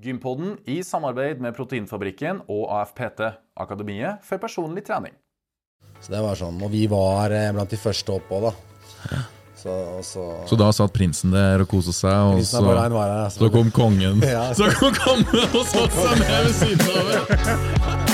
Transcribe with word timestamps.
Gympodden 0.00 0.56
i 0.64 0.80
samarbeid 0.84 1.42
med 1.44 1.52
Proteinfabrikken 1.56 2.40
og 2.48 2.70
AFPT, 2.72 3.20
Akademiet 3.60 4.22
for 4.24 4.40
personlig 4.40 4.86
trening. 4.86 5.12
Så 6.00 6.14
det 6.14 6.22
var 6.24 6.38
sånn, 6.40 6.56
Og 6.64 6.72
vi 6.72 6.86
var 6.88 7.32
eh, 7.36 7.50
blant 7.52 7.68
de 7.68 7.76
første 7.76 8.14
oppå, 8.16 8.40
da. 8.46 8.54
Så, 9.60 9.74
så, 10.06 10.22
Så 10.48 10.56
da 10.56 10.70
satt 10.72 10.94
prinsen 10.96 11.34
der 11.36 11.60
og 11.60 11.68
koste 11.68 11.92
seg, 11.92 12.16
og 12.32 12.40
så, 12.48 12.62
her, 12.64 12.94
altså. 12.96 13.44
så 13.44 13.50
kom 13.52 13.68
kongen. 13.76 14.24
Ja. 14.36 14.48
Så 14.56 14.70
kom 14.78 14.96
kongen 14.96 15.50
og 15.50 15.66
satte 15.68 16.06
seg 16.06 16.24
ned 16.24 16.48
ved 16.48 16.56
siden 16.62 16.88
av 16.96 17.12
meg. 17.12 18.06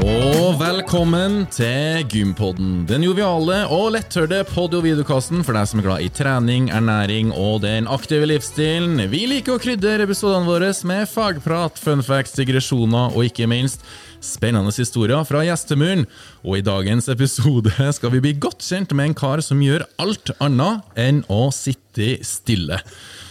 Og 0.00 0.54
velkommen 0.56 1.42
til 1.52 2.06
Gympodden. 2.08 2.86
Den 2.88 3.04
joviale 3.04 3.66
og 3.68 3.90
letthørte 3.92 4.38
pod- 4.48 4.72
og 4.78 4.86
videokasten 4.86 5.42
for 5.44 5.56
deg 5.56 5.68
som 5.68 5.82
er 5.82 5.86
glad 5.86 6.04
i 6.04 6.08
trening, 6.08 6.70
ernæring 6.72 7.34
og 7.36 7.60
den 7.66 7.88
aktive 7.90 8.28
livsstilen. 8.30 8.96
Vi 9.12 9.26
liker 9.28 9.58
å 9.58 9.60
krydre 9.60 10.06
episodene 10.06 10.48
våre 10.48 10.72
med 10.88 11.04
fagprat, 11.10 11.76
funfacts, 11.76 12.32
digresjoner 12.38 13.12
og 13.12 13.28
ikke 13.28 13.50
minst 13.50 13.84
spennende 14.24 14.72
historier 14.72 15.20
fra 15.28 15.44
gjestemuren. 15.44 16.06
Og 16.46 16.60
i 16.60 16.64
dagens 16.64 17.10
episode 17.12 17.74
skal 17.96 18.16
vi 18.16 18.24
bli 18.24 18.36
godt 18.40 18.64
kjent 18.64 18.96
med 18.96 19.10
en 19.10 19.18
kar 19.20 19.44
som 19.44 19.60
gjør 19.60 19.84
alt 20.00 20.32
annet 20.40 20.96
enn 20.96 21.24
å 21.28 21.50
sitte 21.52 22.16
stille. 22.24 22.80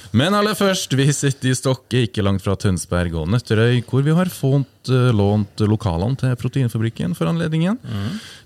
Men 0.09 0.33
aller 0.33 0.55
først, 0.57 0.95
vi 0.97 1.05
sitter 1.13 1.51
i 1.51 1.53
Stokke, 1.57 1.99
ikke 2.07 2.23
langt 2.25 2.41
fra 2.41 2.55
Tønsberg 2.57 3.13
og 3.21 3.27
Nøtterøy, 3.29 3.83
hvor 3.85 4.01
vi 4.01 4.15
har 4.17 4.31
fått 4.33 4.89
eh, 4.89 5.11
lånt 5.13 5.61
lokalene 5.69 6.17
til 6.17 6.33
Proteinfabrikken 6.39 7.13
for 7.17 7.29
anledningen. 7.29 7.77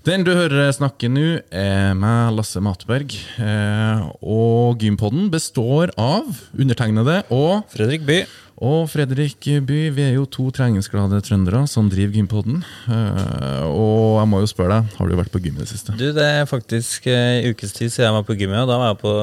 Den 0.04 0.26
du 0.26 0.34
hører 0.36 0.74
snakke 0.76 1.08
nå, 1.08 1.38
er 1.48 1.96
meg, 1.96 2.34
Lasse 2.36 2.60
Matberg. 2.60 3.16
Eh, 3.40 4.04
og 4.20 4.84
Gympodden 4.84 5.30
består 5.32 5.94
av 5.96 6.28
undertegnede 6.52 7.22
og 7.32 7.64
Fredrik 7.72 8.04
By. 8.04 8.20
Og 8.62 8.86
Fredrik 8.92 9.42
By, 9.66 9.78
vi 9.96 10.02
er 10.04 10.12
jo 10.14 10.26
to 10.30 10.46
treningsglade 10.54 11.18
trøndere 11.26 11.64
som 11.70 11.88
driver 11.90 12.14
Gympodden. 12.14 12.60
Eh, 12.86 13.64
og 13.66 14.20
jeg 14.20 14.30
må 14.30 14.42
jo 14.44 14.50
spørre 14.50 14.76
deg, 14.78 14.94
har 14.98 15.10
du 15.10 15.16
vært 15.18 15.32
på 15.34 15.42
gym 15.42 15.58
i 15.58 15.64
det 15.64 15.70
siste? 15.72 15.96
Du, 15.98 16.06
Det 16.14 16.22
er 16.22 16.46
faktisk 16.46 17.08
eh, 17.10 17.40
en 17.40 17.50
ukes 17.50 17.74
tid 17.74 17.90
siden 17.90 18.06
jeg 18.06 18.16
var 18.18 18.26
på 18.28 18.36
gymmet, 18.38 18.62
og 18.62 18.70
da 18.70 18.78
var 18.78 18.92
jeg 18.92 19.00
på 19.02 19.14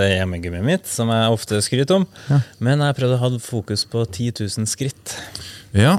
det 0.00 0.10
hjemmegymmet 0.12 0.68
mitt, 0.68 0.90
som 0.90 1.08
jeg 1.14 1.32
ofte 1.32 1.62
skryter 1.64 2.02
om. 2.02 2.06
Men 2.60 2.84
jeg 2.84 2.98
prøvde 3.00 3.16
å 3.16 3.22
ha 3.24 3.32
fokus 3.40 3.86
på 3.88 4.04
10 4.04 4.44
000 4.44 4.68
skritt. 4.68 5.16
Ja, 5.74 5.96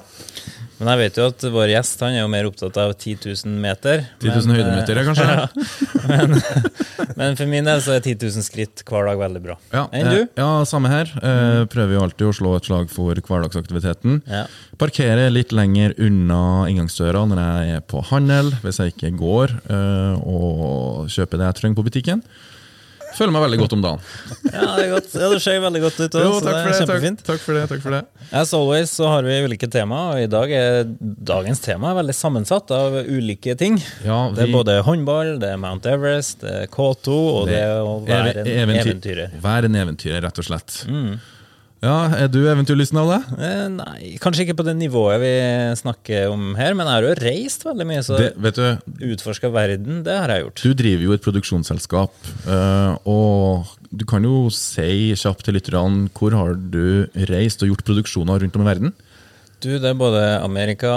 Men 0.79 0.89
jeg 0.91 0.99
vet 0.99 1.17
jo 1.19 1.25
at 1.31 1.45
vår 1.55 1.71
gjest 1.71 2.01
han 2.03 2.17
er 2.17 2.21
jo 2.23 2.29
mer 2.31 2.47
opptatt 2.49 2.77
av 2.81 2.91
10 2.93 3.21
000 3.23 3.59
meter. 3.63 4.03
10 4.19 4.31
000 4.33 4.49
men, 4.49 4.57
høydemeter, 4.59 4.99
kanskje? 5.07 5.27
kanskje? 5.55 6.01
men, 6.09 7.13
men 7.15 7.37
for 7.39 7.51
min 7.51 7.69
del 7.69 7.83
så 7.85 7.95
er 7.95 8.03
10 8.03 8.17
000 8.35 8.45
skritt 8.45 8.83
hver 8.87 9.07
dag 9.07 9.21
veldig 9.21 9.43
bra. 9.45 9.55
Ja, 9.71 9.85
Enn 9.95 10.09
eh, 10.09 10.17
du? 10.17 10.33
Ja, 10.41 10.49
samme 10.67 10.91
her. 10.91 11.11
Mm. 11.21 11.69
prøver 11.71 11.95
jo 11.95 12.03
alltid 12.03 12.27
å 12.27 12.35
slå 12.35 12.55
et 12.57 12.67
slag 12.67 12.91
for 12.91 13.15
hverdagsaktiviteten. 13.15 14.19
Ja. 14.27 14.43
Parkere 14.81 15.29
litt 15.31 15.55
lenger 15.55 15.95
unna 16.01 16.41
inngangsdøra 16.71 17.23
når 17.31 17.43
jeg 17.45 17.77
er 17.79 17.85
på 17.95 18.03
handel, 18.11 18.51
hvis 18.65 18.81
jeg 18.83 18.95
ikke 18.95 19.13
går 19.21 19.55
eh, 19.71 20.27
og 20.27 21.07
kjøper 21.11 21.39
det 21.39 21.49
jeg 21.49 21.59
trenger 21.61 21.79
på 21.79 21.87
butikken. 21.87 22.25
Føler 23.15 23.31
meg 23.35 23.43
veldig 23.45 23.59
godt 23.61 23.73
om 23.77 23.83
dagen. 23.85 24.01
Ja, 24.51 24.65
det 24.75 24.83
er 24.85 24.89
godt. 24.91 25.13
Ja, 25.15 25.27
det 25.31 25.39
ser 25.43 25.59
veldig 25.63 25.81
godt 25.85 25.99
ut. 26.03 26.17
Jo, 26.19 26.31
Også, 26.33 26.41
så 26.41 26.45
takk 26.45 26.55
for 26.55 26.65
det. 26.65 26.75
Takk, 26.75 26.79
kjempefint. 26.81 27.23
takk 27.29 27.39
for 27.45 27.53
det, 27.59 27.63
takk 27.71 27.81
for 27.85 27.95
det. 27.95 28.01
As 28.35 28.53
always 28.57 28.91
så 28.97 29.07
har 29.11 29.23
vi 29.27 29.37
ulike 29.45 29.69
tema, 29.71 29.99
og 30.13 30.23
i 30.23 30.27
dag 30.31 30.51
er 30.57 30.83
dagens 31.31 31.61
tema 31.63 31.91
er 31.93 31.99
veldig 32.01 32.15
sammensatt 32.17 32.73
av 32.75 32.97
ulike 33.05 33.55
ting. 33.59 33.79
Ja, 34.03 34.19
Det 34.35 34.47
er 34.49 34.51
både 34.53 34.79
håndball, 34.87 35.35
det 35.39 35.53
er 35.55 35.61
Mount 35.61 35.85
Everest, 35.87 36.41
det 36.43 36.55
er 36.63 36.67
K2, 36.73 37.15
og 37.39 37.47
det 37.51 37.61
er 37.61 37.79
å 37.85 37.95
være 38.05 38.35
en 38.43 38.51
Eventyr- 38.65 38.91
eventyrer. 38.91 39.39
Være 39.43 39.71
en 39.71 39.79
eventyrer, 39.85 40.21
rett 40.27 40.39
og 40.43 40.49
slett. 40.49 40.81
Ja, 41.83 42.07
Er 42.17 42.29
du 42.31 42.39
eventyrlysten 42.47 42.97
av 43.01 43.09
deg? 43.11 43.31
Eh, 43.45 43.65
nei, 43.73 44.13
kanskje 44.23 44.45
ikke 44.45 44.55
på 44.61 44.65
det 44.65 44.75
nivået 44.79 45.19
vi 45.21 45.33
snakker 45.77 46.31
om 46.31 46.53
her, 46.57 46.73
men 46.77 46.87
jeg 46.87 46.95
har 46.95 47.05
jo 47.05 47.15
reist 47.19 47.65
veldig 47.67 47.87
mye, 47.89 48.03
så 48.05 48.17
Det, 48.19 48.29
vet 48.41 48.57
du, 48.57 48.93
utforska 49.11 49.51
verden, 49.53 49.99
det 50.05 50.15
har 50.15 50.31
jeg 50.33 50.45
gjort. 50.45 50.63
Du 50.63 50.73
driver 50.81 51.03
jo 51.05 51.15
et 51.17 51.25
produksjonsselskap, 51.25 52.31
eh, 52.47 52.95
og 53.11 53.75
du 53.91 54.05
kan 54.07 54.23
jo 54.25 54.47
si 54.53 55.13
kjapt 55.19 55.45
til 55.45 55.57
lytterne 55.59 56.09
hvor 56.15 56.33
har 56.35 56.55
du 56.55 57.05
reist 57.29 57.61
og 57.63 57.73
gjort 57.73 57.85
produksjoner 57.87 58.41
rundt 58.41 58.57
om 58.57 58.65
i 58.65 58.69
verden? 58.71 58.95
Du, 59.61 59.69
det 59.77 59.91
er 59.91 59.99
både 59.99 60.23
Amerika, 60.43 60.93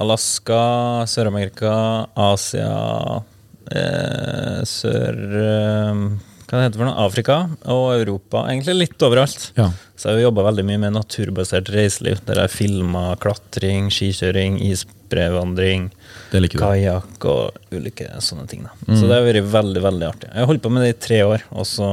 Alaska, 0.00 1.06
Sør-Amerika, 1.10 1.72
Asia, 2.16 3.22
eh, 3.70 4.60
Sør... 4.68 5.22
Eh, 5.46 6.26
hva 6.50 6.58
det 6.58 6.64
heter 6.66 6.80
for 6.80 6.88
noe? 6.88 7.04
Afrika 7.06 7.36
og 7.70 7.84
Europa. 7.94 8.40
Egentlig 8.50 8.74
litt 8.74 9.04
overalt. 9.06 9.52
Ja. 9.54 9.68
Så 9.94 10.08
jeg 10.10 10.16
har 10.18 10.24
jobba 10.26 10.42
veldig 10.48 10.64
mye 10.66 10.80
med 10.82 10.96
naturbasert 10.96 11.70
reiseliv, 11.70 12.18
der 12.26 12.40
jeg 12.42 12.50
filma 12.56 13.04
klatring, 13.22 13.86
skikjøring, 13.94 14.56
isbrevandring, 14.66 15.90
kajakk 16.32 17.26
og 17.30 17.72
ulike 17.76 18.08
sånne 18.24 18.48
ting. 18.50 18.64
Da. 18.66 18.74
Så 18.96 19.06
det 19.06 19.14
har 19.20 19.26
vært 19.28 19.50
veldig 19.52 19.82
veldig 19.86 20.08
artig. 20.10 20.30
Jeg 20.32 20.42
har 20.42 20.50
holdt 20.50 20.64
på 20.66 20.72
med 20.74 20.86
det 20.88 20.94
i 20.96 21.00
tre 21.06 21.20
år, 21.28 21.46
og 21.54 21.68
så 21.70 21.90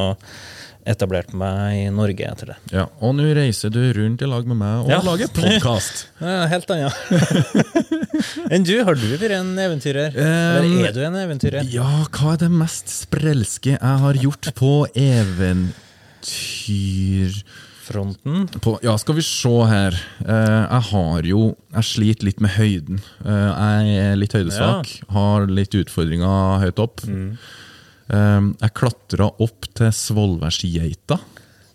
etablerte 0.87 1.35
meg 1.35 1.81
i 1.81 1.87
Norge 1.91 2.23
etter 2.31 2.53
det. 2.53 2.57
Ja, 2.71 2.85
Og 3.03 3.11
nå 3.17 3.25
reiser 3.35 3.69
du 3.69 3.81
rundt 3.93 4.21
i 4.23 4.29
lag 4.31 4.45
med 4.47 4.55
meg 4.57 4.85
og 4.85 4.89
Ja. 4.93 5.01
lager 5.03 5.27
podkast. 5.35 6.05
Helt 6.53 6.71
annet. 6.71 6.95
Enn 8.53 8.63
du, 8.67 8.75
har 8.83 8.95
du 8.97 9.05
vært 9.13 9.31
en 9.37 9.51
eventyrer? 9.67 10.09
Um, 10.15 10.23
Eller 10.63 10.89
er 10.89 10.93
du 10.95 11.01
en 11.07 11.15
eventyrer? 11.21 11.61
Ja, 11.71 12.05
hva 12.11 12.33
er 12.35 12.39
det 12.45 12.51
mest 12.53 12.87
sprelske 12.93 13.71
jeg 13.77 13.95
har 14.03 14.15
gjort 14.23 14.45
på 14.57 14.73
eventyr... 14.97 15.73
Fronten? 17.87 18.47
På, 18.59 18.73
ja, 18.83 18.97
skal 18.99 19.15
vi 19.15 19.23
se 19.23 19.53
her. 19.69 19.95
Eh, 20.27 20.63
jeg 20.65 20.83
har 20.89 21.27
jo 21.29 21.55
Jeg 21.71 21.87
sliter 21.87 22.27
litt 22.27 22.41
med 22.43 22.51
høyden. 22.57 22.99
Eh, 23.23 23.47
jeg 23.47 24.01
er 24.09 24.19
litt 24.19 24.35
høydesvak. 24.35 24.91
Har 25.15 25.47
litt 25.47 25.77
utfordringer 25.79 26.59
høyt 26.65 26.81
opp. 26.83 27.05
Eh, 27.07 28.41
jeg 28.65 28.75
klatra 28.75 29.29
opp 29.39 29.69
til 29.77 29.93
Svolværsgeita. 29.95 31.15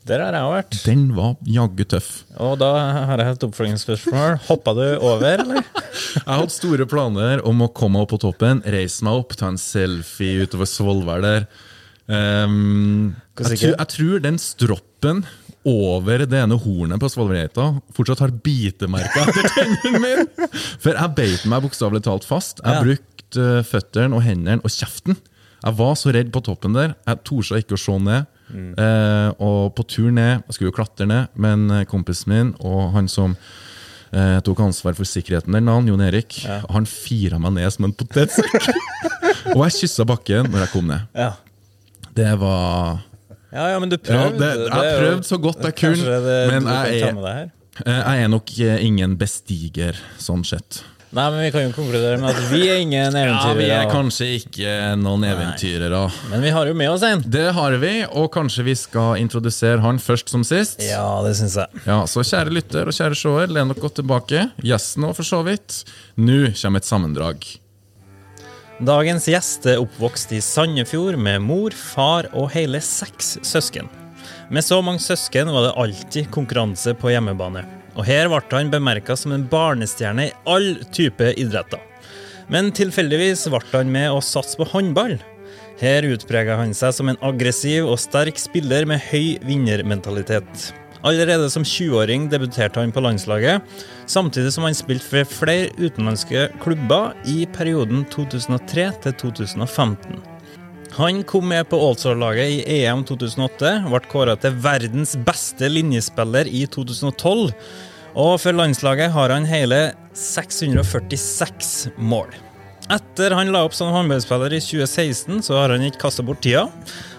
Der 0.09 0.19
har 0.25 0.35
jeg 0.35 0.51
vært. 0.51 0.77
Den 0.83 1.03
var 1.15 1.37
jaggu 1.47 1.85
tøff. 1.87 2.09
Og 2.43 2.57
da 2.59 2.71
har 3.07 3.21
jeg 3.23 3.37
et 3.37 3.45
oppfølgingsspørsmål. 3.47 4.39
Hoppa 4.49 4.73
du 4.75 4.83
over, 4.99 5.27
eller? 5.45 5.63
Jeg 6.17 6.25
hadde 6.27 6.53
store 6.55 6.87
planer 6.91 7.43
om 7.47 7.61
å 7.65 7.69
komme 7.77 8.01
opp 8.03 8.11
på 8.15 8.19
toppen, 8.25 8.61
reise 8.67 9.05
meg 9.07 9.21
opp, 9.21 9.37
ta 9.39 9.47
en 9.53 9.59
selfie 9.61 10.43
utover 10.47 10.67
Svolvær 10.69 11.23
der. 11.23 11.47
Um, 12.11 13.13
jeg, 13.39 13.57
tror, 13.61 13.75
jeg 13.79 13.89
tror 13.95 14.23
den 14.25 14.39
stroppen 14.43 15.23
over 15.69 16.25
det 16.27 16.41
ene 16.43 16.57
hornet 16.59 16.99
på 17.01 17.09
Svolværgeita 17.13 17.69
fortsatt 17.95 18.25
har 18.25 18.33
bitemerker 18.45 19.31
etter 19.31 19.49
tennene 19.55 20.03
mine. 20.03 20.49
For 20.83 20.91
jeg 20.99 21.15
beit 21.17 21.47
meg 21.49 21.63
bokstavelig 21.69 22.03
talt 22.09 22.27
fast. 22.29 22.61
Jeg 22.65 22.75
Ja. 22.75 22.83
brukte 22.83 23.47
uh, 23.63 23.63
føttene 23.65 24.19
og 24.19 24.25
hendene 24.27 24.59
og 24.67 24.75
kjeften. 24.75 25.17
Jeg 25.63 25.79
var 25.79 25.95
så 25.97 26.11
redd 26.13 26.33
på 26.35 26.43
toppen 26.45 26.75
der. 26.75 26.97
Jeg 27.07 27.23
torde 27.29 27.63
ikke 27.63 27.79
å 27.79 27.85
se 27.87 27.95
ned. 28.03 28.27
Eh, 28.53 29.29
og 29.41 29.71
på 29.79 29.85
tur 29.89 30.11
ned 30.13 30.43
Jeg 30.47 30.55
skulle 30.57 30.69
jo 30.71 30.77
klatre 30.77 31.07
ned, 31.09 31.31
men 31.41 31.71
eh, 31.73 31.85
kompisen 31.89 32.33
min 32.33 32.51
og 32.61 32.91
han 32.93 33.09
som 33.09 33.33
eh, 34.13 34.41
tok 34.45 34.61
ansvar 34.67 34.97
for 34.99 35.09
sikkerheten 35.09 35.55
der, 35.57 35.65
navn, 35.65 35.89
Jon 35.89 36.03
Erik, 36.05 36.43
han 36.47 36.85
fira 36.89 37.39
meg 37.41 37.55
ned 37.57 37.73
som 37.73 37.89
en 37.89 37.95
potetsekk. 37.97 38.69
og 39.57 39.65
jeg 39.67 39.79
kyssa 39.81 40.05
bakken 40.09 40.51
når 40.53 40.67
jeg 40.67 40.73
kom 40.75 40.93
ned. 40.93 41.09
Ja. 41.17 41.31
Det 42.13 42.29
var 42.43 43.01
Ja, 43.53 43.67
ja, 43.73 43.79
men 43.81 43.89
du 43.93 43.97
ja, 43.97 44.05
prøvde. 44.05 44.39
det, 44.41 44.69
Jeg 44.69 45.01
prøvde 45.01 45.27
så 45.29 45.39
godt 45.41 45.65
jeg 45.65 45.77
kunne, 45.81 46.21
men 46.53 46.69
jeg 46.69 47.03
er, 47.09 47.51
eh, 47.87 48.01
jeg 48.01 48.25
er 48.27 48.33
nok 48.33 48.53
eh, 48.61 48.85
ingen 48.85 49.17
bestiger, 49.21 49.97
sånn 50.21 50.45
sett. 50.45 50.83
Nei, 51.13 51.27
men 51.31 51.43
vi 51.45 51.51
kan 51.53 51.67
jo 51.67 51.73
konkludere 51.77 52.17
med 52.17 52.31
at 52.33 52.47
vi 52.49 52.63
er 52.73 52.79
ingen 52.81 53.13
Ja. 53.13 53.53
Vi 53.53 53.67
er 53.69 53.91
kanskje 53.93 54.31
ikke 54.39 54.77
noen 54.97 55.27
eventyrere. 55.29 56.07
Men 56.31 56.41
vi 56.41 56.49
har 56.49 56.67
jo 56.71 56.73
med 56.73 56.89
oss 56.89 57.03
en. 57.05 57.21
Det 57.21 57.51
har 57.53 57.77
vi, 57.83 57.91
og 58.09 58.31
kanskje 58.33 58.65
vi 58.65 58.75
skal 58.81 59.19
introdusere 59.21 59.83
han 59.85 59.99
først 60.01 60.33
som 60.33 60.41
sist. 60.43 60.81
Ja, 60.81 61.21
det 61.27 61.35
synes 61.37 61.59
jeg. 61.61 61.83
Ja, 61.85 61.99
Så 62.09 62.25
kjære 62.25 62.55
lytter 62.57 62.89
og 62.89 62.97
kjære 62.97 63.19
seer, 63.21 63.53
len 63.53 63.69
dere 63.69 63.83
godt 63.85 63.99
tilbake. 64.01 64.47
Gjesten 64.65 65.05
òg, 65.05 65.13
for 65.21 65.23
så 65.29 65.43
vidt. 65.45 65.83
Nå 66.17 66.55
kommer 66.57 66.81
et 66.81 66.89
sammendrag. 66.89 67.45
Dagens 68.81 69.29
gjest 69.29 69.67
er 69.69 69.85
oppvokst 69.85 70.33
i 70.33 70.41
Sandefjord 70.41 71.21
med 71.21 71.45
mor, 71.45 71.77
far 71.77 72.31
og 72.33 72.49
hele 72.57 72.81
seks 72.81 73.37
søsken. 73.45 73.93
Med 74.49 74.65
så 74.65 74.81
mange 74.83 74.99
søsken 75.05 75.53
var 75.53 75.69
det 75.69 75.77
alltid 75.77 76.33
konkurranse 76.33 76.97
på 76.97 77.13
hjemmebane. 77.13 77.82
Og 77.97 78.07
her 78.09 78.31
ble 78.31 78.41
han 78.55 78.73
bemerka 78.73 79.17
som 79.19 79.35
en 79.35 79.47
barnestjerne 79.49 80.29
i 80.29 80.37
all 80.49 80.75
type 80.95 81.35
idretter. 81.41 81.81
Men 82.53 82.73
tilfeldigvis 82.75 83.47
ble 83.53 83.63
han 83.73 83.93
med 83.93 84.11
å 84.13 84.23
satse 84.25 84.59
på 84.59 84.69
håndball. 84.73 85.19
Her 85.83 86.07
utprega 86.07 86.59
han 86.61 86.75
seg 86.77 86.95
som 86.97 87.11
en 87.11 87.21
aggressiv 87.25 87.89
og 87.89 88.01
sterk 88.01 88.39
spiller 88.41 88.87
med 88.89 89.03
høy 89.11 89.39
vinnermentalitet. 89.47 90.71
Allerede 91.03 91.49
som 91.51 91.65
20-åring 91.67 92.29
debuterte 92.31 92.79
han 92.79 92.93
på 92.95 93.03
landslaget, 93.03 93.63
samtidig 94.07 94.53
som 94.55 94.69
han 94.69 94.77
spilte 94.79 95.09
for 95.09 95.39
flere 95.43 95.73
utenlandske 95.81 96.47
klubber 96.63 97.17
i 97.27 97.43
perioden 97.57 98.05
2003 98.13 98.87
til 99.03 99.19
2015. 99.25 100.32
Han 100.93 101.23
kom 101.25 101.49
med 101.49 101.69
på 101.69 101.79
Allstar-laget 101.81 102.51
i 102.69 102.83
EM 102.83 103.01
2008, 103.09 103.71
ble 103.89 104.01
kåra 104.13 104.35
til 104.37 104.59
verdens 104.61 105.15
beste 105.25 105.71
linjespiller 105.73 106.45
i 106.45 106.67
2012. 106.69 107.55
Og 108.21 108.35
for 108.43 108.53
landslaget 108.53 109.15
har 109.15 109.33
han 109.33 109.49
hele 109.49 109.79
646 110.13 111.95
mål. 111.97 112.29
Etter 112.93 113.33
han 113.33 113.55
la 113.55 113.63
opp 113.65 113.73
som 113.73 113.95
håndballspiller 113.95 114.53
i 114.53 114.61
2016, 114.61 115.41
så 115.49 115.57
har 115.63 115.73
han 115.73 115.89
ikke 115.89 116.03
kasta 116.05 116.27
bort 116.29 116.45
tida. 116.45 116.67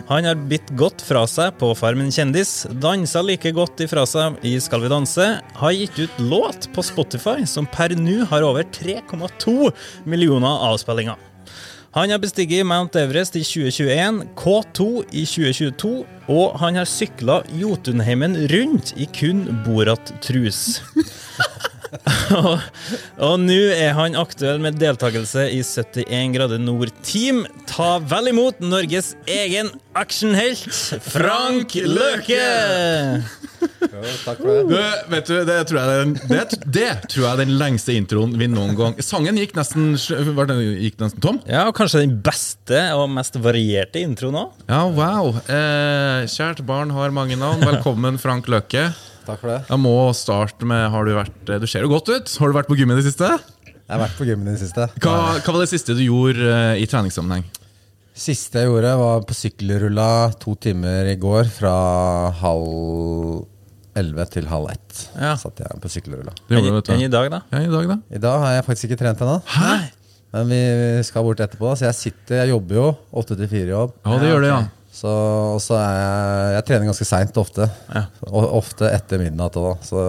Han 0.05 0.29
har 0.29 0.45
bitt 0.51 0.69
godt 0.77 1.01
fra 1.01 1.25
seg 1.25 1.57
på 1.57 1.73
Farmen 1.79 2.13
kjendis, 2.13 2.67
dansa 2.77 3.25
like 3.25 3.55
godt 3.57 3.81
ifra 3.81 4.05
seg 4.05 4.37
i 4.45 4.53
Skal 4.61 4.85
vi 4.85 4.93
danse, 4.93 5.29
har 5.41 5.77
gitt 5.79 5.97
ut 5.97 6.23
låt 6.29 6.69
på 6.77 6.85
Spotify 6.85 7.39
som 7.49 7.65
per 7.65 7.97
nå 7.97 8.21
har 8.29 8.45
over 8.45 8.69
3,2 8.69 9.71
millioner 10.05 10.67
avspillinger. 10.69 11.32
Han 11.93 12.09
har 12.09 12.17
bestiget 12.17 12.65
Mount 12.65 12.95
Everest 12.97 13.35
i 13.37 13.43
2021, 13.45 14.23
K2 14.33 14.85
i 15.13 15.27
2022, 15.29 15.91
og 16.33 16.55
han 16.57 16.79
har 16.79 16.89
sykla 16.89 17.35
Jotunheimen 17.53 18.33
rundt 18.49 18.95
i 18.97 19.05
kun 19.13 19.43
Borat-trus. 19.61 20.81
og 22.39 22.59
og 23.23 23.39
nå 23.41 23.59
er 23.75 23.93
han 23.97 24.17
aktuell 24.17 24.59
med 24.63 24.79
deltakelse 24.81 25.45
i 25.53 25.61
71 25.63 26.33
grader 26.35 26.61
nord-team. 26.61 27.43
Ta 27.69 27.97
vel 28.01 28.31
imot 28.33 28.61
Norges 28.63 29.13
egen 29.29 29.71
actionhelt, 29.97 30.73
Frank 31.05 31.75
Løke! 31.85 32.41
takk 34.23 34.39
for 34.41 34.49
det. 34.49 34.63
Du, 34.67 34.75
vet 35.13 35.29
du, 35.29 35.35
det 35.47 35.57
tror, 35.69 35.79
jeg 35.79 35.93
er 35.93 36.01
den, 36.03 36.13
det, 36.27 36.59
det 36.65 36.89
tror 37.11 37.23
jeg 37.23 37.29
er 37.31 37.41
den 37.43 37.53
lengste 37.61 37.95
introen 37.95 38.33
vi 38.39 38.49
noen 38.51 38.73
gang 38.75 38.97
Sangen 39.03 39.37
gikk 39.39 39.55
nesten, 39.57 39.93
gikk 39.95 40.99
nesten 40.99 41.23
tom. 41.23 41.39
Ja, 41.47 41.67
og 41.69 41.77
kanskje 41.77 42.03
den 42.03 42.17
beste 42.25 42.81
og 42.97 43.07
mest 43.13 43.37
varierte 43.43 44.01
introen 44.03 44.39
òg. 44.43 44.59
Ja, 44.67 44.83
wow. 44.89 45.33
Eh, 45.45 46.25
kjært 46.33 46.63
barn 46.67 46.93
har 46.95 47.13
mange 47.15 47.37
navn. 47.39 47.63
Velkommen, 47.63 48.19
Frank 48.21 48.49
Løkke. 48.51 48.89
Takk 49.23 49.39
for 49.39 49.49
det. 49.53 49.59
Jeg 49.69 49.79
må 49.79 49.95
starte 50.17 50.67
med 50.67 50.89
Har 50.91 51.05
du 51.07 51.13
vært 51.15 51.51
Du 51.63 51.67
ser 51.69 51.85
jo 51.85 51.91
godt 51.93 52.09
ut. 52.11 52.31
Har 52.41 52.51
du 52.51 52.57
vært 52.57 52.67
på 52.71 52.75
gym 52.79 52.91
i 52.91 52.97
det 52.99 53.05
siste? 53.07 53.29
Jeg 53.83 53.91
har 53.91 54.01
vært 54.05 54.17
på 54.17 54.25
gymmen 54.27 54.47
i 54.47 54.55
det 54.55 54.61
siste. 54.63 54.87
Hva, 55.03 55.15
hva 55.43 55.53
var 55.53 55.59
det 55.63 55.69
siste 55.71 55.95
du 55.97 56.01
gjorde 56.05 56.47
eh, 56.47 56.81
i 56.81 56.87
treningssammenheng? 56.89 57.43
Siste 58.15 58.61
jeg 58.61 58.69
gjorde, 58.69 58.93
var 58.99 59.23
på 59.27 59.35
sykkelrulla 59.35 60.07
to 60.41 60.53
timer 60.61 61.09
i 61.11 61.17
går. 61.19 61.49
Fra 61.51 61.73
halv 62.39 63.43
elleve 63.99 64.25
til 64.33 64.47
halv 64.49 64.71
ett. 64.71 65.01
Ja. 65.19 65.33
Satt 65.39 65.59
jeg 65.61 65.81
på 65.83 65.91
sykkelrulla. 65.91 66.33
Det 66.47 66.55
gjorde 66.57 66.69
du, 66.71 66.77
vet 66.77 66.93
Enn 66.95 67.03
i 67.05 67.11
dag, 67.11 67.27
da? 67.33 67.41
Ja, 67.51 67.63
i 67.65 67.73
dag, 67.73 67.89
da? 67.91 67.97
I 68.13 68.21
dag 68.23 68.39
har 68.45 68.55
jeg 68.57 68.65
faktisk 68.69 68.89
ikke 68.89 69.01
trent 69.03 69.23
ennå. 69.25 69.35
Men 70.33 70.49
vi 70.49 70.61
skal 71.05 71.27
bort 71.27 71.43
etterpå. 71.43 71.75
Så 71.77 71.89
jeg 71.89 71.99
sitter, 71.99 72.39
jeg 72.41 72.53
jobber 72.55 72.79
jo. 72.79 72.87
Åtte 73.21 73.37
til 73.37 73.51
fire-jobb. 73.51 73.99
Ja, 74.07 74.15
det 74.23 74.31
gjør 74.31 74.45
det, 74.47 74.53
ja. 74.55 74.61
Så, 74.93 75.09
og 75.09 75.59
så 75.63 75.73
er 75.79 75.95
jeg 75.97 76.53
Jeg 76.53 76.65
trener 76.67 76.89
ganske 76.91 77.07
seint 77.09 77.37
ofte. 77.41 77.67
Ja. 77.89 78.05
Ofte 78.29 78.91
etter 78.93 79.21
midnatt 79.21 79.57
òg. 79.57 79.81
Så, 79.85 80.03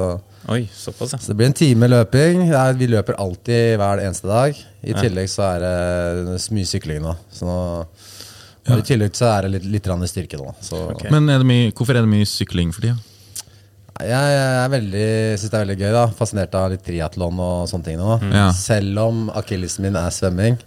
Oi, 0.52 0.66
såpass, 0.69 1.14
ja. 1.14 1.19
så 1.22 1.32
det 1.32 1.38
blir 1.40 1.48
en 1.48 1.56
time 1.56 1.88
løping. 1.88 2.42
Det 2.50 2.58
er, 2.60 2.76
vi 2.76 2.90
løper 2.92 3.16
alltid 3.22 3.78
hver 3.81 4.02
eneste 4.04 4.28
dag. 4.28 4.60
I 4.84 4.96
tillegg 4.98 5.31
så 5.32 5.46
er 5.54 5.64
det 5.64 6.42
mye 6.52 6.69
sykling 6.69 7.00
nå. 7.06 7.16
Så 7.32 7.48
nå 7.48 7.56
ja. 8.64 8.76
I 8.76 8.84
tillegg 8.84 9.16
så 9.16 9.28
er 9.28 9.44
det 9.44 9.56
litt, 9.58 9.66
litt 9.78 9.88
styrke 10.08 10.38
nå. 10.40 10.52
Så 10.64 10.78
Ok. 10.92 11.08
Men 11.12 11.28
er 11.32 11.40
det 11.40 11.48
mye, 11.48 11.72
hvorfor 11.72 11.96
er 11.96 12.04
det 12.04 12.12
mye 12.12 12.28
sykling 12.28 12.72
for 12.72 12.84
tida? 12.84 13.00
jeg, 14.02 14.10
jeg 14.10 14.64
er 14.64 14.70
syns 15.38 15.50
det 15.50 15.58
er 15.58 15.64
veldig 15.64 15.78
gøy. 15.78 15.90
da 15.94 16.04
Fascinert 16.19 16.54
av 16.58 16.70
litt 16.72 16.84
triatlon 16.84 17.40
og 17.40 17.69
sånne 17.70 17.87
ting 17.88 17.98
nå. 18.00 18.16
Ja. 18.34 18.48
Selv 18.56 18.98
om 19.04 19.28
akillesen 19.37 19.87
min 19.87 19.98
er 20.00 20.10
svømming. 20.14 20.58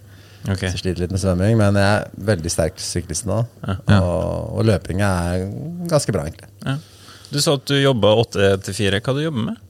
Ok. 0.46 0.62
Så 0.70 0.78
sliter 0.80 1.02
litt 1.02 1.14
med 1.14 1.22
svømming, 1.22 1.56
men 1.58 1.78
jeg 1.78 1.94
er 1.96 2.28
veldig 2.30 2.52
sterk 2.52 2.78
syklist 2.82 3.26
nå. 3.28 3.40
Ja. 3.64 3.78
Og, 3.98 4.58
og 4.60 4.68
løpinga 4.68 5.08
er 5.32 5.48
ganske 5.90 6.14
bra, 6.14 6.28
egentlig. 6.28 6.50
Ja. 6.64 6.76
Du 7.28 7.40
sa 7.44 7.58
at 7.58 7.66
du 7.68 7.76
jobba 7.76 8.14
åtte 8.22 8.52
til 8.64 8.76
fire. 8.76 9.02
Hva 9.04 9.16
du 9.16 9.24
jobber 9.24 9.50
med? 9.50 9.64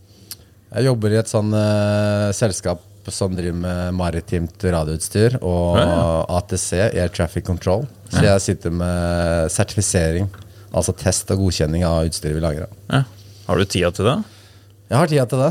Jeg 0.68 0.84
jobber 0.90 1.14
i 1.14 1.18
et 1.18 1.30
sånn 1.30 1.54
uh, 1.56 2.28
selskap 2.36 2.84
som 3.08 3.32
driver 3.32 3.56
med 3.56 3.94
maritimt 3.96 4.64
radioutstyr 4.68 5.38
og 5.40 5.78
ATC, 5.80 6.74
Air 6.90 7.08
Traffic 7.08 7.46
Control. 7.46 7.86
Så 8.12 8.20
jeg 8.26 8.44
sitter 8.44 8.74
med 8.76 9.48
sertifisering, 9.52 10.28
altså 10.68 10.92
test 10.92 11.32
og 11.32 11.46
godkjenning 11.46 11.86
av 11.88 12.10
utstyret 12.10 12.36
vi 12.36 12.44
lager. 12.44 12.68
Ja. 12.92 13.06
Har 13.48 13.56
du 13.56 13.64
tida 13.64 13.90
til 13.96 14.10
det? 14.10 14.18
Jeg 14.90 15.00
har 15.00 15.08
tida 15.08 15.24
til 15.30 15.40
det. 15.40 15.50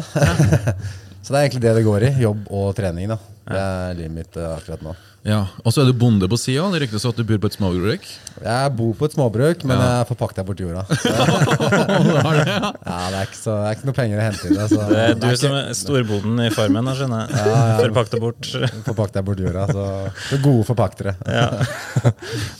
så 1.23 1.33
det 1.33 1.39
er 1.39 1.41
egentlig 1.47 1.63
det 1.65 1.73
det 1.79 1.87
går 1.89 2.05
i. 2.05 2.13
Jobb 2.21 2.45
og 2.53 2.69
trening. 2.77 3.09
da 3.09 3.17
Det 3.47 3.59
er 3.63 3.93
livet 3.99 4.11
mitt 4.21 4.37
eh, 4.37 4.55
akkurat 4.57 4.81
nå. 4.83 4.95
Ja, 5.27 5.41
Og 5.65 5.73
så 5.75 5.81
er 5.81 5.89
du 5.89 5.97
bonde 5.99 6.27
på 6.31 6.37
sida. 6.39 6.63
Det 6.71 6.79
ryktes 6.85 7.03
at 7.09 7.17
du 7.19 7.23
bor 7.27 7.39
på 7.43 7.49
et 7.49 7.55
småbruk. 7.57 8.05
Jeg 8.45 8.69
bor 8.77 8.93
på 8.95 9.07
et 9.09 9.15
småbruk, 9.17 9.63
men 9.67 9.81
jeg 9.83 10.05
får 10.07 10.17
pakta 10.21 10.43
bort 10.47 10.61
jorda. 10.61 10.85
Så, 10.97 11.09
ja, 11.11 12.99
det 13.11 13.17
er 13.17 13.25
ikke, 13.25 13.37
så, 13.39 13.55
det 13.57 13.65
er 13.67 13.73
ikke 13.75 13.87
noe 13.89 13.95
penger 13.97 14.19
å 14.21 14.23
hente 14.27 14.47
i 14.47 14.55
det. 14.55 14.67
Så 14.71 14.85
Det 14.87 14.99
er 15.03 15.15
du 15.19 15.25
ikke- 15.27 15.39
som 15.41 15.55
er 15.57 15.73
storboden 15.75 16.39
i 16.45 16.49
Farmen, 16.53 16.87
da, 16.87 16.93
skjønner 16.95 17.33
jeg. 17.33 17.79
Forpakta 17.81 18.19
bort. 18.23 18.49
Forpakta 18.85 19.23
bort 19.27 19.41
jorda. 19.43 19.65
Så 19.73 19.87
det 20.29 20.37
er 20.39 20.43
gode 20.45 20.67
forpaktere. 20.69 21.15
Ja. 21.27 21.49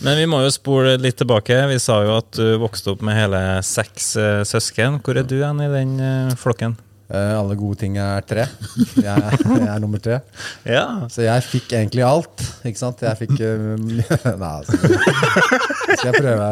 Men 0.04 0.18
vi 0.19 0.25
må 0.30 0.42
jo 0.44 0.51
spole 0.56 0.98
litt 1.00 1.18
tilbake. 1.22 1.62
Vi 1.72 1.80
sa 1.83 2.01
jo 2.04 2.18
at 2.18 2.31
du 2.36 2.57
vokste 2.62 2.92
opp 2.95 3.06
med 3.06 3.16
hele 3.18 3.42
seks 3.63 4.12
eh, 4.19 4.42
søsken. 4.48 5.00
Hvor 5.06 5.16
er 5.22 5.28
du 5.30 5.38
hen 5.44 5.63
i 5.63 5.72
den 5.72 5.95
eh, 6.04 6.36
flokken? 6.40 6.75
Eh, 7.07 7.33
alle 7.39 7.56
gode 7.56 7.80
ting 7.80 7.95
er 8.04 8.24
tre. 8.27 8.44
Jeg, 9.00 9.39
jeg 9.62 9.68
er 9.71 9.80
nummer 9.80 10.01
tre. 10.04 10.19
Ja. 10.68 10.83
Så 11.12 11.24
jeg 11.24 11.45
fikk 11.48 11.71
egentlig 11.77 12.04
alt. 12.04 12.44
Ikke 12.68 12.81
sant? 12.81 13.04
Jeg 13.06 13.15
fikk 13.21 13.36
uh, 13.39 13.75
Nei, 14.44 14.51
altså. 14.51 14.75
Skal 14.75 16.09
jeg 16.12 16.18
prøve 16.19 16.48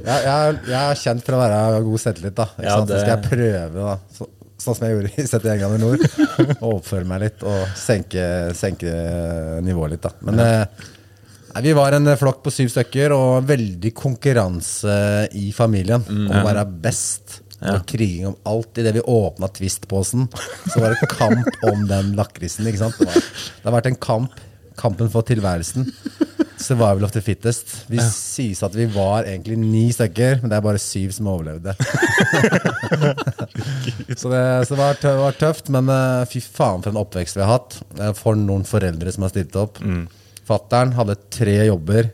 jeg, 0.00 0.20
jeg, 0.24 0.54
jeg 0.70 0.78
er 0.80 1.00
kjent 1.02 1.26
for 1.26 1.36
å 1.36 1.40
være 1.42 1.80
god 1.84 2.00
selvtillit, 2.00 2.36
da. 2.38 2.46
Ikke 2.54 2.68
Ja, 2.70 2.76
sant? 2.78 2.92
Så 2.94 3.00
skal 3.02 3.12
jeg 3.12 3.26
prøve, 3.26 3.82
da. 3.90 3.96
Så, 4.16 4.28
sånn 4.60 4.78
som 4.78 4.86
jeg 4.86 4.96
gjorde 4.96 5.10
i 5.10 5.26
71 5.26 5.60
grader 5.60 5.82
nord. 5.82 6.06
Å 6.64 6.72
oppføre 6.78 7.08
meg 7.08 7.22
litt 7.26 7.44
og 7.48 7.76
senke, 7.80 8.24
senke 8.56 8.94
nivået 9.64 9.94
litt, 9.98 10.08
da. 10.08 10.14
Men 10.24 10.40
nei, 10.40 11.60
vi 11.66 11.76
var 11.76 11.96
en 11.96 12.08
flokk 12.20 12.40
på 12.46 12.52
syv 12.54 12.72
stykker, 12.72 13.12
og 13.16 13.44
veldig 13.48 13.92
konkurranse 13.96 14.96
i 15.36 15.50
familien 15.56 16.04
om 16.08 16.28
å 16.32 16.44
være 16.48 16.64
best. 16.88 17.42
Det 17.60 17.74
Og 17.76 17.86
kriging 17.88 18.30
om 18.30 18.36
alt. 18.48 18.78
Idet 18.80 18.94
vi 18.96 19.04
åpna 19.04 19.48
Twist-posen, 19.52 20.28
så 20.72 20.80
var 20.80 20.94
det 20.94 21.10
kamp 21.12 21.64
om 21.68 21.84
den 21.88 22.14
lakrisen. 22.16 22.64
Det, 22.64 22.80
var, 22.80 22.94
det 23.04 23.66
har 23.66 23.76
vært 23.76 23.90
en 23.92 24.00
kamp. 24.00 24.46
Kampen 24.80 25.10
for 25.12 25.26
tilværelsen. 25.28 25.90
Survival 26.60 27.04
of 27.04 27.12
the 27.12 27.20
fittest. 27.24 27.72
Vi 27.88 28.00
sies 28.04 28.62
at 28.64 28.74
vi 28.76 28.86
var 28.92 29.28
egentlig 29.28 29.58
ni 29.60 29.86
stykker, 29.92 30.40
men 30.40 30.52
det 30.52 30.56
er 30.56 30.64
bare 30.64 30.80
syv 30.80 31.12
som 31.16 31.28
overlevde. 31.32 31.74
så 34.16 34.32
det, 34.32 34.42
så 34.68 34.74
det 34.74 34.80
var, 34.80 35.00
tø 35.00 35.14
var 35.20 35.36
tøft, 35.40 35.68
men 35.72 35.88
uh, 35.92 36.24
fy 36.28 36.40
faen 36.44 36.84
for 36.84 36.92
en 36.92 37.00
oppvekst 37.00 37.36
vi 37.36 37.44
har 37.44 37.58
hatt. 37.58 37.80
For 38.20 38.38
noen 38.38 38.64
foreldre 38.68 39.12
som 39.12 39.24
har 39.26 39.32
stilt 39.34 39.56
opp. 39.60 39.80
Mm. 39.84 40.06
Fattern 40.48 40.96
hadde 40.96 41.18
tre 41.32 41.58
jobber. 41.68 42.12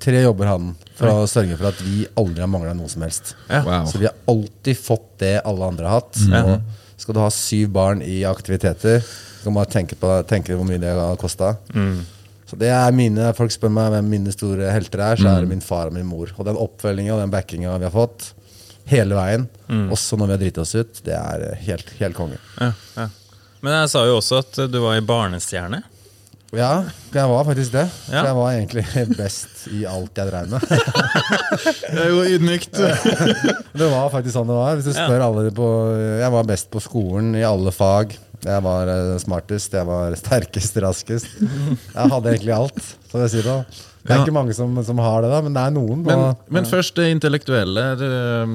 Tre 0.00 0.24
jobber 0.24 0.54
han 0.54 0.72
for 1.00 1.08
å 1.24 1.26
sørge 1.30 1.56
for 1.56 1.70
at 1.72 1.80
vi 1.82 2.04
aldri 2.20 2.44
har 2.44 2.50
mangla 2.52 2.76
noe 2.76 2.90
som 2.92 3.02
helst. 3.06 3.34
Wow. 3.48 3.88
Så 3.88 3.98
vi 3.98 4.06
har 4.06 4.14
alltid 4.30 4.78
fått 4.78 5.08
det 5.24 5.34
alle 5.48 5.72
andre 5.72 5.88
har 5.88 6.02
hatt. 6.02 6.20
Og 6.44 7.00
skal 7.00 7.16
du 7.16 7.20
ha 7.24 7.30
syv 7.32 7.70
barn 7.74 8.02
i 8.04 8.20
aktiviteter, 8.28 9.00
så 9.00 9.46
kan 9.46 9.54
man 9.54 9.62
bare 9.62 9.72
tenke, 9.72 9.96
på, 9.96 10.08
tenke 10.28 10.56
hvor 10.56 10.68
mye 10.68 10.80
det 10.82 10.92
har 10.92 11.16
kosta. 11.20 11.54
Så 12.50 12.58
det 12.58 12.68
er 12.74 12.90
mine, 12.92 13.30
Folk 13.38 13.52
spør 13.54 13.70
meg 13.72 13.92
hvem 13.94 14.08
mine 14.10 14.32
store 14.34 14.72
helter 14.74 15.04
er, 15.06 15.20
så 15.22 15.30
er 15.30 15.44
det 15.44 15.52
min 15.52 15.62
far 15.64 15.88
og 15.88 15.94
min 15.96 16.08
mor. 16.08 16.32
Og 16.36 16.44
den 16.48 16.58
oppfølginga 16.60 17.14
og 17.14 17.22
den 17.22 17.32
backinga 17.32 17.76
vi 17.78 17.88
har 17.88 17.94
fått 17.94 18.32
hele 18.90 19.14
veien, 19.14 19.46
også 19.94 20.18
når 20.18 20.26
vi 20.26 20.34
har 20.34 20.42
driti 20.44 20.62
oss 20.64 20.74
ut, 20.74 21.00
det 21.06 21.14
er 21.14 21.46
helt, 21.68 21.92
helt 22.00 22.18
konge. 22.18 22.40
Ja, 22.58 22.72
ja. 22.98 23.06
Men 23.60 23.76
jeg 23.76 23.90
sa 23.92 24.02
jo 24.08 24.16
også 24.18 24.40
at 24.40 24.56
du 24.72 24.78
var 24.82 24.96
i 24.96 25.04
barnestjerne. 25.04 25.82
Ja, 26.50 26.82
jeg 27.14 27.30
var 27.30 27.44
faktisk 27.46 27.74
det. 27.76 27.84
Ja. 28.10 28.24
Jeg 28.26 28.34
var 28.34 28.48
egentlig 28.56 28.84
best 29.20 29.68
i 29.70 29.84
alt 29.86 30.18
jeg 30.18 30.30
drev 30.32 30.48
med. 30.50 30.64
Det 31.94 32.00
er 32.02 32.08
jo 32.10 32.24
ydmykt. 32.26 32.74
Det 33.80 33.90
var 33.92 34.10
faktisk 34.10 34.34
sånn 34.34 34.50
det 34.50 34.56
var. 34.58 34.74
Hvis 34.78 34.88
du 34.90 34.96
spør 34.96 35.22
alle 35.28 35.52
på 35.54 35.68
Jeg 36.18 36.32
var 36.34 36.48
best 36.48 36.70
på 36.72 36.82
skolen 36.82 37.36
i 37.38 37.44
alle 37.46 37.70
fag. 37.74 38.16
Jeg 38.40 38.64
var 38.64 38.88
eh, 38.88 39.14
smartest, 39.20 39.74
jeg 39.76 39.86
var 39.86 40.14
sterkest, 40.16 40.78
raskest. 40.82 41.38
Jeg 41.38 42.12
hadde 42.14 42.32
egentlig 42.32 42.54
alt. 42.56 42.82
Så 43.10 43.20
jeg 43.26 43.34
sier 43.36 43.46
det. 43.50 43.58
Det 44.00 44.10
er 44.14 44.16
Ja. 44.16 44.24
ikke 44.24 44.32
mange 44.32 44.54
som, 44.56 44.72
som 44.82 44.96
har 44.98 45.20
det, 45.22 45.28
da, 45.30 45.40
men 45.44 45.52
det 45.52 45.60
er 45.60 45.70
noen. 45.76 46.02
Men, 46.06 46.18
og- 46.18 46.36
men 46.48 46.64
først 46.64 46.94
det 46.96 47.10
intellektuelle. 47.12 47.82
Du, 48.00 48.06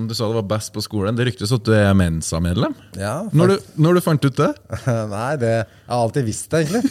du 0.10 0.14
sa 0.18 0.26
det 0.32 0.40
var 0.40 0.48
best 0.58 0.74
på 0.74 0.82
skolen. 0.82 1.16
Det 1.16 1.28
ryktes 1.28 1.52
at 1.54 1.64
du 1.64 1.72
er 1.78 1.94
Mensa-medlem. 1.94 2.74
ja, 2.98 3.24
Når, 3.32 3.48
du- 3.54 3.62
når 3.86 3.94
du 3.94 4.02
fant 4.02 4.26
ut 4.26 4.36
det? 4.42 4.52
Nei, 5.14 5.36
det, 5.38 5.52
jeg 5.54 5.92
har 5.94 6.02
alltid 6.02 6.26
visst 6.26 6.50
det, 6.50 6.66
egentlig. 6.66 6.82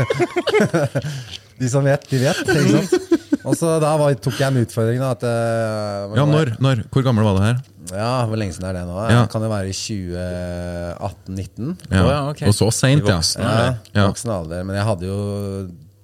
de 1.60 1.68
som 1.68 1.84
vet, 1.84 2.06
de 2.10 2.18
vet. 2.22 2.40
Ikke 2.48 2.84
sant? 2.88 3.18
Og 3.44 3.54
så 3.56 3.74
da 3.80 3.92
var, 3.96 4.12
tok 4.20 4.36
jeg 4.40 4.52
en 4.52 4.62
utfordring. 4.64 5.00
Da, 5.00 5.10
at, 5.16 5.22
uh, 5.24 6.16
Ja, 6.16 6.24
når? 6.28 6.54
når? 6.60 6.82
Hvor 6.92 7.04
gammel 7.06 7.24
var 7.24 7.36
du 7.38 7.44
her? 7.44 7.60
Ja, 7.90 8.10
Hvor 8.28 8.36
lenge 8.38 8.52
siden 8.54 8.68
er 8.68 8.76
det 8.76 8.82
nå? 8.86 8.96
Ja. 9.10 9.22
Kan 9.32 9.42
det 9.44 9.48
være 9.50 9.70
i 9.70 9.76
2018-19? 9.76 11.70
Ja. 11.90 12.02
Oh, 12.04 12.10
ja, 12.12 12.18
okay. 12.30 12.46
Og 12.50 12.54
så 12.56 12.68
seint, 12.74 13.02
ja. 13.08 13.16
voksen 13.16 13.42
Ja. 13.42 13.54
Ja. 13.96 14.04
voksen 14.10 14.30
alder. 14.34 14.64
Men 14.68 14.76
jeg 14.76 14.84
hadde 14.90 15.08
jo 15.08 15.16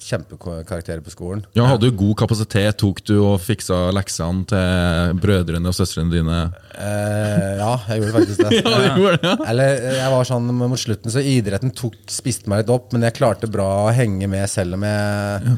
kjempekarakterer 0.06 1.02
på 1.04 1.12
skolen. 1.12 1.42
Ja, 1.56 1.66
Hadde 1.70 1.90
du 1.90 1.96
god 1.98 2.14
kapasitet? 2.22 2.78
Tok 2.80 3.02
du 3.08 3.14
og 3.18 3.40
fiksa 3.42 3.88
leksene 3.94 4.46
til 4.50 5.20
brødrene 5.22 5.70
og 5.72 5.76
søstrene 5.76 6.12
dine? 6.14 6.38
Eh, 6.76 7.56
ja, 7.60 7.72
jeg 7.90 8.02
gjorde 8.02 8.16
faktisk 8.20 8.42
det. 8.44 8.60
Ja, 8.62 8.74
du 8.96 9.00
gjorde 9.02 9.20
det, 9.20 9.30
ja. 9.32 9.36
Eller 9.50 9.86
jeg 9.98 10.10
var 10.14 10.28
sånn 10.28 10.50
mot 10.56 10.80
slutten, 10.80 11.12
så 11.12 11.22
idretten 11.24 11.72
tok, 11.76 11.96
spiste 12.12 12.50
meg 12.52 12.62
litt 12.64 12.72
opp, 12.74 12.92
men 12.94 13.06
jeg 13.08 13.16
klarte 13.18 13.50
bra 13.50 13.66
å 13.86 13.94
henge 13.96 14.28
med 14.30 14.46
selv 14.50 14.78
om 14.78 14.86
jeg 14.86 15.56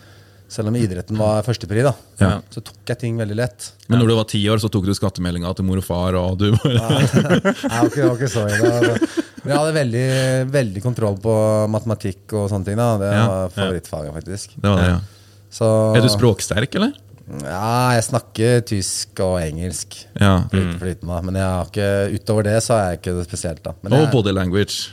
Selv 0.48 0.70
om 0.70 0.76
idretten 0.80 1.18
var 1.20 1.42
førstepri, 1.44 1.82
da. 1.84 1.90
Ja. 2.16 2.30
Så 2.48 2.62
tok 2.64 2.88
jeg 2.88 2.96
ting 3.02 3.18
veldig 3.20 3.34
lett. 3.36 3.66
Men 3.92 4.00
når 4.00 4.08
du 4.08 4.14
var 4.16 4.24
ti 4.30 4.40
år, 4.48 4.56
så 4.62 4.70
tok 4.72 4.86
du 4.88 4.94
skattemeldinga 4.96 5.50
til 5.58 5.66
mor 5.68 5.76
og 5.82 5.84
far, 5.84 6.16
og 6.16 6.38
du 6.40 6.46
bare 6.54 6.72
Jeg 6.72 7.68
var 7.68 7.90
ikke, 7.90 8.00
jeg 8.00 8.08
var 8.08 8.16
ikke 8.16 8.30
så 8.32 8.46
ille. 8.48 9.26
Jeg 9.48 9.58
hadde 9.58 9.74
veldig, 9.76 10.06
veldig 10.52 10.82
kontroll 10.84 11.16
på 11.22 11.34
matematikk 11.72 12.32
og 12.38 12.48
sånne 12.52 12.64
ting. 12.68 12.76
da 12.76 12.88
Det 12.98 13.12
Ja. 13.12 13.26
var 13.28 13.48
favorittfaget, 13.56 14.14
faktisk. 14.14 14.54
Det 14.60 14.68
var 14.70 14.76
det, 14.82 14.88
ja. 14.88 14.98
Så, 15.50 15.96
Er 15.96 16.00
du 16.04 16.08
språksterk, 16.08 16.74
eller? 16.74 16.92
Ja, 17.44 17.90
jeg 17.92 18.04
snakker 18.04 18.60
tysk 18.64 19.20
og 19.20 19.40
engelsk. 19.42 19.98
Ja. 20.20 20.44
Flyt- 20.52 20.78
Flytende, 20.80 21.22
men 21.24 21.34
jeg 21.34 21.44
har 21.44 21.66
ikke, 21.66 21.88
utover 22.20 22.42
det 22.44 22.62
så 22.62 22.74
er 22.78 22.90
jeg 22.90 23.00
ikke 23.02 23.16
det 23.18 23.26
spesielt. 23.28 23.62
da 23.62 23.72
Men 23.82 23.92
Og 23.92 23.98
jeg, 24.00 24.10
body 24.12 24.32
language. 24.32 24.90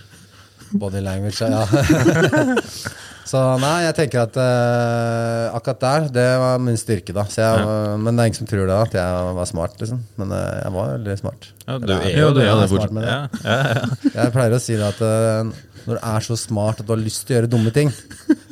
body 0.74 1.00
language, 1.02 1.40
ja. 1.42 1.66
så 3.26 3.42
nei, 3.58 3.74
jeg 3.88 3.96
tenker 3.98 4.22
at 4.22 4.36
uh, 4.38 5.56
akkurat 5.58 5.80
der, 5.82 6.08
det 6.14 6.26
var 6.42 6.60
min 6.62 6.78
styrke, 6.78 7.14
da. 7.16 7.24
Så 7.26 7.42
jeg, 7.42 7.68
Men 8.04 8.14
det 8.14 8.22
er 8.22 8.30
ingen 8.30 8.38
som 8.38 8.50
tror 8.50 8.68
det, 8.70 8.76
at 8.78 8.98
jeg 9.00 9.36
var 9.40 9.50
smart, 9.50 9.78
liksom. 9.82 10.04
Men 10.22 10.34
uh, 10.36 10.42
jeg 10.62 10.74
var 10.76 10.92
veldig 10.94 11.16
smart. 11.24 11.48
Ja, 11.66 11.78
du 11.82 11.94
er 11.96 12.10
jo 12.22 12.32
det. 12.38 12.46
jeg 12.46 12.54
er. 12.54 13.08
Ja, 13.10 13.20
ja, 13.42 13.86
ja. 14.14 14.28
Pleier 14.36 14.58
å 14.58 14.62
si 14.62 14.78
det 14.78 14.86
at 14.92 15.02
uh, 15.02 15.56
når 15.86 15.98
du 15.98 16.02
er 16.02 16.26
så 16.28 16.38
smart 16.38 16.82
at 16.82 16.88
du 16.88 16.94
har 16.94 17.02
lyst 17.02 17.26
til 17.26 17.34
å 17.34 17.40
gjøre 17.40 17.50
dumme 17.50 17.74
ting, 17.74 17.90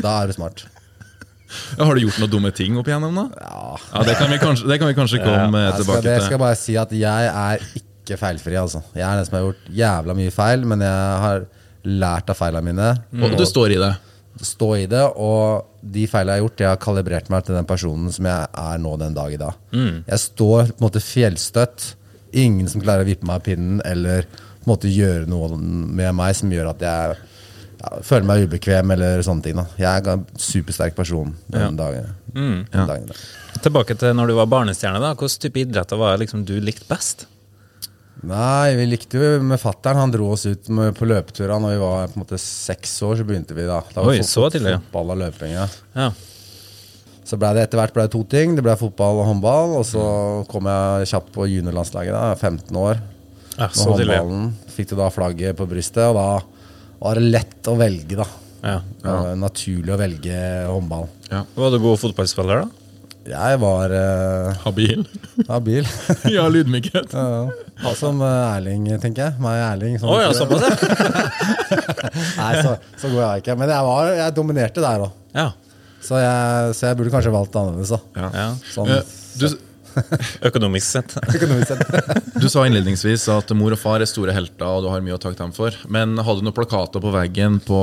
da 0.01 0.19
er 0.21 0.31
du 0.31 0.37
smart. 0.37 0.65
Ja, 1.77 1.85
har 1.85 1.93
du 1.93 2.01
gjort 2.01 2.17
noen 2.21 2.31
dumme 2.33 2.49
ting 2.55 2.77
opp 2.81 2.89
igjennom, 2.89 3.13
da? 3.17 3.25
Ja, 3.41 3.75
Ja, 3.93 4.03
Det 4.07 4.15
kan 4.17 4.31
vi 4.31 4.39
kanskje, 4.41 4.69
det 4.69 4.79
kan 4.81 4.89
vi 4.89 4.95
kanskje 4.97 5.19
komme 5.21 5.61
ja, 5.67 5.73
tilbake 5.77 6.01
til. 6.01 6.15
Jeg 6.15 6.25
skal 6.25 6.41
bare 6.41 6.57
si 6.57 6.77
at 6.81 6.95
jeg 6.97 7.27
er 7.29 7.67
ikke 7.77 8.17
feilfri, 8.19 8.57
altså. 8.59 8.81
Jeg 8.97 9.05
er 9.05 9.19
den 9.21 9.27
som 9.29 9.37
har 9.37 9.45
gjort 9.47 9.69
jævla 9.81 10.15
mye 10.17 10.33
feil, 10.33 10.65
men 10.69 10.81
jeg 10.85 11.21
har 11.27 11.45
lært 11.83 12.33
av 12.33 12.39
feilene 12.39 12.65
mine. 12.71 12.89
Og 13.21 13.37
du 13.37 13.45
står 13.45 13.75
i 13.77 13.79
det. 13.81 13.91
Stå 14.41 14.69
i 14.81 14.85
det, 14.89 15.03
og 15.21 15.67
de 15.81 16.07
feilene 16.09 16.37
jeg 16.37 16.41
har 16.41 16.47
gjort, 16.47 16.63
jeg 16.63 16.71
har 16.71 16.79
kalibrert 16.81 17.27
meg 17.29 17.43
til 17.45 17.57
den 17.57 17.67
personen 17.69 18.13
som 18.15 18.25
jeg 18.25 18.47
er 18.63 18.79
nå 18.81 18.95
den 19.01 19.13
dag 19.13 19.33
i 19.35 19.37
dag. 19.41 19.59
Jeg 20.07 20.19
står 20.23 20.71
på 20.71 20.79
en 20.79 20.87
måte 20.87 21.03
fjellstøtt. 21.03 21.91
Ingen 22.33 22.67
som 22.71 22.81
klarer 22.81 23.05
å 23.05 23.09
vippe 23.11 23.27
meg 23.29 23.41
av 23.41 23.45
pinnen 23.45 23.83
eller 23.85 24.25
på 24.25 24.65
en 24.65 24.71
måte 24.71 24.89
gjøre 24.89 25.27
noe 25.29 25.57
med 25.59 26.15
meg 26.17 26.33
som 26.39 26.51
gjør 26.51 26.71
at 26.71 26.81
jeg 26.81 27.17
ja, 27.83 27.91
føler 28.07 28.25
meg 28.25 28.45
ubekvem 28.47 28.95
eller 28.95 29.21
sånne 29.27 29.45
ting. 29.45 29.59
Da. 29.59 29.67
Jeg 29.77 29.91
er 30.01 30.15
en 30.15 30.25
supersterk 30.39 30.95
person 30.97 31.35
den 31.51 31.77
dagen. 31.77 32.09
Den 32.33 32.65
dagen 32.71 33.05
i 33.05 33.11
dag. 33.11 33.21
Tilbake 33.63 33.95
til 33.99 34.15
når 34.17 34.31
du 34.31 34.37
var 34.39 34.49
barnestjerne. 34.49 35.03
da 35.03 35.13
Hvilken 35.13 35.43
type 35.45 35.61
idretter 35.61 35.99
var 35.99 36.15
det 36.15 36.25
liksom 36.25 36.45
du 36.47 36.55
likte 36.63 36.87
best? 36.89 37.27
Nei, 38.23 38.75
vi 38.79 38.85
likte 38.87 39.19
jo 39.19 39.31
med 39.43 39.59
fattern. 39.59 39.99
Han 39.99 40.13
dro 40.13 40.29
oss 40.31 40.45
ut 40.47 40.69
med, 40.71 40.93
på 40.95 41.07
løpeturer 41.09 41.59
når 41.59 41.73
vi 41.73 41.79
var 41.81 42.11
på 42.11 42.17
en 42.17 42.23
måte 42.23 42.39
seks 42.39 42.93
år. 43.03 43.17
Så 43.19 43.25
begynte 43.27 43.57
vi 43.57 43.65
da. 43.67 43.81
da 43.93 44.05
var 44.05 44.13
Oi, 44.13 44.21
så 44.27 44.47
tidlig, 44.53 44.77
ja. 44.77 44.83
Fotball 44.85 45.15
og 45.15 45.19
løping, 45.25 45.55
ja. 45.57 45.65
Ja. 45.97 46.11
Så 47.23 47.39
ble 47.39 47.49
det 47.55 47.65
etter 47.65 47.79
hvert 47.79 47.95
ble 47.95 48.05
det 48.07 48.13
to 48.15 48.21
ting. 48.31 48.55
Det 48.55 48.63
ble 48.63 48.75
fotball 48.79 49.19
og 49.21 49.27
håndball. 49.31 49.75
Og 49.79 49.87
så 49.87 50.05
kom 50.51 50.69
jeg 50.71 51.09
kjapt 51.11 51.33
på 51.35 51.49
juniorlandslaget, 51.51 52.15
da, 52.15 52.31
15 52.39 52.79
år. 52.79 53.01
Ja, 53.57 53.67
Med 53.67 53.83
håndballen 53.83 54.47
tidlig. 54.53 54.71
Fikk 54.77 54.93
du 54.93 54.95
da 54.97 55.09
flagget 55.13 55.59
på 55.59 55.67
brystet, 55.69 56.05
og 56.09 56.17
da 56.17 57.03
var 57.03 57.19
det 57.19 57.27
lett 57.35 57.69
å 57.69 57.75
velge, 57.77 58.17
da. 58.23 58.29
Ja. 58.63 58.77
ja. 59.03 59.17
naturlig 59.35 59.91
å 59.91 59.99
velge 59.99 60.39
håndball. 60.71 61.09
Var 61.27 61.75
du 61.75 61.77
god 61.83 61.99
fotballspiller, 61.99 62.63
da? 62.63 62.82
Jeg 63.23 63.59
var 63.61 63.93
uh, 63.95 64.49
Habil. 64.65 65.05
habil. 65.47 65.85
Ja, 66.35 66.43
lydmykhet. 66.51 67.13
ja, 67.15 67.47
ja. 67.83 67.93
Som 67.95 68.19
uh, 68.19 68.55
Erling, 68.57 68.89
tenker 68.99 69.29
jeg. 69.29 69.37
Meg 69.43 69.61
og 69.61 69.67
Erling. 69.69 69.95
sånn- 70.01 70.11
oh, 70.11 70.19
ja, 70.19 70.31
såpass. 70.35 70.63
Nei, 72.41 72.53
så, 72.61 72.73
så 72.99 73.11
god 73.11 73.19
er 73.23 73.27
jeg 73.37 73.43
ikke. 73.45 73.55
Men 73.61 73.71
jeg, 73.71 73.85
var, 73.87 74.11
jeg 74.19 74.35
dominerte 74.37 74.83
der 74.83 75.05
òg. 75.07 75.13
ja. 75.37 75.49
Så, 76.03 76.17
jeg- 76.19 76.73
så 76.75 76.89
jeg 76.89 76.97
burde 76.99 77.11
kanskje 77.13 77.31
valgt 77.31 77.53
annerledes. 77.55 77.93
da 77.95 78.25
ja. 78.35 78.47
Sånn 78.73 78.89
Eh, 78.91 79.13
Du, 79.39 79.45
Økonomisk 80.49 80.83
sett. 80.89 81.13
økonomisk 81.31 81.69
sett. 81.69 82.33
du 82.43 82.47
sa 82.51 82.65
innledningsvis 82.67 83.23
at 83.31 83.53
mor 83.55 83.71
og 83.71 83.79
far 83.79 84.03
er 84.03 84.09
store 84.09 84.33
helter, 84.35 84.65
og 84.67 84.83
du 84.83 84.89
har 84.91 84.99
mye 85.05 85.15
å 85.15 85.21
takke 85.21 85.37
dem 85.39 85.53
for. 85.55 85.71
Men 85.87 86.17
hadde 86.19 86.41
du 86.41 86.47
noen 86.49 86.57
plakater 86.57 86.99
på 86.99 87.13
veggen 87.13 87.61
på 87.63 87.79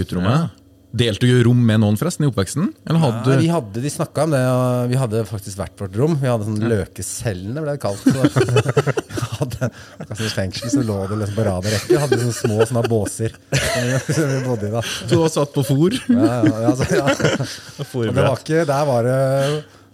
gutterommet? 0.00 0.50
Delte 0.90 1.22
du 1.28 1.42
rom 1.46 1.60
med 1.62 1.78
noen 1.84 1.94
forresten 1.98 2.24
i 2.26 2.28
oppveksten? 2.30 2.72
Eller 2.88 2.98
hadde 3.04 3.34
Ja, 3.36 3.38
vi 3.38 3.50
hadde, 3.52 3.82
de 3.84 3.92
snakka 3.94 4.24
om 4.26 4.32
det, 4.34 4.40
og 4.50 4.90
vi 4.90 4.98
hadde 4.98 5.22
faktisk 5.28 5.60
hvert 5.60 5.76
vårt 5.78 5.98
rom. 6.00 6.16
Vi 6.18 6.26
hadde 6.26 6.48
sånn 6.48 6.64
Løkecellene, 6.72 7.62
ble 7.62 7.76
det 7.76 7.82
kalt. 7.84 8.02
Så, 8.02 8.10
vi 9.20 9.26
hadde, 9.36 9.70
i 10.18 10.30
fengsel 10.34 10.72
så 10.74 10.82
lå 10.86 10.98
det 11.12 11.20
liksom 11.22 11.38
på 11.38 11.46
rad 11.46 11.62
og 11.62 11.70
rekke. 11.76 11.92
Vi 11.94 12.00
hadde 12.02 12.20
sånne 12.24 12.38
små 12.40 12.58
sånne 12.66 12.84
båser 12.90 13.36
som 14.16 14.32
vi, 14.34 14.40
bodde 14.48 14.70
i. 14.70 14.72
da 14.74 14.82
Du 15.12 15.16
var 15.22 15.34
satt 15.36 15.54
på 15.54 15.66
fôr? 15.70 16.00
ja, 16.10 16.40
ja, 16.50 16.64
ja, 16.66 16.72
så, 16.80 16.90
ja. 16.98 17.06
Og 17.80 18.10
det 18.10 18.24
var 18.26 18.40
ikke, 18.42 18.64
Der 18.68 18.88
var 18.90 19.06
det 19.06 19.20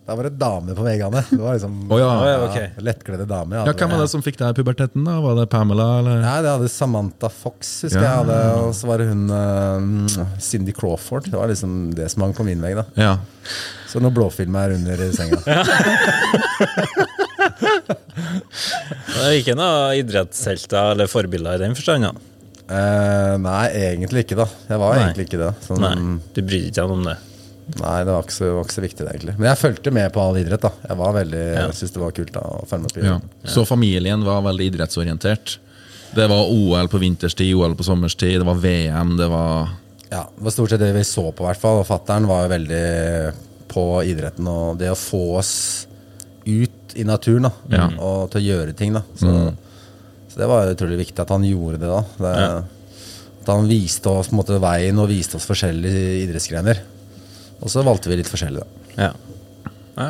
Der 0.07 0.15
var 0.15 0.23
det 0.29 0.37
damer 0.39 0.77
på 0.79 0.85
veggene. 0.87 1.21
Det 1.31 1.39
var 1.43 1.57
liksom 1.57 1.91
oh, 1.91 1.99
ja. 1.99 2.11
Ja, 2.31 2.35
okay. 2.47 2.69
lettkledde 2.79 3.25
damer. 3.27 3.57
ja. 3.67 3.73
Hvem 3.75 3.91
var 3.91 4.05
det 4.05 4.11
som 4.13 4.23
fikk 4.23 4.37
deg 4.39 4.53
i 4.55 4.57
puberteten? 4.61 5.03
da? 5.09 5.17
Var 5.25 5.35
det 5.41 5.47
Pamela, 5.51 5.87
eller? 5.99 6.21
Nei, 6.23 6.37
det 6.47 6.53
hadde 6.53 6.69
Samantha 6.71 7.29
Fox, 7.33 7.73
husker 7.89 7.99
Ja. 8.05 8.13
jeg. 8.13 8.17
Hadde, 8.21 8.37
og 8.69 8.71
så 8.79 8.87
var 8.93 9.03
det 9.03 9.09
hun 9.11 9.25
uh, 9.35 10.29
Cindy 10.39 10.73
Crawford. 10.77 11.27
Det 11.27 11.35
var 11.41 11.51
liksom 11.51 11.91
det 11.99 12.07
som 12.15 12.23
hang 12.23 12.35
på 12.39 12.47
min 12.47 12.63
vegg. 12.63 12.79
da 12.79 12.87
Ja. 13.03 13.17
Så 13.91 13.99
noen 14.03 14.15
blåfilmer 14.15 14.71
er 14.71 14.77
under 14.79 15.03
i 15.07 15.11
senga. 15.15 15.43
Det 18.17 19.23
er 19.27 19.37
ikke 19.41 19.55
noen 19.59 19.97
idrettshelter 20.01 20.93
eller 20.95 21.11
forbilder 21.11 21.57
i 21.59 21.63
den 21.67 21.77
forstand? 21.79 22.07
da. 22.07 22.13
Eh, 22.67 23.35
nei, 23.39 23.65
egentlig 23.93 24.25
ikke, 24.27 24.39
da. 24.41 24.47
Jeg 24.69 24.81
var 24.83 24.95
Nei. 24.97 25.03
egentlig 25.07 25.27
ikke 25.29 25.41
det. 25.45 25.51
Sånn, 25.67 25.83
Nei, 25.83 25.93
nei. 26.01 26.17
du 26.35 26.41
bryr 26.43 26.65
deg 26.67 26.73
ikke 26.75 26.87
om 26.97 27.05
det? 27.07 27.17
Det 27.67 28.07
var 28.13 28.23
ikke, 28.23 28.33
så, 28.33 28.49
var 28.55 28.65
ikke 28.65 28.77
så 28.77 28.83
viktig, 28.85 29.03
det, 29.05 29.13
egentlig. 29.15 29.35
Men 29.39 29.49
jeg 29.51 29.59
fulgte 29.59 29.93
med 29.93 30.13
på 30.15 30.21
all 30.23 30.37
idrett. 30.39 30.61
da 30.63 30.71
Jeg 30.89 30.97
var 30.97 31.13
veldig, 31.17 31.45
Ja. 31.57 31.67
syntes 31.75 31.93
det 31.93 32.03
var 32.03 32.13
kult 32.13 32.33
da 32.33 32.41
å 32.41 32.67
følge 32.67 32.83
med 32.83 32.93
på 32.95 33.05
Ja. 33.05 33.21
Så 33.45 33.67
familien 33.67 34.25
var 34.25 34.43
veldig 34.43 34.71
idrettsorientert? 34.73 35.59
Det 36.15 36.29
var 36.29 36.47
OL 36.49 36.87
på 36.89 36.99
vinterstid, 37.03 37.55
OL 37.55 37.75
på 37.75 37.85
sommerstid, 37.85 38.39
det 38.41 38.47
var 38.47 38.55
VM, 38.55 39.17
det 39.19 39.29
var 39.29 39.69
Ja, 40.11 40.23
Det 40.37 40.45
var 40.45 40.51
stort 40.53 40.71
sett 40.71 40.79
det 40.81 40.93
vi 40.95 41.03
så 41.03 41.33
på, 41.35 41.43
i 41.43 41.47
hvert 41.53 41.61
fall. 41.61 41.81
Og 41.81 41.87
fattern 41.87 42.27
var 42.29 42.45
jo 42.47 42.55
veldig 42.55 43.35
på 43.69 44.05
idretten. 44.07 44.47
Og 44.47 44.79
det 44.79 44.89
å 44.93 44.95
få 44.95 45.37
oss 45.39 45.87
ut 46.47 46.95
i 46.95 47.03
naturen 47.03 47.43
da 47.43 47.51
Ja. 47.69 47.89
og 47.99 48.31
til 48.31 48.41
å 48.41 48.45
gjøre 48.47 48.77
ting. 48.77 48.93
da 48.93 49.03
Så, 49.17 49.53
så 50.31 50.37
det 50.39 50.47
var 50.49 50.73
utrolig 50.73 50.99
viktig 50.99 51.19
at 51.21 51.29
han 51.29 51.43
gjorde 51.43 51.81
det. 51.81 51.89
da 51.89 52.05
det, 52.19 52.65
At 53.43 53.47
han 53.57 53.67
viste 53.69 54.07
oss 54.07 54.29
på 54.29 54.33
en 54.35 54.39
måte 54.39 54.61
veien 54.61 54.97
og 54.99 55.09
viste 55.09 55.35
oss 55.37 55.45
forskjellige 55.47 56.23
idrettsgrener. 56.29 56.79
Og 57.63 57.73
så 57.73 57.85
valgte 57.87 58.13
vi 58.13 58.21
litt 58.21 58.31
forskjellig, 58.31 58.63
da. 58.63 59.03
Ja. 59.09 59.13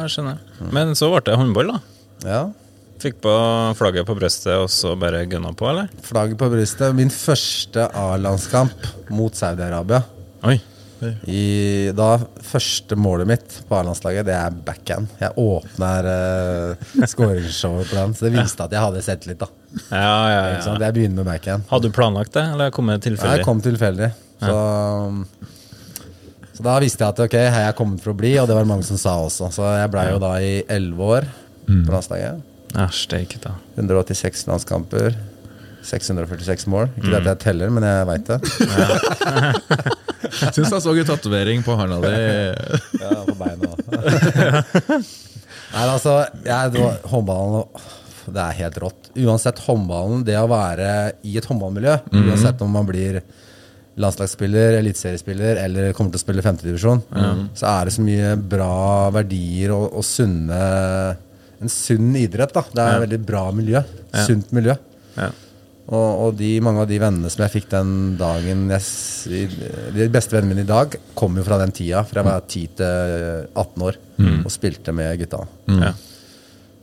jeg 0.03 0.15
skjønner. 0.15 0.41
Men 0.75 0.95
så 0.99 1.11
ble 1.13 1.25
det 1.27 1.39
håndball, 1.39 1.77
da. 1.77 1.83
Ja, 2.27 2.45
Fikk 2.97 3.19
på 3.21 3.33
flagget 3.77 4.07
på 4.09 4.15
brystet 4.17 4.55
og 4.57 4.71
så 4.73 4.95
bare 4.99 5.27
gunna 5.29 5.53
på, 5.57 5.69
eller? 5.69 5.91
Flagget 6.05 6.39
på 6.41 6.49
brystet. 6.49 6.95
Min 6.97 7.13
første 7.13 7.85
A-landskamp 7.93 8.89
mot 9.13 9.37
Saudi-Arabia. 9.37 10.01
Oi. 10.49 10.57
I, 11.29 11.93
da 11.93 12.15
Første 12.41 12.97
målet 12.97 13.29
mitt 13.29 13.57
på 13.69 13.77
A-landslaget, 13.77 14.25
det 14.25 14.33
er 14.33 14.55
backhand. 14.65 15.11
Jeg 15.21 15.35
åpner 15.37 16.09
uh, 16.09 17.05
skåringsshowet 17.13 17.91
på 17.91 17.99
den, 17.99 18.15
så 18.17 18.27
det 18.27 18.33
viste 18.39 18.65
at 18.65 18.73
jeg 18.73 18.85
hadde 18.87 19.03
sett 19.05 19.29
litt. 19.29 19.45
da 19.45 19.51
Ja, 19.91 20.15
ja, 20.33 20.41
ja. 20.55 20.79
Jeg 20.87 20.97
begynner 20.97 21.21
med 21.21 21.29
backhand. 21.35 21.69
Hadde 21.69 21.91
du 21.91 21.97
planlagt 21.99 22.33
det, 22.39 22.47
eller 22.55 22.73
kom 22.73 22.89
det 22.89 23.03
tilfeldig? 23.05 23.43
Jeg 23.43 23.49
kom 23.49 23.61
tilfeldig. 23.65 24.11
Så, 24.41 24.57
så 26.57 26.65
da 26.65 26.79
visste 26.81 27.05
jeg 27.05 27.13
at 27.13 27.19
ok, 27.27 27.35
her 27.37 27.59
er 27.61 27.67
jeg 27.69 27.77
kommet 27.77 28.01
for 28.01 28.15
å 28.15 28.17
bli, 28.17 28.33
og 28.41 28.47
det 28.49 28.55
var 28.57 28.65
det 28.65 28.71
mange 28.71 28.87
som 28.89 28.97
sa 28.97 29.19
også. 29.21 29.51
Så 29.53 29.65
jeg 29.77 29.91
blei 29.93 30.07
jo 30.09 30.21
da 30.23 30.31
i 30.41 30.53
elleve 30.73 31.09
år 31.19 31.27
på 31.67 31.93
landslaget. 31.93 32.45
Ja, 32.73 32.87
da. 33.45 33.53
186 33.77 34.47
landskamper. 34.49 35.19
646 35.87 36.67
mål. 36.73 36.89
Ikke 36.97 37.13
det 37.13 37.21
at 37.21 37.29
jeg 37.31 37.43
teller, 37.45 37.71
men 37.71 37.85
jeg 37.87 38.09
veit 38.09 38.31
det. 38.31 38.39
Syns 40.57 40.73
jeg 40.73 40.83
så 40.83 40.95
en 40.97 41.07
tatovering 41.13 41.63
på 41.67 41.77
handa 41.79 42.01
di. 42.03 42.15
Ja, 43.05 43.13
på 43.29 43.37
beina. 43.39 43.71
Nei, 45.77 45.85
altså, 45.85 46.19
jeg, 46.41 46.73
det 46.73 46.81
var, 46.81 46.99
håndballen 47.11 47.67
Det 48.33 48.43
er 48.43 48.59
helt 48.63 48.79
rått. 48.83 49.11
Uansett 49.23 49.61
håndballen, 49.67 50.25
det 50.27 50.39
å 50.41 50.49
være 50.51 50.91
i 51.27 51.37
et 51.39 51.47
håndballmiljø, 51.47 51.99
uansett 52.25 52.65
om 52.65 52.73
man 52.75 52.89
blir 52.89 53.21
landslagsspiller, 54.01 54.77
eliteseriespiller 54.81 55.63
eller 55.63 55.95
kommer 55.97 56.13
til 56.13 56.21
å 56.21 56.25
spille 56.25 56.45
femtedivisjon, 56.45 57.01
så 57.57 57.71
er 57.71 57.89
det 57.89 57.95
så 57.97 58.05
mye 58.05 58.35
bra 58.37 59.09
verdier 59.15 59.73
og, 59.77 59.87
og 59.97 60.05
sunne 60.05 60.61
En 61.57 61.71
sunn 61.73 62.11
idrett. 62.21 62.53
da 62.53 62.61
Det 62.69 62.83
er 62.85 62.95
et 62.99 63.05
veldig 63.07 63.19
bra 63.25 63.47
miljø. 63.57 63.81
Sunt 64.27 64.51
miljø. 64.53 64.75
Ja. 65.17 65.31
Og, 65.87 66.09
og 66.27 66.35
de, 66.37 66.51
mange 66.61 66.83
av 66.83 66.89
de 66.91 66.99
vennene 67.01 67.31
som 67.33 67.45
jeg 67.45 67.55
fikk 67.55 67.71
den 67.71 67.93
dagen 68.19 68.67
jeg, 68.75 69.47
De 69.95 70.09
beste 70.13 70.35
vennene 70.35 70.51
mine 70.51 70.65
i 70.67 70.69
dag 70.69 70.99
kom 71.17 71.39
jo 71.39 71.45
fra 71.47 71.57
den 71.63 71.73
tida, 71.73 72.03
fra 72.05 72.21
jeg 72.21 72.29
var 72.29 72.45
10 72.45 72.67
til 72.83 73.47
18 73.63 73.87
år 73.87 74.01
og 74.43 74.53
spilte 74.53 74.93
med 74.97 75.17
gutta. 75.23 75.41
Mm. 75.71 75.87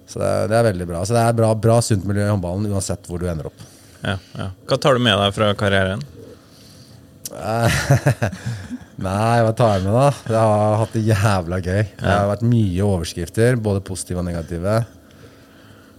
Så 0.10 0.22
det 0.22 0.32
er, 0.32 0.50
det 0.50 0.58
er 0.58 0.68
veldig 0.72 0.88
bra. 0.90 1.04
Så 1.06 1.14
det 1.18 1.22
er 1.28 1.38
bra, 1.38 1.52
bra 1.68 1.78
sunt 1.86 2.08
miljø 2.10 2.26
i 2.26 2.32
håndballen 2.32 2.66
uansett 2.72 3.06
hvor 3.10 3.22
du 3.22 3.28
ender 3.30 3.52
opp. 3.52 3.70
Ja, 4.04 4.18
ja. 4.40 4.50
Hva 4.70 4.82
tar 4.82 4.98
du 4.98 5.04
med 5.04 5.20
deg 5.20 5.36
fra 5.36 5.52
karrieren? 5.58 6.02
Nei, 9.04 9.38
hva 9.44 9.52
tar 9.58 9.78
jeg 9.78 9.86
med, 9.88 9.94
da? 9.98 10.08
Jeg 10.30 10.38
har 10.40 10.76
hatt 10.84 10.94
det 10.96 11.04
jævla 11.08 11.58
gøy. 11.66 11.84
Det 11.98 12.08
har 12.08 12.28
vært 12.30 12.44
mye 12.48 12.86
overskrifter, 12.88 13.58
både 13.60 13.82
positive 13.86 14.22
og 14.22 14.28
negative. 14.30 14.76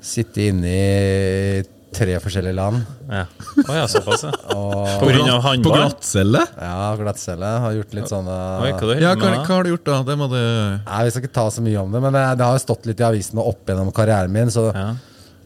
Sitte 0.04 0.46
inne 0.50 0.70
i 0.70 1.64
tre 1.94 2.16
forskjellige 2.22 2.56
land. 2.58 2.80
Ja. 3.06 3.24
Oh, 3.64 3.72
ja, 3.76 3.84
såpass, 3.90 4.24
ja. 4.26 4.32
Og 4.56 4.88
På 5.00 5.06
grunn 5.08 5.28
av 5.30 5.38
På 5.38 5.46
håndball? 5.48 5.76
glattcelle? 5.78 6.42
ja, 6.58 6.88
glattcelle. 6.98 7.50
Har 7.64 7.76
gjort 7.76 7.94
litt 7.98 8.10
sånne 8.10 8.38
Oi, 8.64 8.72
hva 8.74 8.96
Ja, 8.98 9.12
hva, 9.14 9.30
hva 9.36 9.44
har 9.52 9.66
du 9.66 9.70
gjort 9.74 9.86
da? 9.86 9.98
Det 10.08 10.16
må 10.18 10.26
du 10.32 10.38
Nei, 10.40 11.00
Vi 11.06 11.12
skal 11.14 11.22
ikke 11.26 11.36
ta 11.38 11.46
så 11.54 11.62
mye 11.64 11.78
om 11.84 11.94
det, 11.94 12.02
men 12.02 12.16
det, 12.16 12.24
det 12.40 12.48
har 12.48 12.58
jo 12.58 12.64
stått 12.64 12.88
litt 12.90 13.02
i 13.02 13.06
avisene 13.06 13.44
opp 13.46 13.70
gjennom 13.70 13.92
karrieren 13.94 14.34
min. 14.34 14.50
Så 14.54 14.70
Ja. 14.74 14.88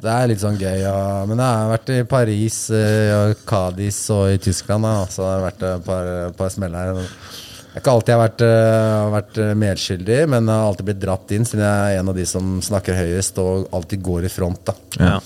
Det 0.02 0.12
er 0.14 0.30
litt 0.30 0.42
sånn 0.42 0.58
gøy. 0.60 0.78
Ja. 0.82 1.24
Men 1.28 1.42
jeg 1.42 1.58
har 1.60 1.72
vært 1.72 1.92
i 1.94 1.98
Paris, 2.08 2.58
eh, 2.74 3.10
og 3.16 3.42
Cádiz 3.48 3.98
og 4.14 4.34
i 4.34 4.38
Tyskland. 4.42 4.86
Da. 4.86 4.94
Så 5.10 5.24
det 5.24 5.32
har 5.32 5.44
vært 5.48 5.66
et 5.68 5.88
par, 5.88 6.12
par 6.38 6.54
smeller. 6.54 6.92
Jeg 6.98 7.74
har 7.74 7.82
ikke 7.82 7.96
alltid 7.96 8.22
vært, 8.22 8.46
eh, 8.46 9.08
vært 9.14 9.42
eh, 9.42 9.56
medskyldig, 9.64 10.20
men 10.34 10.46
jeg 10.46 10.54
har 10.54 10.70
alltid 10.70 10.88
blitt 10.88 11.02
dratt 11.02 11.34
inn, 11.36 11.44
siden 11.46 11.66
jeg 11.66 11.96
er 11.96 12.00
en 12.00 12.14
av 12.14 12.16
de 12.16 12.24
som 12.26 12.56
snakker 12.64 12.98
høyest 12.98 13.42
og 13.42 13.68
alltid 13.74 14.02
går 14.02 14.26
i 14.30 14.32
front. 14.32 14.64
Da. 14.70 14.78
Ja. 14.98 15.18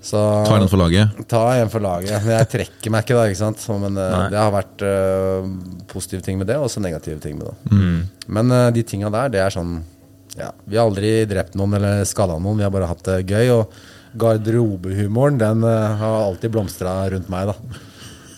Så 0.00 0.16
tar 0.46 0.58
den 0.58 0.68
for 0.68 0.80
laget. 0.80 1.28
ta 1.28 1.42
en 1.60 1.70
for 1.70 1.84
laget. 1.84 2.22
Men 2.24 2.38
jeg 2.38 2.48
trekker 2.54 2.92
meg 2.92 3.04
ikke, 3.04 3.18
da. 3.18 3.24
ikke 3.28 3.40
sant? 3.42 3.64
Men 3.82 3.98
eh, 4.00 4.14
Nei. 4.16 4.28
det 4.32 4.40
har 4.40 4.52
vært 4.54 4.84
uh, 4.86 5.48
positive 5.92 6.24
ting 6.24 6.40
med 6.40 6.48
det, 6.48 6.56
og 6.56 6.70
også 6.70 6.80
negative 6.80 7.20
ting 7.20 7.36
med 7.36 7.50
det. 7.50 7.80
Men 8.26 8.54
eh, 8.56 8.70
de 8.76 8.84
tinga 8.86 9.12
der, 9.12 9.34
det 9.36 9.42
er 9.44 9.52
sånn 9.54 9.80
ja, 10.38 10.50
Vi 10.66 10.76
har 10.78 10.86
aldri 10.86 11.24
drept 11.30 11.56
noen 11.58 11.74
eller 11.80 12.04
skada 12.08 12.38
noen, 12.38 12.58
vi 12.60 12.66
har 12.66 12.74
bare 12.74 12.90
hatt 12.90 13.02
det 13.08 13.22
gøy. 13.30 13.50
Og 13.56 13.74
garderobehumoren, 14.20 15.38
den 15.38 15.64
eh, 15.66 15.96
har 16.00 16.24
alltid 16.26 16.50
blomstra 16.54 16.94
rundt 17.12 17.30
meg, 17.32 17.50
da. 17.52 17.80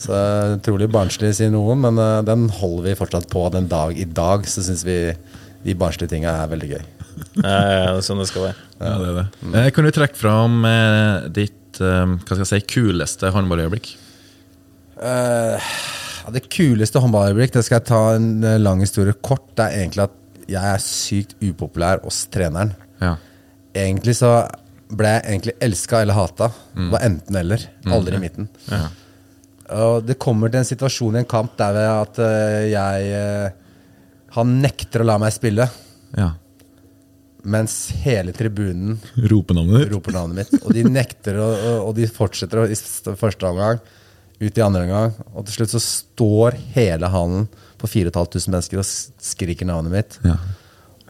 Så 0.02 0.16
Utrolig 0.56 0.88
barnslig, 0.92 1.30
sier 1.38 1.52
noen, 1.54 1.80
men 1.84 2.00
eh, 2.02 2.18
den 2.26 2.48
holder 2.58 2.90
vi 2.90 2.98
fortsatt 2.98 3.28
på 3.32 3.46
den 3.54 3.68
dag 3.70 3.96
i 3.96 4.04
dag. 4.08 4.44
Så 4.50 4.64
syns 4.66 4.84
vi 4.88 4.98
de 5.62 5.76
barnslige 5.78 6.10
tinga 6.12 6.32
er 6.42 6.50
veldig 6.52 6.70
gøy. 6.74 6.82
Ja, 7.38 7.56
ja, 7.56 7.88
det 7.92 7.98
er 8.00 8.06
sånn 8.06 8.20
det 8.22 8.28
skal 8.30 8.48
være. 8.48 8.68
Ja, 8.82 8.94
det 8.98 9.08
er 9.12 9.18
det. 9.20 9.26
Eh, 9.60 9.68
Kan 9.76 9.86
du 9.86 9.92
trekke 9.94 10.18
fram 10.18 10.62
eh, 10.68 11.28
ditt 11.40 11.80
eh, 11.80 12.16
hva 12.16 12.32
skal 12.34 12.42
jeg 12.44 12.50
si, 12.52 12.62
kuleste 12.74 13.30
håndballøyeblikk? 13.32 13.92
Eh, 15.02 15.70
det 16.34 16.44
kuleste 16.52 17.00
håndballøyeblikk, 17.02 17.54
det 17.54 17.64
skal 17.66 17.80
jeg 17.80 17.88
ta 17.88 18.02
en 18.16 18.32
lang 18.62 18.82
historie 18.84 19.14
kort. 19.24 19.46
Det 19.58 19.68
er 19.68 19.84
egentlig 19.84 20.04
at 20.08 20.18
jeg 20.52 20.74
er 20.76 20.82
sykt 20.84 21.36
upopulær 21.42 22.02
hos 22.04 22.24
treneren. 22.32 22.74
Ja. 23.02 23.14
Egentlig 23.74 24.14
så 24.18 24.30
ble 24.92 25.08
jeg 25.16 25.24
egentlig 25.30 25.54
elska 25.64 26.02
eller 26.04 26.18
hata. 26.18 26.50
Det 26.76 26.90
var 26.92 27.06
enten 27.06 27.38
eller. 27.40 27.62
Aldri 27.88 28.18
i 28.18 28.22
midten. 28.22 28.48
Ja. 28.68 28.82
Og 29.82 30.04
det 30.04 30.18
kommer 30.20 30.52
til 30.52 30.60
en 30.60 30.68
situasjon 30.68 31.16
i 31.16 31.22
en 31.22 31.28
kamp 31.30 31.54
der 31.56 31.78
at 31.86 32.18
eh, 32.20 32.66
jeg 32.74 33.06
eh, 33.16 33.54
Han 34.36 34.58
nekter 34.60 35.00
å 35.00 35.06
la 35.08 35.14
meg 35.20 35.32
spille, 35.32 35.64
ja. 36.16 36.30
mens 37.44 37.74
hele 38.04 38.32
tribunen 38.36 38.98
roper 39.32 39.56
navnet, 39.58 39.88
roper 39.92 40.14
navnet 40.16 40.38
mitt. 40.52 40.62
Og 40.64 40.72
de 40.76 40.84
nekter, 40.88 41.36
å- 41.40 41.80
og 41.88 41.94
de 41.98 42.06
fortsetter 42.08 42.64
i 42.72 42.76
første 43.18 43.48
omgang, 43.48 43.80
ut 44.42 44.58
i 44.58 44.64
andre 44.64 44.84
omgang. 44.86 45.12
Og 45.34 45.44
til 45.48 45.58
slutt 45.60 45.74
så 45.76 45.82
står 45.84 46.56
hele 46.76 47.08
hallen 47.12 47.48
på 47.82 47.90
4500 47.90 48.52
mennesker 48.52 48.82
og 48.82 48.88
skriker 49.32 49.68
navnet 49.68 49.94
mitt. 49.94 50.18
Ja. 50.26 50.36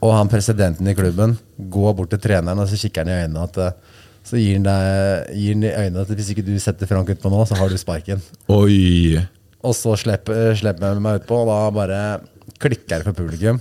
Og 0.02 0.14
han 0.16 0.30
presidenten 0.32 0.88
i 0.90 0.96
klubben 0.98 1.36
går 1.72 1.94
bort 1.98 2.10
til 2.14 2.22
treneren 2.24 2.62
og 2.62 2.70
så 2.70 2.80
kikker 2.80 3.04
han 3.04 3.12
i 3.12 3.20
øynene 3.22 3.44
at 3.46 3.60
eh, 3.62 4.00
så 4.22 4.38
gir 4.38 4.58
han, 4.58 4.66
deg, 4.66 5.30
gir 5.34 5.56
han 5.56 5.64
i 5.66 5.70
øynene 5.72 6.04
at 6.04 6.12
hvis 6.14 6.32
ikke 6.34 6.44
du 6.46 6.52
setter 6.62 6.90
Frank 6.90 7.10
utpå 7.10 7.30
nå, 7.30 7.42
så 7.46 7.58
har 7.58 7.70
du 7.70 7.78
sparken. 7.78 8.22
Oi! 8.54 9.18
Og 9.62 9.74
så 9.78 9.94
slipper, 9.98 10.54
slipper 10.58 10.92
jeg 10.92 11.02
meg 11.02 11.22
utpå, 11.22 11.40
og 11.42 11.50
da 11.50 11.58
bare 11.74 12.02
klikker 12.62 13.02
det 13.02 13.06
for 13.08 13.18
publikum. 13.18 13.58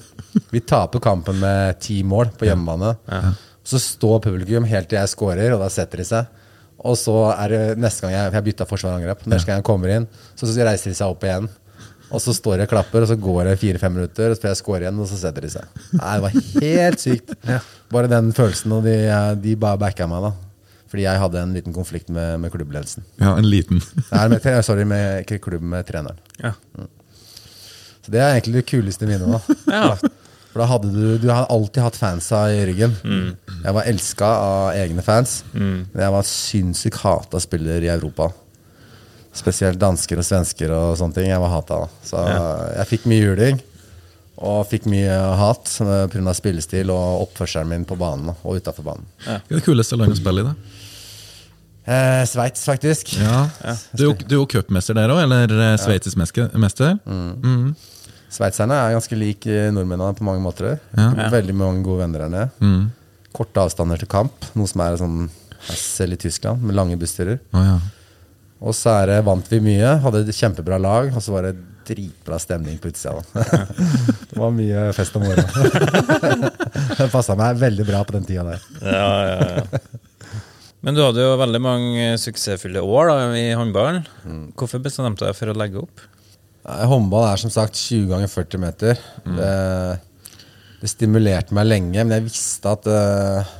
Vi 0.54 0.62
taper 0.66 1.02
kampen 1.04 1.38
med 1.42 1.82
ti 1.82 2.00
mål 2.06 2.32
på 2.38 2.48
hjemmebane. 2.50 2.94
Så 3.66 3.82
står 3.82 4.22
publikum 4.26 4.66
helt 4.70 4.90
til 4.90 4.98
jeg 5.02 5.12
scorer, 5.12 5.54
og 5.54 5.62
da 5.62 5.70
setter 5.74 6.02
de 6.02 6.08
seg. 6.10 6.38
Og 6.82 6.98
så 6.98 7.16
er 7.36 7.54
det 7.54 7.64
neste 7.82 8.06
gang 8.06 8.16
jeg, 8.16 8.34
jeg 8.34 8.46
bytta 8.50 8.66
forsvar 8.70 8.96
og 8.96 9.02
angrep, 9.02 9.26
neste 9.30 9.50
gang 9.50 9.62
jeg 9.62 9.68
kommer 9.68 9.94
inn, 9.94 10.08
så 10.38 10.50
reiser 10.50 10.90
de 10.90 10.98
seg 10.98 11.14
opp 11.14 11.26
igjen. 11.28 11.50
Og 12.12 12.20
så 12.20 12.34
står 12.36 12.58
jeg 12.60 12.68
og 12.68 12.72
klapper, 12.74 13.06
og 13.06 13.08
så 13.08 13.16
går 13.16 13.46
det 13.48 13.58
fire-fem 13.62 13.94
minutter, 13.96 14.30
og 14.34 14.36
så 14.38 14.44
får 14.44 14.50
jeg 14.52 14.60
score 14.60 14.80
igjen, 14.84 15.00
og 15.00 15.08
så 15.08 15.18
setter 15.22 15.46
de 15.48 15.52
seg. 15.54 15.82
Nei, 15.96 16.14
det 16.18 16.24
var 16.26 16.34
helt 16.66 17.00
sykt. 17.04 17.36
Bare 17.96 18.10
den 18.12 18.32
følelsen, 18.36 18.72
og 18.76 18.84
de, 18.88 18.96
de 19.44 19.54
bare 19.60 19.80
backa 19.80 20.06
meg, 20.12 20.24
da. 20.30 20.34
Fordi 20.92 21.06
jeg 21.06 21.20
hadde 21.24 21.40
en 21.40 21.54
liten 21.56 21.74
konflikt 21.76 22.10
med, 22.12 22.38
med 22.44 22.52
klubbledelsen. 22.52 23.04
Ja, 23.20 23.34
en 23.40 23.48
liten. 23.48 23.80
Nei, 24.12 24.26
med, 24.32 24.42
tre- 24.44 24.58
sorry, 24.64 24.84
med, 24.88 25.22
ikke 25.26 25.40
klubb, 25.44 25.64
med 25.64 25.88
treneren. 25.88 26.20
Ja. 26.44 26.52
Så 28.02 28.12
det 28.12 28.20
er 28.24 28.34
egentlig 28.36 28.58
det 28.62 28.66
kuleste 28.72 29.08
minnet. 29.08 29.32
da. 29.32 29.56
Ja. 29.82 29.96
For 30.52 30.60
da 30.60 30.66
hadde 30.68 30.90
du, 30.92 31.04
du 31.24 31.30
har 31.32 31.46
alltid 31.48 31.80
hatt 31.80 31.96
fansa 31.96 32.42
i 32.52 32.58
ryggen. 32.68 32.92
Jeg 33.64 33.72
var 33.78 33.86
elska 33.88 34.28
av 34.28 34.74
egne 34.76 35.00
fans. 35.06 35.38
Men 35.56 35.86
jeg 35.96 36.12
var 36.12 36.26
sinnssykt 36.28 36.98
hata 37.06 37.40
spiller 37.40 37.86
i 37.86 37.88
Europa. 37.94 38.28
Spesielt 39.34 39.80
dansker 39.80 40.20
og 40.20 40.26
svensker 40.28 40.72
og 40.76 40.98
sånne 41.00 41.16
ting. 41.16 41.30
Jeg 41.32 41.40
var 41.40 41.50
hata. 41.54 41.78
da. 41.86 41.88
Så 42.04 42.24
jeg 42.78 42.88
fikk 42.90 43.06
mye 43.12 43.22
juling. 43.30 43.62
Og 44.42 44.64
fikk 44.68 44.88
mye 44.90 45.14
hat 45.38 45.70
pga. 46.12 46.34
spillestil 46.34 46.90
og 46.90 47.28
oppførselen 47.28 47.70
min 47.70 47.86
på 47.86 47.96
banen 48.00 48.32
og 48.34 48.58
utafor 48.58 48.84
banen. 48.84 49.06
Hva 49.26 49.38
er 49.38 49.60
det 49.60 49.64
kuleste 49.68 49.96
landet 50.00 50.18
å 50.18 50.22
spille 50.22 50.42
i, 50.42 50.48
da? 50.50 50.56
Eh, 51.92 52.24
Sveits, 52.30 52.64
faktisk. 52.66 53.14
Ja. 53.22 53.48
Du, 53.94 54.04
er 54.04 54.08
jo- 54.10 54.18
du 54.28 54.36
er 54.36 54.40
jo 54.40 54.46
cupmester 54.48 54.94
der 54.98 55.10
òg, 55.10 55.24
eller 55.24 55.78
sveitsisk 55.78 56.18
mester. 56.18 57.00
Mm. 57.06 57.42
Mm. 57.42 57.76
Sveitserne 58.32 58.72
er 58.78 58.94
ganske 58.96 59.18
lik 59.18 59.46
eh, 59.48 59.70
nordmennene 59.72 60.16
på 60.18 60.24
mange 60.24 60.42
måter. 60.44 60.80
Ja. 60.98 61.10
Veldig 61.34 61.56
mange 61.56 61.84
gode 61.84 62.00
venner 62.06 62.20
her 62.26 62.30
nede. 62.30 62.50
Mm. 62.62 62.92
Korte 63.34 63.64
avstander 63.64 63.98
til 64.00 64.08
kamp, 64.08 64.46
noe 64.56 64.68
som 64.68 64.82
er 64.82 64.98
sånn 64.98 65.30
selv 65.72 66.14
i 66.14 66.18
Tyskland, 66.18 66.62
med 66.64 66.76
lange 66.76 66.98
bussturer. 67.00 67.40
Oh, 67.54 67.62
ja. 67.64 67.80
Og 68.62 68.76
så 68.78 68.94
det, 69.10 69.18
vant 69.26 69.48
vi 69.50 69.58
mye, 69.64 69.96
hadde 70.04 70.22
et 70.22 70.38
kjempebra 70.38 70.78
lag, 70.82 71.10
og 71.16 71.24
så 71.24 71.34
var 71.34 71.48
det 71.48 71.56
dritbra 71.88 72.38
stemning 72.40 72.78
på 72.78 72.92
utsida. 72.92 73.24
det 74.30 74.38
var 74.38 74.54
mye 74.54 74.84
fest 74.94 75.18
om 75.18 75.26
morgenen. 75.26 76.46
det 77.00 77.10
passa 77.10 77.36
meg 77.40 77.58
veldig 77.62 77.88
bra 77.88 78.04
på 78.06 78.16
den 78.20 78.28
tida 78.30 78.46
der. 78.52 78.68
Ja, 78.86 79.10
ja, 79.32 79.50
ja. 79.58 80.30
Men 80.82 80.98
du 80.98 81.04
hadde 81.04 81.22
jo 81.22 81.38
veldig 81.38 81.62
mange 81.62 82.06
suksessfulle 82.22 82.82
år 82.82 83.12
da, 83.12 83.18
i 83.38 83.52
håndballen. 83.58 84.06
Hvorfor 84.58 84.82
bestemte 84.82 85.22
du 85.22 85.28
deg 85.28 85.38
for 85.38 85.52
å 85.52 85.58
legge 85.58 85.82
opp? 85.82 86.06
Håndball 86.66 87.28
er 87.28 87.42
som 87.42 87.54
sagt 87.54 87.78
20 87.78 88.08
ganger 88.10 88.30
40 88.30 88.62
meter. 88.62 89.04
Det, 89.26 89.52
det 90.82 90.90
stimulerte 90.90 91.58
meg 91.58 91.70
lenge, 91.70 92.02
men 92.02 92.16
jeg 92.18 92.28
visste 92.28 92.74
at, 92.74 92.90
eh, 92.90 93.54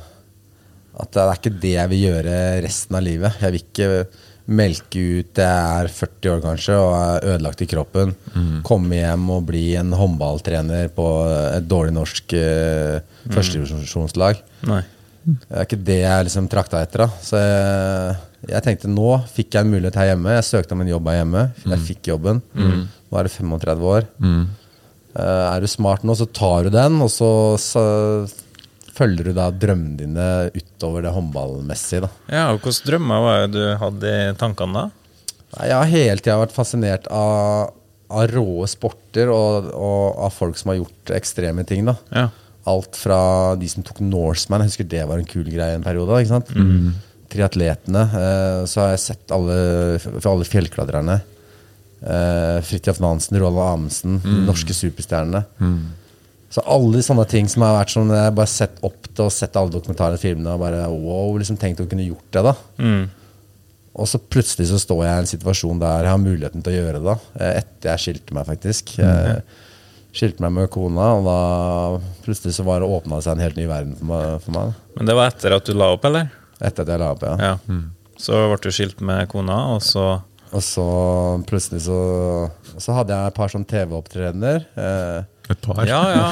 at 1.02 1.14
det 1.14 1.22
er 1.22 1.40
ikke 1.40 1.56
det 1.62 1.72
jeg 1.76 1.92
vil 1.94 2.04
gjøre 2.08 2.36
resten 2.66 2.98
av 2.98 3.06
livet. 3.06 3.38
Jeg 3.42 3.54
vil 3.54 3.64
ikke 3.66 3.90
melke 4.52 5.02
ut 5.18 5.40
jeg 5.42 5.82
er 5.82 5.90
40 5.92 6.30
år 6.32 6.42
kanskje 6.44 6.78
og 6.78 6.92
er 6.96 7.28
ødelagt 7.34 7.62
i 7.64 7.68
kroppen. 7.70 8.14
Komme 8.66 8.98
hjem 9.00 9.28
og 9.34 9.46
bli 9.48 9.64
en 9.80 9.92
håndballtrener 9.96 10.90
på 10.96 11.06
et 11.58 11.68
dårlig 11.68 11.94
norsk 11.96 12.34
uh, 12.38 12.98
førstedivisjonslag. 13.32 14.42
Det 15.22 15.54
er 15.54 15.66
ikke 15.68 15.82
det 15.86 16.00
jeg 16.00 16.26
liksom 16.26 16.48
trakta 16.50 16.80
etter. 16.82 17.04
da 17.04 17.22
Så 17.22 17.38
jeg, 17.38 18.16
jeg 18.50 18.64
tenkte 18.66 18.90
nå 18.90 19.10
fikk 19.30 19.54
jeg 19.54 19.66
en 19.66 19.70
mulighet 19.74 19.98
her 20.00 20.12
hjemme. 20.12 20.34
Jeg 20.38 20.48
søkte 20.48 20.74
om 20.74 20.82
en 20.82 20.90
jobb 20.90 21.12
her 21.12 21.20
hjemme. 21.20 21.44
Jeg 21.74 21.86
fikk 21.90 22.12
jobben. 22.14 22.42
Nå 22.56 23.20
er 23.20 23.28
det 23.28 23.34
35 23.36 23.88
år. 23.96 24.08
Uh, 25.12 25.44
er 25.52 25.60
du 25.60 25.68
smart 25.68 26.06
nå, 26.08 26.16
så 26.16 26.24
tar 26.24 26.64
du 26.66 26.72
den, 26.72 26.96
og 27.04 27.10
så, 27.12 27.28
så 27.60 27.82
følger 28.96 29.28
du 29.28 29.36
da 29.36 29.50
drømmene 29.50 29.98
dine 30.00 30.26
utover 30.56 31.06
det 31.06 31.12
håndballmessige. 31.14 32.06
da 32.06 32.10
Ja, 32.32 32.44
og 32.52 32.60
Hvilke 32.62 32.90
drømmer 32.90 33.24
var 33.26 33.46
det 33.46 33.52
du 33.56 33.62
hadde 33.80 34.12
i 34.16 34.34
tankene 34.40 34.82
da? 34.82 34.88
Jeg 35.52 35.76
har 35.76 35.90
hele 35.90 36.22
tida 36.22 36.38
vært 36.40 36.54
fascinert 36.56 37.08
av, 37.12 37.72
av 38.08 38.28
råe 38.32 38.68
sporter 38.70 39.28
og, 39.32 39.68
og 39.76 40.22
av 40.26 40.32
folk 40.32 40.56
som 40.60 40.72
har 40.72 40.80
gjort 40.80 41.12
ekstreme 41.18 41.66
ting. 41.68 41.84
da 41.88 41.96
Ja. 42.12 42.28
Alt 42.70 42.94
fra 42.94 43.18
de 43.58 43.66
som 43.66 43.82
tok 43.82 43.98
Norseman, 44.06 44.62
jeg 44.62 44.70
husker 44.70 44.86
det 44.86 45.02
var 45.10 45.18
en 45.18 45.26
kul 45.26 45.48
greie 45.50 45.74
en 45.74 45.82
periode. 45.82 46.20
ikke 46.22 46.30
sant? 46.30 46.52
Triatletene. 47.32 48.02
Eh, 48.06 48.60
så 48.70 48.84
har 48.84 48.92
jeg 48.92 49.02
sett 49.02 49.34
alle, 49.34 49.56
alle 50.30 50.46
fjellklatrerne. 50.46 51.16
Eh, 52.02 52.58
Fridtjof 52.62 53.00
Nansen, 53.02 53.38
Roald 53.42 53.58
Amundsen, 53.64 54.20
mm. 54.22 54.44
norske 54.46 54.76
superstjernene. 54.78 55.42
Så 56.52 56.60
alle 56.68 57.00
sånne 57.04 57.24
ting 57.30 57.46
som 57.48 57.62
har 57.64 57.78
vært 57.78 57.94
sånn 57.94 58.10
Jeg 58.12 58.26
har 58.26 58.34
bare 58.36 58.50
sett 58.52 58.76
opp 58.84 59.06
til 59.08 59.24
og 59.24 59.32
sett 59.32 59.56
alle 59.56 59.72
dokumentarene 59.72 60.18
og 60.18 60.22
filmene 60.22 60.52
og 60.52 60.60
bare 60.60 60.82
wow, 60.92 61.32
liksom 61.40 61.56
tenkt 61.60 61.80
å 61.80 61.88
kunne 61.88 62.04
gjort 62.04 62.28
det. 62.36 62.42
da 62.50 62.54
Mm. 62.82 63.02
Og 63.92 64.08
så 64.08 64.16
plutselig 64.20 64.70
så 64.70 64.78
står 64.80 65.02
jeg 65.04 65.12
i 65.12 65.20
en 65.22 65.26
situasjon 65.28 65.80
der 65.80 66.06
jeg 66.06 66.12
har 66.14 66.20
muligheten 66.22 66.62
til 66.64 66.72
å 66.72 66.76
gjøre 66.78 67.00
det. 67.00 67.04
da, 67.04 67.16
eh, 67.44 67.58
Etter 67.60 67.90
jeg 67.90 68.00
skilte 68.06 68.32
meg, 68.36 68.46
faktisk. 68.48 68.94
Jeg 68.96 69.42
skilte 70.16 70.40
meg 70.40 70.52
med 70.52 70.70
kona, 70.72 71.10
og 71.18 71.24
da 71.28 72.14
plutselig 72.24 72.54
så 72.56 72.64
var 72.64 72.80
det 72.80 72.88
åpna 72.88 73.16
det 73.18 73.24
seg 73.26 73.36
en 73.36 73.44
helt 73.44 73.56
ny 73.60 73.66
verden 73.68 73.96
for 73.96 74.08
meg. 74.08 74.40
For 74.46 74.56
meg 74.56 74.72
Men 74.96 75.06
det 75.10 75.14
var 75.18 75.28
etter 75.28 75.56
at 75.56 75.64
du 75.68 75.74
la 75.76 75.90
opp, 75.92 76.04
eller? 76.08 76.30
etter 76.60 76.82
at 76.86 76.88
jeg 76.88 77.00
la 77.02 77.10
opp, 77.12 77.22
ja. 77.22 77.36
Ja. 77.36 77.76
Så 78.16 78.32
ble 78.48 78.58
du 78.62 78.70
skilt 78.72 79.00
med 79.04 79.28
kona, 79.28 79.74
og 79.74 79.82
så 79.82 80.22
Og 80.52 80.60
så 80.60 80.84
plutselig 81.48 81.80
så 81.86 82.50
Så 82.78 82.92
hadde 82.92 83.08
jeg 83.16 83.26
et 83.26 83.34
par 83.34 83.48
sånn 83.48 83.64
TV-opptredener. 83.68 84.66
Eh, 84.76 85.22
Et 85.50 85.58
par. 85.60 85.82
Ja, 85.88 86.00
ja. 86.14 86.26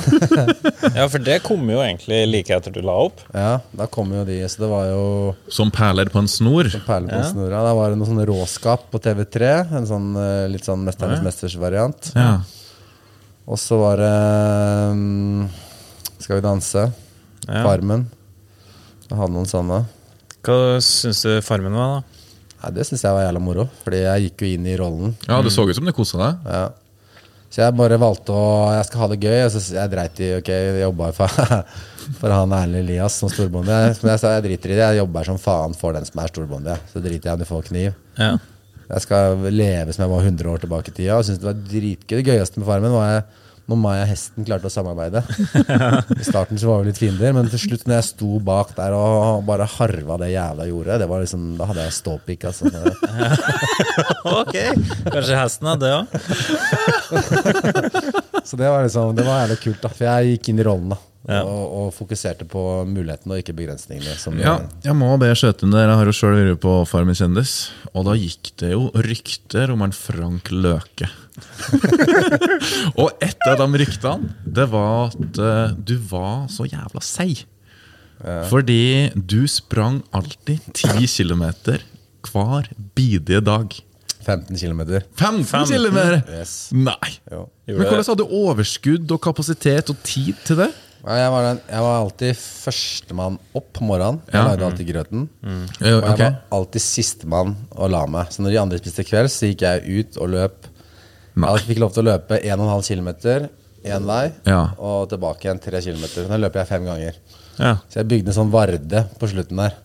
ja, 0.94 1.06
for 1.10 1.18
det 1.18 1.40
kom 1.42 1.64
jo 1.68 1.80
egentlig 1.82 2.20
like 2.30 2.54
etter 2.54 2.72
du 2.72 2.78
la 2.86 2.94
opp. 3.08 3.18
ja, 3.34 3.56
da 3.76 3.88
kom 3.90 4.12
jo 4.14 4.22
de, 4.28 4.36
så 4.48 4.62
det 4.62 4.68
var 4.70 4.86
jo 4.86 5.02
Som 5.50 5.72
perler 5.74 6.08
på 6.12 6.22
en 6.22 6.30
snor. 6.30 6.70
Som 6.70 6.84
perler 6.86 7.10
på 7.10 7.18
en 7.18 7.26
snor, 7.32 7.50
ja 7.50 7.64
Da 7.66 7.74
var 7.76 7.90
det 7.90 7.98
noe 7.98 8.08
sånn 8.08 8.22
råskap 8.30 8.86
på 8.92 9.00
TV3. 9.02 9.50
En 9.80 9.88
sånn 9.90 10.08
eh, 10.16 10.46
litt 10.52 10.64
sånn 10.68 10.86
Mesternes 10.86 11.24
mesters-variant. 11.26 12.12
Ja. 12.14 12.30
Og 13.50 13.58
så 13.58 13.80
var 13.80 13.98
det 13.98 14.14
um, 14.94 15.48
Skal 16.22 16.38
vi 16.38 16.44
danse? 16.46 16.86
Ja. 17.48 17.64
Farmen. 17.66 18.06
Jeg 19.10 19.18
hadde 19.18 19.34
noen 19.34 19.48
sånne. 19.50 19.82
Hva 20.46 20.56
syns 20.84 21.24
du 21.26 21.40
Farmen 21.44 21.74
var, 21.74 21.98
da? 21.98 22.20
Nei, 22.60 22.70
det 22.76 22.84
syns 22.86 23.02
jeg 23.02 23.16
var 23.16 23.24
jævla 23.26 23.40
moro, 23.42 23.64
Fordi 23.82 24.04
jeg 24.04 24.28
gikk 24.28 24.44
jo 24.44 24.50
inn 24.54 24.68
i 24.68 24.76
rollen. 24.78 25.16
ja, 25.26 25.40
det 25.42 25.50
så 25.52 25.64
ut 25.66 25.74
som 25.76 25.88
du 25.88 25.92
kosa 25.96 26.20
deg. 26.20 26.46
Ja. 26.54 26.62
Så 27.50 27.64
jeg 27.64 27.74
bare 27.74 27.98
valgte 27.98 28.30
å 28.30 28.70
Jeg 28.76 28.86
skal 28.86 29.02
ha 29.02 29.08
det 29.10 29.18
gøy. 29.24 29.38
Og 29.46 29.50
så 29.54 29.62
jeg 29.74 29.92
dreit 29.92 30.22
i 30.22 30.30
Ok, 30.38 30.50
jeg 30.54 30.84
jobba 30.84 31.10
for, 31.16 31.42
for 32.20 32.34
han 32.34 32.54
Erlend 32.54 32.84
Elias 32.84 33.18
som 33.18 33.32
storbonde. 33.32 33.80
Men 34.02 34.12
jeg 34.14 34.22
sa 34.22 34.36
jeg 34.36 34.46
driter 34.46 34.74
i 34.74 34.78
det. 34.78 34.86
Jeg 34.86 35.02
jobber 35.02 35.26
som 35.32 35.42
faen 35.42 35.76
for 35.78 35.96
den 35.96 36.06
som 36.06 36.22
er 36.22 36.32
storbonde. 36.32 36.78
Så 36.92 37.02
driter 37.02 37.32
jeg 37.32 37.38
om 37.38 37.42
du 37.42 37.48
får 37.48 37.68
kniv. 37.72 37.92
Ja. 38.20 38.32
Jeg 38.90 39.04
skal 39.04 39.44
leve 39.54 39.94
som 39.94 40.02
jeg 40.04 40.10
var 40.10 40.24
100 40.26 40.50
år 40.50 40.62
tilbake 40.64 40.90
i 40.90 40.96
tida. 40.96 41.18
Og 41.18 41.26
synes 41.26 41.42
det 41.42 41.50
var 41.50 41.58
dritgøy. 41.74 42.16
Det 42.20 42.26
gøyeste 42.30 42.62
med 42.62 42.70
Farmen 42.70 42.94
var 42.94 43.10
jeg, 43.10 43.26
når 43.78 44.02
og 44.04 44.11
Hesten 44.11 44.46
klarte 44.46 44.68
å 44.70 44.72
samarbeide. 44.72 45.22
I 46.16 46.26
starten 46.26 46.59
så 46.61 46.70
var 46.70 46.83
vi 46.83 46.90
litt 46.90 47.00
fiender, 47.00 47.35
men 47.37 47.50
til 47.52 47.62
slutt 47.64 47.87
når 47.87 47.98
jeg 47.98 48.09
sto 48.11 48.30
bak 48.44 48.72
der 48.78 48.96
og 48.96 49.44
bare 49.48 49.68
harva 49.78 50.18
det 50.22 50.33
jævla 50.33 50.66
jordet, 50.70 50.98
det 51.02 51.09
var 51.11 51.24
liksom, 51.24 51.44
da 51.61 51.68
hadde 51.70 51.87
jeg 51.87 51.98
ståpikk. 52.00 52.48
Altså. 52.50 52.70
Ok, 54.30 54.54
kanskje 55.11 55.37
hesten 55.38 55.68
hadde 55.70 55.88
det 55.88 55.94
òg? 55.96 56.06
Så 58.48 58.56
det 58.61 58.68
var 58.68 58.85
liksom, 58.85 59.14
det 59.16 59.24
var 59.26 59.44
jævlig 59.44 59.61
kult, 59.64 59.80
da. 59.85 59.92
For 59.94 60.09
jeg 60.09 60.35
gikk 60.35 60.52
inn 60.52 60.61
i 60.62 60.66
rollen 60.66 60.92
da. 60.94 60.98
Ja. 61.30 61.44
Og, 61.46 61.74
og 61.78 61.90
fokuserte 61.94 62.46
på 62.50 62.62
mulighetene 62.90 63.36
og 63.36 63.42
ikke 63.42 63.54
begrensningene. 63.54 64.16
Som 64.18 64.40
Ja, 64.42 64.56
jeg 64.82 64.96
må 64.98 65.12
be 65.20 65.30
skjøte 65.38 65.66
inn. 65.66 65.76
Jeg 65.78 65.92
har 66.00 66.10
jo 66.10 66.14
sjøl 66.16 66.34
vært 66.40 66.62
på 66.64 66.72
Farmen 66.90 67.14
kjendis, 67.18 67.54
og 67.94 68.08
da 68.08 68.16
gikk 68.18 68.50
det 68.62 68.72
jo 68.72 68.88
rykter 69.06 69.70
om 69.74 69.84
en 69.86 69.94
Frank 69.94 70.50
Løke. 70.50 71.10
og 73.00 73.14
et 73.22 73.46
av 73.46 73.62
de 73.62 73.80
ryktene, 73.84 74.34
det 74.44 74.66
var 74.72 75.12
at 75.12 75.40
eh, 75.40 75.78
du 75.78 75.94
var 76.10 76.50
så 76.52 76.66
jævla 76.66 77.04
seig. 77.04 77.46
Fordi 78.50 79.08
du 79.16 79.46
sprang 79.48 80.02
alltid 80.12 80.60
10 80.74 81.06
km 81.08 81.46
hver 82.28 82.68
bidige 82.92 83.40
dag. 83.40 83.78
15 84.20 84.56
km. 84.56 84.82
15 85.16 85.44
km! 85.70 85.98
Yes. 86.28 86.68
Nei! 86.76 87.14
Jo. 87.32 87.46
Men 87.66 87.86
hvordan 87.86 88.04
hadde 88.04 88.20
du 88.20 88.34
overskudd 88.42 89.14
og 89.14 89.22
kapasitet 89.24 89.88
og 89.88 90.02
tid 90.04 90.36
til 90.44 90.60
det? 90.60 90.68
Jeg 91.00 91.30
var, 91.32 91.46
den, 91.46 91.60
jeg 91.64 91.84
var 91.86 91.94
alltid 92.02 92.40
førstemann 92.40 93.38
opp 93.56 93.70
på 93.76 93.86
morgenen. 93.88 94.20
Jeg 94.28 94.44
lagde 94.44 94.66
alltid 94.66 94.90
grøten. 94.90 95.22
Mm. 95.40 95.62
Og 95.64 95.86
jeg 95.86 96.00
okay. 96.00 96.34
var 96.34 96.58
alltid 96.58 96.84
sistemann 96.84 97.54
å 97.72 97.88
la 97.88 98.02
meg. 98.10 98.28
Så 98.34 98.44
når 98.44 98.52
de 98.52 98.60
andre 98.60 98.80
spiste 98.82 99.06
kveld, 99.08 99.32
så 99.32 99.48
gikk 99.48 99.64
jeg 99.64 100.00
ut 100.00 100.20
og 100.20 100.32
løp. 100.34 100.68
Jeg 101.40 101.64
fikk 101.70 101.80
lov 101.80 101.94
til 101.96 102.04
å 102.04 102.10
løpe 102.10 102.40
1,5 102.42 102.90
km 102.90 103.10
én 103.80 104.04
vei, 104.04 104.32
Ja. 104.44 104.74
og 104.76 105.08
tilbake 105.08 105.46
igjen 105.46 105.60
3 105.62 105.80
km. 105.80 106.28
Da 106.28 106.36
løper 106.36 106.60
jeg 106.60 106.68
fem 106.68 106.84
ganger. 106.84 107.14
Ja. 107.56 107.76
Så 107.88 108.02
jeg 108.02 108.08
bygde 108.08 108.28
en 108.28 108.36
sånn 108.36 108.52
varde 108.52 109.06
på 109.18 109.30
slutten 109.30 109.56
der. 109.56 109.78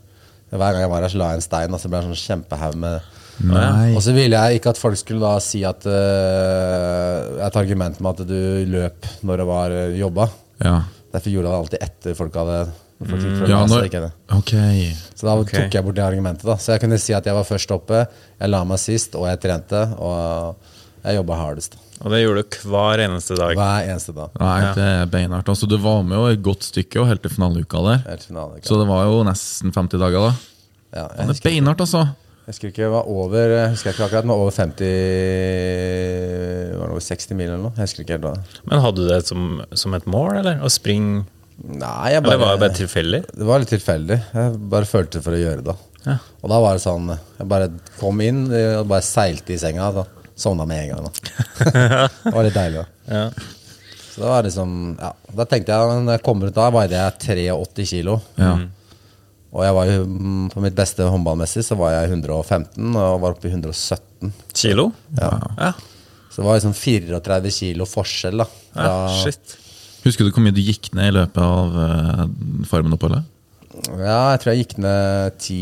Hver 0.51 0.73
gang 0.73 0.81
jeg 0.83 0.91
var 0.91 1.01
her, 1.01 1.09
så 1.09 1.17
la 1.19 1.29
jeg 1.31 1.39
en 1.39 1.45
stein, 1.45 1.73
og 1.73 1.79
så 1.79 1.89
ble 1.89 2.01
det 2.01 2.09
en 2.09 2.15
sånn 2.15 2.25
kjempehaug 2.27 2.75
med 2.75 3.13
Nei. 3.43 3.91
Og 3.91 3.99
så 3.99 4.13
ville 4.15 4.39
jeg 4.39 4.61
ikke 4.61 4.71
at 4.71 4.79
folk 4.79 4.95
skulle 4.95 5.19
da 5.19 5.33
si 5.43 5.59
at 5.67 5.83
uh, 5.83 7.41
Et 7.43 7.57
argument 7.59 7.97
med 7.99 8.21
at 8.21 8.29
du 8.29 8.63
løp 8.71 9.09
når 9.27 9.41
det 9.41 9.47
var 9.49 9.75
uh, 9.75 9.97
jobba. 9.99 10.29
Ja. 10.63 10.77
Derfor 11.15 11.31
gjorde 11.31 11.47
jeg 11.47 11.55
det 11.55 11.61
alltid 11.63 11.87
etter 11.89 12.17
folk 12.19 12.37
hadde 12.41 12.59
folk 12.95 13.23
gikk 13.25 13.49
ja 13.51 13.57
når, 13.67 13.89
så, 13.91 14.09
okay. 14.37 14.85
Så 15.11 15.27
da 15.27 15.33
okay. 15.41 15.65
tok 15.65 15.75
jeg 15.75 15.83
bort 15.83 15.97
det 15.97 16.05
argumentet. 16.05 16.45
da 16.47 16.55
Så 16.59 16.75
jeg 16.75 16.83
kunne 16.85 16.99
si 17.01 17.15
at 17.15 17.27
jeg 17.27 17.35
var 17.35 17.47
først 17.47 17.73
oppe, 17.75 18.05
jeg 18.39 18.51
la 18.51 18.61
meg 18.67 18.79
sist, 18.79 19.17
og 19.19 19.27
jeg 19.27 19.41
trente. 19.43 19.81
Og 19.99 20.71
jeg 21.05 21.19
jobba 21.19 21.37
hardest. 21.37 21.75
Og 22.01 22.11
det 22.11 22.23
gjorde 22.23 22.43
du 22.43 22.57
hver 22.71 23.03
eneste 23.05 23.37
dag. 23.37 23.53
Hver 23.59 23.89
eneste 23.91 24.15
dag. 24.15 24.33
Nei, 24.41 24.57
det 24.75 24.87
er 24.89 25.11
beinhardt. 25.11 25.51
Altså, 25.53 25.67
du 25.69 25.77
var 25.81 26.01
med 26.07 26.17
jo 26.17 26.25
et 26.33 26.41
godt 26.43 26.65
stykke 26.65 27.01
og 27.03 27.09
helt 27.11 27.21
til 27.23 27.31
finaleuka 27.35 27.83
der. 27.85 28.01
Helt 28.09 28.25
finale. 28.25 28.59
Så 28.65 28.79
det 28.81 28.87
var 28.89 29.05
jo 29.07 29.21
nesten 29.27 29.73
50 29.75 30.01
dager, 30.01 30.29
da. 30.31 30.33
Ja, 30.95 31.07
Det 31.13 31.35
er 31.37 31.43
beinhardt, 31.45 31.83
altså. 31.85 32.07
Jeg 32.45 32.53
husker 32.53 32.69
ikke, 32.69 32.83
det 32.83 32.91
var 32.93 33.07
over 33.09 33.51
Jeg 33.55 33.69
husker 33.73 33.89
ikke 33.95 34.05
akkurat, 34.05 34.25
men 34.29 34.35
over 34.35 34.51
50 34.53 34.89
Var 36.77 36.83
det 36.83 36.91
over 36.93 37.01
60 37.01 37.37
mil 37.39 37.47
eller 37.47 37.63
noe? 37.63 37.73
Jeg 37.73 37.87
husker 37.87 38.03
ikke 38.05 38.17
helt 38.19 38.27
hva. 38.27 38.33
Men 38.69 38.83
hadde 38.83 39.01
du 39.01 39.09
det 39.09 39.21
som, 39.25 39.47
som 39.73 39.95
et 39.97 40.05
mål, 40.09 40.41
eller? 40.43 40.59
Å 40.61 40.69
springe 40.69 41.23
Nei, 41.55 42.11
jeg 42.11 42.19
Eller 42.19 42.27
var 42.27 42.35
det 42.35 42.43
bare, 42.43 42.61
bare 42.65 42.77
tilfeldig? 42.77 43.21
det 43.31 43.45
var 43.47 43.61
litt 43.63 43.69
tilfeldig. 43.71 44.17
Jeg 44.35 44.57
bare 44.73 44.89
følte 44.89 45.21
for 45.23 45.37
å 45.37 45.39
gjøre 45.39 45.63
det. 45.63 45.75
Ja. 46.03 46.17
Og 46.43 46.51
da 46.51 46.57
var 46.61 46.75
det 46.75 46.83
sånn 46.83 47.07
Jeg 47.13 47.47
bare 47.47 47.69
kom 47.95 48.19
inn 48.21 48.41
og 48.51 48.89
bare 48.91 49.05
seilte 49.07 49.55
i 49.55 49.59
senga. 49.61 49.87
Da. 49.95 50.03
Sovna 50.35 50.67
med 50.67 50.83
en 50.83 50.89
gang. 50.91 51.07
Da. 51.07 51.13
det 52.25 52.33
var 52.35 52.43
litt 52.49 52.57
deilig. 52.59 52.83
Da. 52.83 52.87
Ja. 53.07 53.55
Så 54.11 54.21
da 54.25 54.33
var 54.33 54.45
liksom 54.47 54.75
ja, 54.99 55.13
Da 55.39 55.45
tenkte 55.47 55.79
jeg 55.79 56.03
når 56.05 56.17
jeg 56.19 56.25
kommer 56.27 56.51
ut 56.51 56.59
da, 56.59 56.67
veide 56.75 56.99
jeg 56.99 57.17
83 57.23 57.87
kilo. 57.93 58.19
Ja. 58.35 58.51
Og 59.55 59.63
jeg 59.63 59.75
var 59.77 59.87
jo 59.87 59.99
mm, 60.05 60.47
på 60.51 60.61
mitt 60.65 60.75
beste 60.75 61.05
håndballmessig 61.07 61.63
så 61.63 61.77
var 61.79 61.93
jeg 61.95 62.09
115, 62.11 62.89
og 62.99 63.21
var 63.23 63.35
oppe 63.37 63.47
i 63.47 63.53
117. 63.53 64.33
Kilo? 64.53 64.89
Ja. 65.15 65.29
Ja. 65.59 65.69
Så 66.29 66.41
det 66.41 66.47
var 66.49 66.57
liksom 66.59 66.73
34 66.75 67.51
kilo 67.55 67.85
forskjell. 67.87 68.41
da 68.43 68.47
fra, 68.75 68.89
ja. 68.89 69.21
Shit. 69.23 69.55
Husker 70.03 70.27
du 70.27 70.33
hvor 70.35 70.43
mye 70.43 70.53
du 70.53 70.59
gikk 70.61 70.91
ned 70.93 71.07
i 71.09 71.15
løpet 71.15 71.39
av 71.41 71.77
uh, 71.79 72.25
Farmen-oppholdet? 72.69 73.23
Ja, 73.95 74.19
jeg 74.35 74.41
tror 74.43 74.51
jeg 74.53 74.61
gikk 74.65 74.75
ned 74.83 75.39
10 75.39 75.55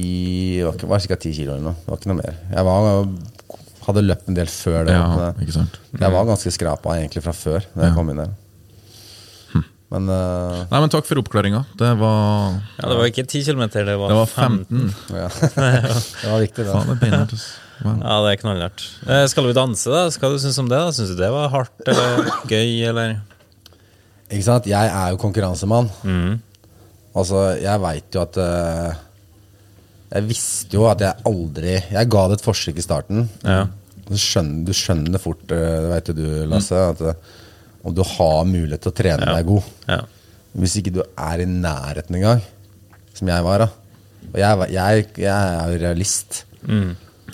Det 0.57 0.65
var, 0.65 0.73
ikke- 0.77 0.89
var 0.91 1.05
ca. 1.07 1.15
ti 1.21 1.31
kilo 1.37 1.53
eller 1.55 1.63
noe. 1.69 1.77
Det 1.85 1.89
var 1.93 2.01
ikke 2.01 2.11
noe 2.11 2.19
mer. 2.19 2.35
Jeg 2.51 2.65
var, 2.67 3.07
hadde 3.87 4.03
løpt 4.09 4.27
en 4.29 4.37
del 4.37 4.49
før 4.51 4.85
det. 4.89 4.97
Ja, 4.97 5.29
ikke 5.41 5.55
sant? 5.55 5.79
jeg 5.93 6.11
var 6.17 6.25
ganske 6.29 6.51
skrapa 6.57 6.97
egentlig 6.97 7.23
fra 7.25 7.33
før. 7.37 7.65
Da 7.73 7.85
jeg 7.87 7.93
Ja. 7.93 7.95
kom 7.97 8.09
inn 8.09 8.21
der 8.25 8.33
Men 9.93 10.09
uh, 10.09 10.63
Nei, 10.71 10.79
men 10.81 10.91
Takk 10.93 11.05
for 11.05 11.21
oppklaringa. 11.21 11.65
Det 11.77 11.91
var, 11.99 12.55
Ja, 12.79 12.87
det 12.89 12.95
var 12.97 13.11
ikke 13.11 13.27
10 13.27 13.43
km, 13.51 13.67
det 13.73 13.97
var, 13.99 14.09
det 14.09 14.17
var 14.17 14.31
15. 14.31 14.87
ja. 15.13 15.27
det 16.23 16.31
var 16.31 16.41
viktig, 16.41 16.65
det. 16.65 16.71
Faen, 16.71 16.97
det 16.97 17.11
er. 17.13 17.35
Wow. 17.83 17.99
Ja, 17.99 18.15
det 18.23 18.31
er 18.31 18.39
knallhardt. 18.39 18.83
Eh, 19.05 19.25
skal 19.27 19.47
vi 19.49 19.53
danse, 19.57 19.91
da? 19.91 20.05
Hva 20.07 20.31
du 20.31 20.39
synes 20.39 20.57
om 20.61 20.69
det? 20.71 20.79
da? 20.79 20.93
Syns 20.95 21.13
du 21.13 21.19
det 21.19 21.29
var 21.33 21.51
hardt 21.51 21.89
eller 21.89 22.29
gøy, 22.49 22.71
eller? 22.89 23.17
Ikke 24.29 24.45
sant? 24.45 24.69
Jeg 24.71 24.89
er 24.89 25.13
jo 25.13 25.19
konkurransemann. 25.21 25.89
Mm. 26.07 26.37
Altså, 27.13 27.43
jeg 27.61 27.81
veit 27.83 28.15
jo 28.15 28.23
at 28.23 28.37
uh, 28.41 28.95
Jeg 30.15 30.25
visste 30.25 30.73
jo 30.79 30.87
at 30.89 31.03
jeg 31.03 31.21
aldri 31.29 31.75
Jeg 31.77 32.09
ga 32.09 32.23
det 32.31 32.39
et 32.39 32.45
forsøk 32.45 32.79
i 32.81 32.85
starten. 32.85 33.27
Ja. 33.45 33.67
Du, 34.07 34.15
skjønner, 34.17 34.63
du 34.65 34.73
skjønner 34.73 35.21
fort, 35.21 35.43
uh, 35.51 35.75
det 35.83 35.91
veit 35.91 36.09
jo 36.09 36.17
du, 36.17 36.25
Lasse, 36.49 36.79
at 36.95 37.03
om 37.83 37.93
du 37.95 38.01
har 38.07 38.43
mulighet 38.47 38.83
til 38.85 38.93
å 38.93 38.95
trene 38.95 39.25
deg 39.37 39.47
god 39.49 39.63
Ja. 39.91 40.01
Hvis 40.53 40.75
ikke 40.79 40.93
du 40.93 41.01
er 41.01 41.41
i 41.41 41.47
nærheten 41.49 42.15
engang, 42.19 42.43
som 43.17 43.27
jeg 43.31 43.43
var, 43.45 43.63
da. 43.63 43.69
Og 44.33 44.37
jeg, 44.39 44.67
jeg, 44.75 45.07
jeg 45.23 45.55
er 45.57 45.71
jo 45.73 45.79
realist. 45.81 46.43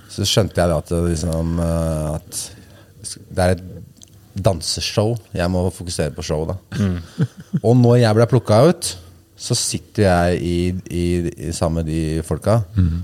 Så 0.10 0.26
skjønte 0.26 0.56
jeg 0.64 0.72
at, 0.78 0.94
liksom, 1.10 1.60
eh, 1.60 2.16
at 2.16 2.40
det 3.30 3.44
er 3.44 3.54
et 3.58 3.66
danseshow. 4.40 5.18
Jeg 5.36 5.52
må 5.52 5.66
fokusere 5.76 6.16
på 6.16 6.24
show, 6.26 6.46
da. 6.48 6.56
Og 7.68 7.76
når 7.78 8.00
jeg 8.06 8.18
ble 8.18 8.28
plukka 8.32 8.62
ut, 8.72 8.90
så 9.40 9.56
sitter 9.56 10.04
jeg 10.08 10.40
i, 10.44 10.56
i, 10.92 11.04
i 11.48 11.52
sammen 11.56 11.84
med 11.84 11.88
de 11.88 12.24
folka 12.28 12.58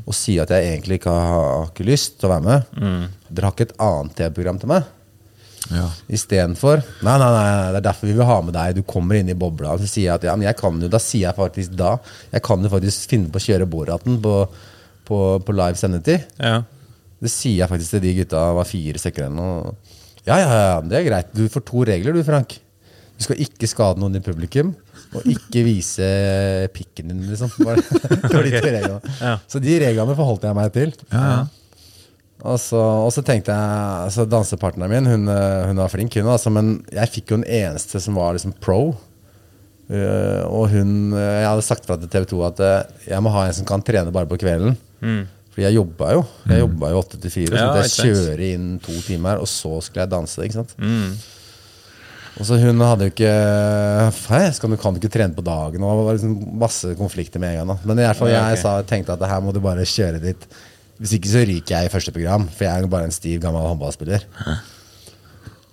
og 0.04 0.16
sier 0.18 0.44
at 0.44 0.52
jeg 0.52 0.66
egentlig 0.74 0.98
ikke 1.00 1.14
har, 1.16 1.46
har 1.62 1.70
ikke 1.70 1.86
lyst 1.88 2.18
til 2.20 2.28
å 2.28 2.34
være 2.34 2.44
med. 2.44 2.74
Dere 3.30 3.48
har 3.48 3.56
ikke 3.56 3.68
et 3.70 3.78
annet 3.86 4.18
TV-program 4.20 4.60
til 4.60 4.72
meg? 4.74 4.90
Ja. 5.74 5.88
Istedenfor 6.14 6.84
nei, 7.06 7.16
nei, 7.18 7.30
nei, 7.34 7.46
det 7.74 7.80
er 7.80 7.86
derfor 7.88 8.10
vi 8.10 8.14
vil 8.18 8.28
ha 8.30 8.38
med 8.46 8.54
deg. 8.58 8.76
Du 8.78 8.84
kommer 8.86 9.18
inn 9.18 9.32
i 9.32 9.38
bobla. 9.38 9.74
Så 9.82 9.88
sier 9.90 10.10
jeg 10.12 10.16
at 10.20 10.28
ja, 10.30 10.36
men 10.38 10.46
jeg 10.50 10.58
kan 10.60 10.78
jo, 10.82 10.90
da 10.92 11.00
sier 11.02 11.28
jeg 11.30 11.38
faktisk 11.40 11.74
da 11.80 11.96
Jeg 12.34 12.44
kan 12.46 12.62
jo 12.62 12.70
faktisk 12.74 13.10
finne 13.10 13.32
på 13.34 13.42
å 13.42 13.46
kjøre 13.48 13.68
Boraten 13.70 14.20
på, 14.22 14.36
på, 15.08 15.20
på 15.46 15.56
live 15.58 15.80
sendetid. 15.82 16.28
ja. 16.42 16.62
Det 17.26 17.32
sier 17.32 17.62
jeg 17.64 17.72
faktisk 17.72 17.96
til 17.96 18.02
de 18.04 18.12
gutta. 18.20 18.42
Var 18.58 18.68
fire 18.70 19.00
stykker 19.02 19.24
eller. 19.30 19.70
Ja, 20.28 20.36
ja, 20.42 20.50
ja, 20.52 20.80
det 20.86 20.98
er 21.00 21.06
greit. 21.08 21.30
Du 21.34 21.46
får 21.50 21.64
to 21.66 21.86
regler, 21.88 22.14
du, 22.14 22.22
Frank. 22.28 22.58
Du 23.16 23.24
skal 23.24 23.40
ikke 23.42 23.70
skade 23.72 24.02
noen 24.04 24.20
i 24.20 24.22
publikum. 24.22 24.74
Og 25.16 25.24
ikke 25.32 25.62
vise 25.66 26.06
pikken 26.76 27.14
din, 27.14 27.22
liksom. 27.30 27.54
Bare- 27.64 27.80
de 27.82 28.42
okay. 28.42 29.14
Ja. 29.22 29.38
Så 29.48 29.62
de 29.64 29.78
reglene 29.86 30.18
forholdt 30.18 30.44
jeg 30.46 30.58
meg 30.58 30.74
til. 30.76 30.92
Ja, 31.08 31.24
ja. 31.24 31.40
Og 32.44 32.60
så, 32.60 32.78
og 32.78 33.12
så 33.16 33.24
tenkte 33.26 33.54
jeg 33.56 34.06
altså 34.06 34.26
Dansepartneren 34.28 34.92
min 34.92 35.08
hun, 35.08 35.30
eh, 35.32 35.68
hun 35.70 35.80
var 35.80 35.92
flink, 35.94 36.18
hun 36.20 36.28
altså, 36.30 36.52
men 36.54 36.78
jeg 36.94 37.14
fikk 37.14 37.32
jo 37.32 37.40
en 37.40 37.48
eneste 37.48 38.02
som 38.04 38.18
var 38.20 38.36
liksom 38.36 38.54
pro. 38.62 38.96
Uh, 39.86 40.42
og 40.50 40.72
hun 40.72 41.14
eh, 41.14 41.44
Jeg 41.44 41.46
hadde 41.46 41.62
sagt 41.62 41.84
fra 41.86 41.94
til 42.02 42.10
TV 42.10 42.24
2 42.32 42.40
at 42.48 42.62
jeg 43.06 43.22
må 43.22 43.30
ha 43.30 43.44
en 43.46 43.54
som 43.54 43.68
kan 43.70 43.84
trene 43.86 44.14
bare 44.14 44.30
på 44.30 44.40
kvelden. 44.42 44.74
Fordi 45.54 45.64
jeg 45.70 45.78
jobba 45.78 46.10
jo. 46.18 46.26
Jeg 46.50 46.64
jobba 46.66 46.92
jo 46.92 47.00
åtte 47.00 47.20
til 47.22 47.32
fire. 47.32 47.54
Så 47.54 47.68
måtte 47.70 47.84
jeg 47.86 48.12
kjøre 48.12 48.48
inn 48.52 48.68
to 48.84 48.96
timer, 49.06 49.40
og 49.40 49.48
så 49.48 49.78
skulle 49.86 50.04
jeg 50.04 50.12
danse. 50.12 50.42
ikke 50.44 50.58
sant? 50.58 50.74
Og 52.36 52.44
så 52.44 52.58
hun 52.60 52.84
hadde 52.84 53.08
jo 53.08 53.14
ikke 53.14 53.32
Hei, 54.28 54.42
skal 54.58 54.74
du, 54.74 54.78
kan 54.82 54.96
du 54.96 55.00
ikke 55.00 55.14
trene 55.14 55.38
på 55.38 55.46
dagen? 55.46 55.86
Og 55.86 56.02
det 56.02 56.08
var 56.10 56.18
liksom 56.18 56.58
masse 56.60 56.92
konflikter 57.00 57.40
med 57.40 57.54
en 57.54 57.62
gang. 57.62 57.72
da 57.72 57.88
Men 57.88 58.02
i 58.02 58.08
hvert 58.08 58.20
fall 58.20 58.34
jeg 58.34 58.58
ok. 58.58 58.64
sa, 58.66 58.74
tenkte 58.90 59.16
at 59.16 59.24
her 59.32 59.44
må 59.46 59.54
du 59.56 59.62
bare 59.64 59.88
kjøre 59.88 60.20
dit. 60.24 60.50
Hvis 61.00 61.18
ikke 61.18 61.28
så 61.34 61.42
ryker 61.48 61.76
jeg 61.76 61.90
i 61.90 61.92
første 61.94 62.14
program, 62.16 62.48
for 62.48 62.64
jeg 62.68 62.84
er 62.86 62.88
bare 62.92 63.10
en 63.10 63.14
stiv, 63.16 63.42
gammel 63.44 63.66
håndballspiller. 63.68 64.24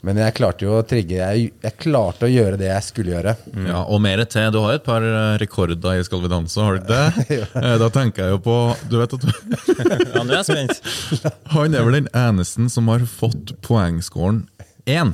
Men 0.02 0.18
jeg 0.18 0.35
klarte 0.35 0.64
jo 0.66 0.72
å 0.80 0.82
trigge 0.82 1.14
jeg, 1.20 1.52
jeg 1.62 1.74
klarte 1.78 2.26
å 2.26 2.30
gjøre 2.32 2.56
det 2.58 2.66
jeg 2.72 2.82
skulle 2.88 3.12
gjøre. 3.14 3.37
Ja, 3.68 3.85
og 3.87 4.00
mer 4.02 4.18
til. 4.26 4.48
Du 4.50 4.58
har 4.64 4.72
jo 4.74 4.80
et 4.80 4.87
par 4.88 5.04
eh, 5.06 5.37
rekorder 5.38 6.00
i 6.00 6.02
Skal 6.02 6.24
vi 6.24 6.30
danse, 6.32 6.58
har 6.58 6.74
du 6.74 6.80
ikke 6.82 6.96
det? 7.28 7.37
Eh, 7.62 7.76
Da 7.78 7.88
tenker 7.94 8.24
jeg 8.26 8.35
jo 8.35 8.40
på 8.42 8.56
Du 8.90 8.96
vet 8.98 9.14
at 9.14 9.28
Ja, 10.16 10.24
nå 10.26 10.35
er 10.35 10.40
jeg 10.40 10.48
spent. 10.48 10.82
han 11.54 11.78
er 11.78 11.87
vel 11.87 12.00
den 12.00 12.11
eneste 12.18 12.66
som 12.74 12.90
har 12.90 13.06
fått 13.06 13.54
poengscoren 13.62 14.42
én. 14.90 15.12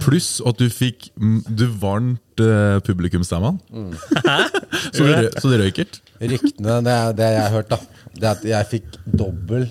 Pluss 0.00 0.38
at 0.48 0.56
du 0.56 0.70
fikk 0.72 1.10
mm, 1.20 1.42
Du 1.52 1.66
vant 1.82 2.40
uh, 2.40 2.78
publikumsstemmene. 2.88 3.60
rø- 4.96 5.28
så 5.36 5.52
det 5.52 5.60
røyk 5.60 5.82
ikke? 5.84 6.00
Ryktene, 6.22 6.78
det, 6.86 6.92
er, 6.94 7.14
det 7.18 7.28
jeg 7.34 7.42
har 7.42 7.54
hørt, 7.56 7.72
da, 7.72 7.78
det 8.14 8.26
er 8.26 8.30
at 8.36 8.44
jeg 8.46 8.68
fikk 8.70 8.98
dobbel 9.06 9.66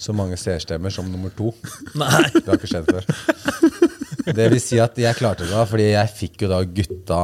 så 0.00 0.12
mange 0.16 0.36
seerstemmer 0.40 0.92
som 0.92 1.08
nummer 1.08 1.32
to. 1.36 1.52
Nei. 1.98 2.22
Det 2.34 2.46
har 2.46 2.58
ikke 2.58 2.70
skjedd 2.70 2.90
før. 2.90 3.04
Det 4.36 4.48
vil 4.52 4.60
si 4.62 4.80
at 4.82 4.96
jeg 4.98 5.16
klarte 5.18 5.44
det 5.46 5.52
da, 5.54 5.62
fordi 5.68 5.90
jeg 5.92 6.12
fikk 6.16 6.46
jo 6.46 6.52
da 6.54 6.62
gutta 6.64 7.20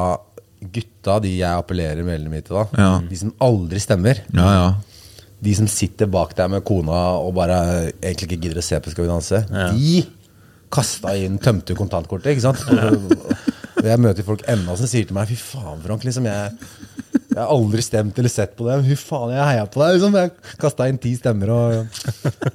Gutta, 0.63 1.17
de 1.19 1.33
jeg 1.41 1.59
appellerer 1.59 2.05
veldig 2.07 2.31
mye 2.31 2.45
til, 2.47 2.55
da. 2.55 2.79
Ja. 2.79 2.91
De 3.03 3.17
som 3.19 3.33
aldri 3.43 3.81
stemmer. 3.83 4.21
Ja, 4.31 4.45
ja. 4.55 5.17
De 5.43 5.55
som 5.59 5.67
sitter 5.67 6.07
bak 6.07 6.37
der 6.39 6.47
med 6.53 6.63
kona 6.63 7.01
og 7.19 7.33
bare 7.35 7.57
egentlig 7.99 8.29
ikke 8.29 8.39
gidder 8.45 8.61
å 8.61 8.63
se 8.63 8.79
på 8.79 8.93
Skal 8.93 9.09
vi 9.09 9.11
danse. 9.11 9.41
De 9.51 9.97
kasta 10.73 11.17
inn, 11.19 11.41
tømte 11.43 11.75
kontantkortet, 11.75 12.37
ikke 12.37 12.45
sant. 12.47 12.63
Og 13.83 13.89
jeg 13.91 13.99
møter 14.05 14.23
folk 14.23 14.47
ennå 14.55 14.77
som 14.79 14.87
sier 14.87 15.09
til 15.09 15.17
meg 15.19 15.27
Fy 15.33 15.41
faen, 15.41 15.83
Frank, 15.83 16.07
liksom 16.07 16.31
jeg, 16.31 16.55
jeg 17.33 17.41
har 17.41 17.51
aldri 17.55 17.83
stemt 17.85 18.19
eller 18.21 18.33
sett 18.33 18.53
på 18.59 18.67
det. 18.67 18.77
Men 18.81 18.89
fy 18.91 18.97
faen, 19.01 19.33
jeg 19.33 19.47
heia 19.49 19.65
på 19.73 19.81
deg. 19.83 19.95
Liksom. 19.97 20.17
Jeg 20.21 20.59
kasta 20.61 20.89
inn 20.93 20.99
ti 21.01 21.15
stemmer. 21.17 21.53
Og, 21.55 22.03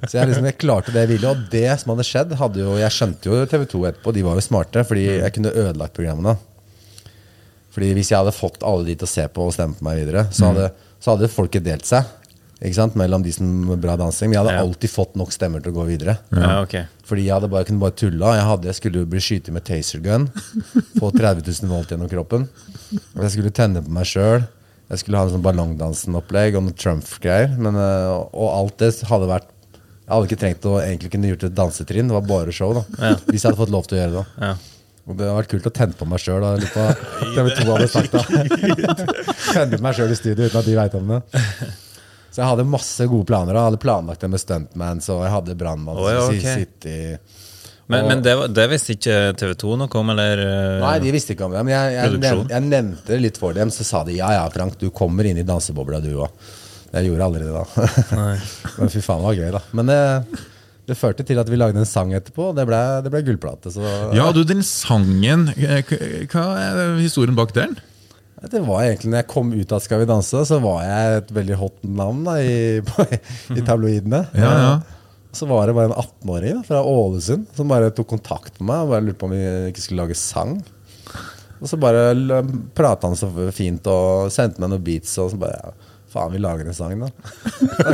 så 0.07 0.19
jeg, 0.19 0.29
liksom, 0.29 0.45
jeg 0.51 0.57
klarte 0.61 0.93
det 0.93 1.05
jeg 1.05 1.11
ville. 1.15 1.31
Og 1.33 1.47
det 1.53 1.65
som 1.81 1.93
hadde 1.95 2.05
skjedd, 2.07 2.35
hadde 2.37 2.61
jo 2.61 2.75
Jeg 2.77 2.93
skjønte 2.93 3.31
jo 3.31 3.39
TV 3.49 3.65
2 3.73 3.81
etterpå, 3.91 4.13
de 4.13 4.25
var 4.27 4.37
jo 4.37 4.45
smarte, 4.45 4.85
fordi 4.87 5.07
jeg 5.17 5.33
kunne 5.37 5.55
ødelagt 5.55 5.97
programmene. 5.97 6.37
Fordi 7.73 7.91
Hvis 7.97 8.09
jeg 8.13 8.17
hadde 8.21 8.33
fått 8.33 8.63
alle 8.65 8.87
de 8.87 8.95
til 8.97 9.05
å 9.05 9.11
se 9.11 9.27
på 9.29 9.49
og 9.49 9.53
stemme 9.57 9.77
på 9.77 9.85
meg 9.85 9.99
videre, 10.03 10.27
så 10.33 10.51
hadde, 10.51 10.71
så 11.01 11.13
hadde 11.13 11.29
folket 11.29 11.65
delt 11.67 11.85
seg. 11.85 12.05
Mellom 12.97 13.21
de 13.21 13.29
som 13.35 13.45
var 13.69 13.77
bra 13.77 13.95
dansing. 14.01 14.31
Men 14.31 14.33
jeg 14.39 14.45
hadde 14.45 14.55
Ja. 14.57 14.63
alltid 14.65 14.89
fått 14.89 15.15
nok 15.15 15.29
stemmer 15.31 15.61
til 15.61 15.71
å 15.71 15.75
gå 15.75 15.83
videre. 15.85 16.17
Ja, 16.33 16.61
okay. 16.63 16.87
Fordi 17.05 17.27
jeg 17.27 17.35
hadde 17.35 17.49
bare, 17.53 17.65
kunne 17.65 17.79
bare 17.83 17.93
tulla. 17.93 18.31
Jeg, 18.33 18.45
hadde, 18.49 18.65
jeg 18.71 18.75
skulle 18.79 19.05
bli 19.05 19.19
skytet 19.21 19.53
med 19.53 19.63
taser 19.63 20.01
gun. 20.01 20.25
Få 20.97 21.11
30 21.13 21.45
000 21.45 21.69
volt 21.69 21.93
gjennom 21.93 22.09
kroppen. 22.09 22.47
Jeg 22.89 23.29
skulle 23.35 23.53
tenne 23.53 23.83
på 23.85 23.93
meg 23.93 24.09
sjøl. 24.09 24.47
Jeg 24.87 25.01
skulle 25.01 25.19
ha 25.19 25.27
en 25.27 25.33
sånn 25.35 25.43
ballongdansen-opplegg 25.43 26.55
og 26.55 26.63
noe 26.67 26.75
Trump-greier. 26.79 27.53
Øh, 27.59 28.11
Og 28.31 28.47
alt 28.53 28.77
det 28.79 28.93
hadde 29.09 29.27
vært 29.27 29.49
Jeg 30.07 30.13
hadde 30.13 30.27
ikke 30.29 30.39
trengt 30.39 30.67
å 30.69 30.77
egentlig 30.79 31.11
kunne 31.11 31.27
gjort 31.33 31.43
et 31.49 31.55
dansetrinn. 31.57 32.07
Det 32.07 32.15
var 32.15 32.27
bare 32.29 32.53
show. 32.55 32.71
da 32.77 32.85
Hvis 33.27 33.41
jeg 33.43 33.49
hadde 33.49 33.59
fått 33.59 33.73
lov 33.73 33.87
til 33.89 33.97
å 33.97 34.01
gjøre 34.01 34.13
det. 34.21 34.25
Ja. 34.45 34.53
og 35.07 35.17
det 35.17 35.25
hadde 35.27 35.35
vært 35.41 35.51
kult 35.51 35.67
å 35.67 35.73
tenne 35.75 35.97
på 35.99 36.07
meg 36.07 36.19
sjøl. 36.23 36.45
TV 37.35 37.51
2 37.57 37.67
hadde 37.73 37.89
sagt 37.91 38.15
da. 38.15 38.23
Tenne 39.57 39.81
meg 39.83 39.95
sjøl 39.99 40.11
i 40.15 40.19
studio 40.19 40.47
uten 40.47 40.61
at 40.61 40.67
de 40.67 40.77
veit 40.79 40.95
om 40.99 41.11
det. 41.11 41.19
Så 42.31 42.41
jeg 42.43 42.47
hadde 42.51 42.67
masse 42.69 43.07
gode 43.09 43.25
planer. 43.27 43.51
Da. 43.55 43.59
jeg 43.65 43.71
hadde 43.71 43.83
planlagt 43.83 44.23
det 44.23 44.29
med 44.31 44.39
stuntmans, 44.43 45.07
og 45.11 45.23
jeg 45.25 45.31
hadde 45.33 45.55
brannmann. 45.59 45.97
Oh, 45.99 46.07
ja, 46.11 46.23
okay. 46.27 47.17
Men, 47.87 48.03
Og- 48.03 48.09
men 48.11 48.21
det, 48.25 48.33
det 48.51 48.65
visste 48.73 48.95
ikke 48.97 49.17
TV 49.39 49.53
2 49.63 49.77
noe 49.79 49.95
om, 50.01 50.09
eller? 50.11 50.41
eh, 50.43 50.79
Nei, 50.83 50.95
de 51.05 51.11
visste 51.15 51.31
ikke 51.35 51.45
om 51.47 51.53
det. 51.55 51.61
Men 51.63 51.71
jeg, 51.75 51.93
jeg, 51.95 52.17
nevnte, 52.19 52.51
jeg 52.51 52.65
nevnte 52.67 53.13
det 53.13 53.21
litt 53.23 53.37
for 53.39 53.55
dem, 53.55 53.71
så 53.71 53.85
sa 53.87 54.01
de 54.03 54.17
ja 54.17 54.31
ja, 54.35 54.43
Frank, 54.51 54.75
du 54.81 54.89
kommer 54.91 55.23
inn 55.29 55.39
i 55.39 55.45
dansebobla, 55.47 56.01
du 56.03 56.11
òg. 56.19 56.29
Jeg 56.91 57.07
gjorde 57.09 57.25
aldri 57.29 57.43
det, 57.47 57.53
da. 57.55 57.87
Men 58.79 58.91
fy 58.91 58.99
faen, 59.03 59.23
det 59.23 59.27
var 59.29 59.39
gøy, 59.39 59.49
da. 59.55 59.61
Men 59.79 59.89
det, 59.91 59.99
det 60.87 60.95
førte 60.99 61.23
til 61.27 61.39
at 61.39 61.49
vi 61.51 61.57
lagde 61.59 61.79
en 61.79 61.87
sang 61.87 62.11
etterpå, 62.15 62.49
og 62.51 62.59
det 62.59 62.63
ble, 62.67 62.79
det 63.05 63.11
ble 63.13 63.23
gullplate. 63.27 63.71
Så 63.75 63.83
Ja, 64.15 64.29
du, 64.35 64.43
den 64.47 64.63
sangen 64.67 65.47
eh, 65.55 65.81
Hva 66.31 66.45
er 66.59 66.97
historien 66.99 67.35
bak 67.39 67.51
den? 67.55 67.75
Det 68.51 68.59
var 68.67 68.83
egentlig 68.85 69.09
når 69.15 69.23
jeg 69.23 69.27
kom 69.31 69.47
ut 69.55 69.71
av 69.73 69.79
Skal 69.81 70.03
vi 70.03 70.05
danse, 70.11 70.43
så 70.45 70.59
var 70.61 70.83
jeg 70.85 71.15
et 71.23 71.31
veldig 71.39 71.55
hot 71.57 71.79
navn 71.89 72.19
da, 72.27 72.35
i, 72.43 72.83
i 73.57 73.63
tabloidene. 73.65 74.25
Ja, 74.37 74.51
ja. 74.59 74.75
Så 75.37 75.45
var 75.45 75.67
det 75.69 75.75
bare 75.77 75.91
en 75.91 75.99
18-åring 76.01 76.63
fra 76.65 76.79
Ålesund 76.81 77.45
som 77.53 77.69
bare 77.69 77.91
tok 77.93 78.09
kontakt 78.15 78.55
med 78.57 78.71
meg 78.71 78.85
og 78.85 78.93
bare 78.95 79.05
lurte 79.05 79.21
på 79.21 79.27
om 79.29 79.35
vi 79.35 79.43
ikke 79.69 79.83
skulle 79.83 80.07
lage 80.07 80.17
sang. 80.17 80.55
Og 81.57 81.69
så 81.69 81.77
bare 81.81 82.41
prata 82.77 83.09
han 83.09 83.17
så 83.17 83.29
fint 83.53 83.85
og 83.89 84.31
sendte 84.33 84.61
meg 84.61 84.73
noen 84.73 84.83
beats, 84.85 85.13
og 85.21 85.31
så 85.33 85.39
bare 85.41 85.59
ja, 85.61 85.75
Faen, 86.07 86.31
vi 86.31 86.39
lager 86.39 86.63
en 86.69 86.73
sang, 86.73 87.01
da. 87.01 87.09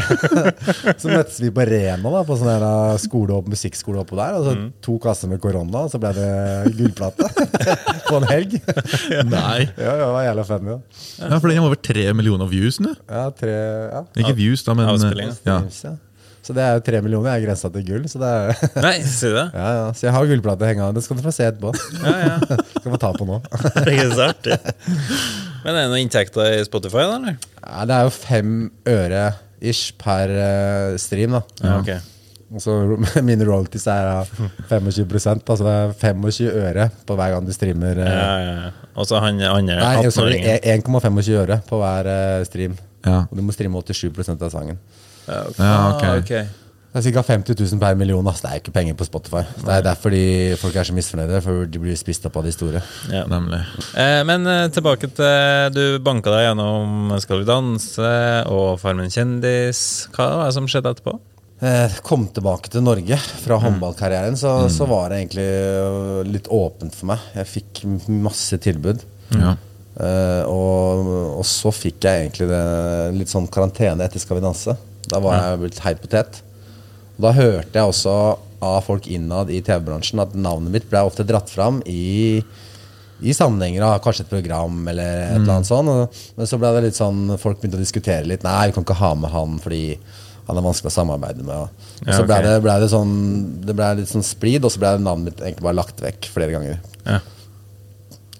så 1.02 1.10
møttes 1.10 1.40
vi 1.42 1.50
på 1.50 1.64
Rena, 1.66 2.12
da, 2.14 2.20
på 2.28 2.36
sånn 2.38 3.00
skole 3.02 3.34
opp, 3.40 3.48
musikkskole 3.50 4.04
oppå 4.04 4.20
der. 4.20 4.36
Og 4.38 4.46
så 4.46 4.54
to 4.86 5.00
kasser 5.02 5.32
med 5.32 5.42
korona, 5.42 5.88
og 5.88 5.90
så 5.90 5.98
ble 6.02 6.12
det 6.20 6.76
gullplate 6.78 7.32
på 8.12 8.20
en 8.20 8.28
helg. 8.30 8.54
Nei. 9.34 9.66
ja, 9.66 9.96
det 9.98 10.12
var 10.14 10.28
jævla 10.28 10.46
funny. 10.52 10.78
Ja, 11.24 11.40
For 11.40 11.50
den 11.50 11.58
har 11.64 11.72
over 11.72 11.82
tre 11.90 12.06
millioner 12.14 12.54
views 12.54 12.78
nå. 12.86 12.94
Ja, 13.10 13.26
tre 13.34 13.58
ja. 13.58 14.06
Ikke 14.22 14.38
views, 14.38 14.62
da, 14.68 14.78
men 14.78 14.86
eh, 14.86 14.94
Avspilling. 14.94 15.34
ja. 15.50 15.98
Så 16.44 16.52
det 16.56 16.60
er 16.66 16.74
jo 16.76 16.82
tre 16.84 17.00
millioner. 17.02 17.32
Jeg 17.38 17.44
er 17.44 17.48
grensa 17.48 17.70
til 17.72 17.86
gull. 17.88 18.04
Så 18.12 18.20
det 18.20 18.30
er 18.30 18.82
Nei, 18.84 18.96
sier 19.08 19.32
du 19.32 19.38
det? 19.40 19.46
Ja, 19.62 19.68
ja. 19.78 19.86
Så 19.96 20.08
jeg 20.10 20.14
har 20.18 20.26
gullplate 20.28 20.68
hengende. 20.68 20.94
Det 20.98 21.04
skal 21.06 21.20
du 21.20 21.24
få 21.24 21.32
se 21.32 21.46
etterpå. 21.48 21.72
Ja, 22.04 22.16
ja. 22.20 22.34
Skal 22.84 22.92
få 22.92 23.00
ta 23.00 23.12
på 23.16 23.28
nå. 23.30 23.38
Det 23.80 23.94
er 23.96 24.12
så 24.12 24.26
artig. 24.34 24.58
Men 25.64 25.72
er 25.72 25.78
det 25.78 25.90
noen 25.94 26.02
inntekter 26.04 26.58
i 26.58 26.64
Spotify, 26.68 27.06
da, 27.08 27.16
eller? 27.22 27.38
Ja, 27.64 27.86
det 27.88 27.96
er 27.96 28.10
jo 28.10 28.16
fem 28.18 28.56
øre 28.92 29.22
ish 29.64 29.94
per 29.96 30.34
eh, 30.36 30.98
stream, 31.00 31.38
da. 31.38 31.44
Ja, 31.64 31.78
ok. 31.80 32.10
Så 32.60 32.74
mine 33.26 33.48
royalties 33.48 33.88
er 33.90 34.10
da 34.12 34.50
25% 34.70 35.48
altså 35.50 35.64
det 35.66 35.72
er 35.74 35.94
25 36.04 36.50
øre 36.68 36.90
på 37.08 37.16
hver 37.18 37.32
gang 37.34 37.48
du 37.48 37.54
streamer. 37.56 37.98
eh, 38.04 38.12
Ja, 38.12 38.34
ja. 38.44 38.74
Og 39.00 39.08
så 39.10 39.18
han 39.24 39.40
andre 39.42 39.80
Nei, 39.80 40.12
sorry, 40.14 40.36
18-åringen. 40.44 40.84
1,25 40.84 41.40
øre 41.40 41.58
på 41.72 41.80
hver 41.82 42.12
eh, 42.12 42.44
stream. 42.52 42.76
Ja. 43.08 43.24
Og 43.32 43.40
du 43.40 43.42
må 43.48 43.56
streame 43.56 43.80
87% 43.82 44.44
av 44.46 44.52
sangen. 44.54 44.78
Ja, 45.28 45.40
okay. 45.48 45.64
Ja. 45.64 45.72
Ah, 45.80 46.20
ok. 46.20 46.60
Det 46.94 47.02
er 47.02 47.14
ca. 47.16 47.24
50 47.26 47.56
000 47.58 47.80
per 47.82 47.96
million. 47.98 48.28
ass. 48.30 48.44
Det 48.44 48.52
er 48.52 48.60
ikke 48.62 48.74
penger 48.76 48.94
på 48.94 49.06
Spotify. 49.08 49.42
Det 49.64 49.72
er 49.74 49.82
derfor 49.82 50.14
de, 50.14 50.54
folk 50.62 50.76
er 50.78 50.86
så 50.86 50.94
misfornøyde, 50.94 51.40
for 51.42 51.66
de 51.66 51.82
blir 51.82 51.98
spist 51.98 52.28
opp 52.30 52.38
av 52.38 52.46
de 52.46 52.54
store. 52.54 52.84
Ja. 53.10 53.24
Nemlig. 53.32 53.64
Eh, 53.98 54.22
men 54.30 54.46
eh, 54.46 54.68
tilbake 54.76 55.10
til 55.18 55.74
Du 55.74 55.82
banka 56.06 56.30
deg 56.36 56.46
gjennom 56.52 57.16
Skal 57.24 57.42
vi 57.42 57.50
danse 57.50 58.14
og 58.46 58.78
Farmen 58.84 59.10
kjendis. 59.10 59.82
Hva 60.14 60.30
var 60.38 60.52
det 60.52 60.58
som 60.60 60.70
skjedde 60.70 60.94
etterpå? 60.94 61.18
Eh, 61.64 61.98
kom 62.06 62.28
tilbake 62.36 62.70
til 62.70 62.84
Norge 62.84 63.18
fra 63.40 63.58
håndballkarrieren, 63.64 64.36
så, 64.38 64.68
så 64.70 64.86
var 64.90 65.10
det 65.10 65.22
egentlig 65.22 65.46
øh, 65.48 66.24
litt 66.28 66.50
åpent 66.52 66.94
for 66.98 67.14
meg. 67.14 67.26
Jeg 67.40 67.50
fikk 67.56 67.84
masse 68.12 68.58
tilbud. 68.62 69.02
Ja. 69.34 69.54
Eh, 69.94 70.44
og, 70.50 71.10
og 71.40 71.46
så 71.48 71.72
fikk 71.74 72.04
jeg 72.06 72.26
egentlig 72.28 72.50
det, 72.52 72.64
litt 73.18 73.32
sånn 73.32 73.48
karantene 73.54 74.06
etter 74.06 74.22
Skal 74.22 74.38
vi 74.42 74.44
danse. 74.46 74.76
Da 75.12 75.20
var 75.24 75.39
jeg 75.39 75.62
blitt 75.66 75.80
heit 75.84 76.02
potet. 76.04 76.42
Og 77.18 77.26
da 77.28 77.32
hørte 77.38 77.80
jeg 77.80 77.92
også 77.94 78.13
av 78.63 78.78
folk 78.86 79.08
innad 79.12 79.50
i 79.52 79.60
TV-bransjen 79.66 80.22
at 80.24 80.36
navnet 80.39 80.72
mitt 80.72 80.86
ble 80.89 81.02
ofte 81.04 81.26
dratt 81.28 81.50
fram 81.52 81.82
i, 81.89 82.39
i 83.24 83.34
sammenhenger 83.36 83.84
av 83.84 83.98
kanskje 84.06 84.24
et 84.24 84.32
program 84.32 84.78
eller 84.88 85.10
et 85.26 85.36
eller 85.42 85.58
annet 85.58 85.68
sånt. 85.70 85.92
Og, 85.92 86.22
men 86.39 86.50
så 86.50 86.60
ble 86.62 86.72
det 86.78 86.86
litt 86.88 87.00
sånn 87.00 87.36
folk 87.42 87.60
begynte 87.60 87.80
å 87.80 87.84
diskutere 87.84 88.24
litt. 88.30 88.46
Nei, 88.48 88.70
vi 88.70 88.78
kan 88.78 88.88
ikke 88.88 89.00
ha 89.02 89.12
med 89.20 89.34
han 89.36 89.60
fordi 89.63 89.84
han 90.48 90.60
er 90.60 90.66
vanskelig 90.66 90.92
å 90.92 90.96
samarbeide 90.96 91.44
med. 91.48 91.68
Og, 91.68 91.92
og 92.08 92.10
så 92.16 92.24
ble 92.28 92.39
det, 92.44 92.56
ble 92.63 92.74
det 92.84 92.89
sånn 92.92 93.13
Det 93.63 93.76
ble 93.78 93.92
litt 94.02 94.10
sånn 94.12 94.26
splid, 94.28 94.66
og 94.68 94.74
så 94.74 94.82
ble 94.82 94.96
navnet 95.00 95.30
mitt 95.30 95.44
egentlig 95.44 95.68
bare 95.68 95.80
lagt 95.80 96.02
vekk 96.04 96.32
flere 96.34 96.56
ganger. 96.56 96.82
Ja, 97.08 97.20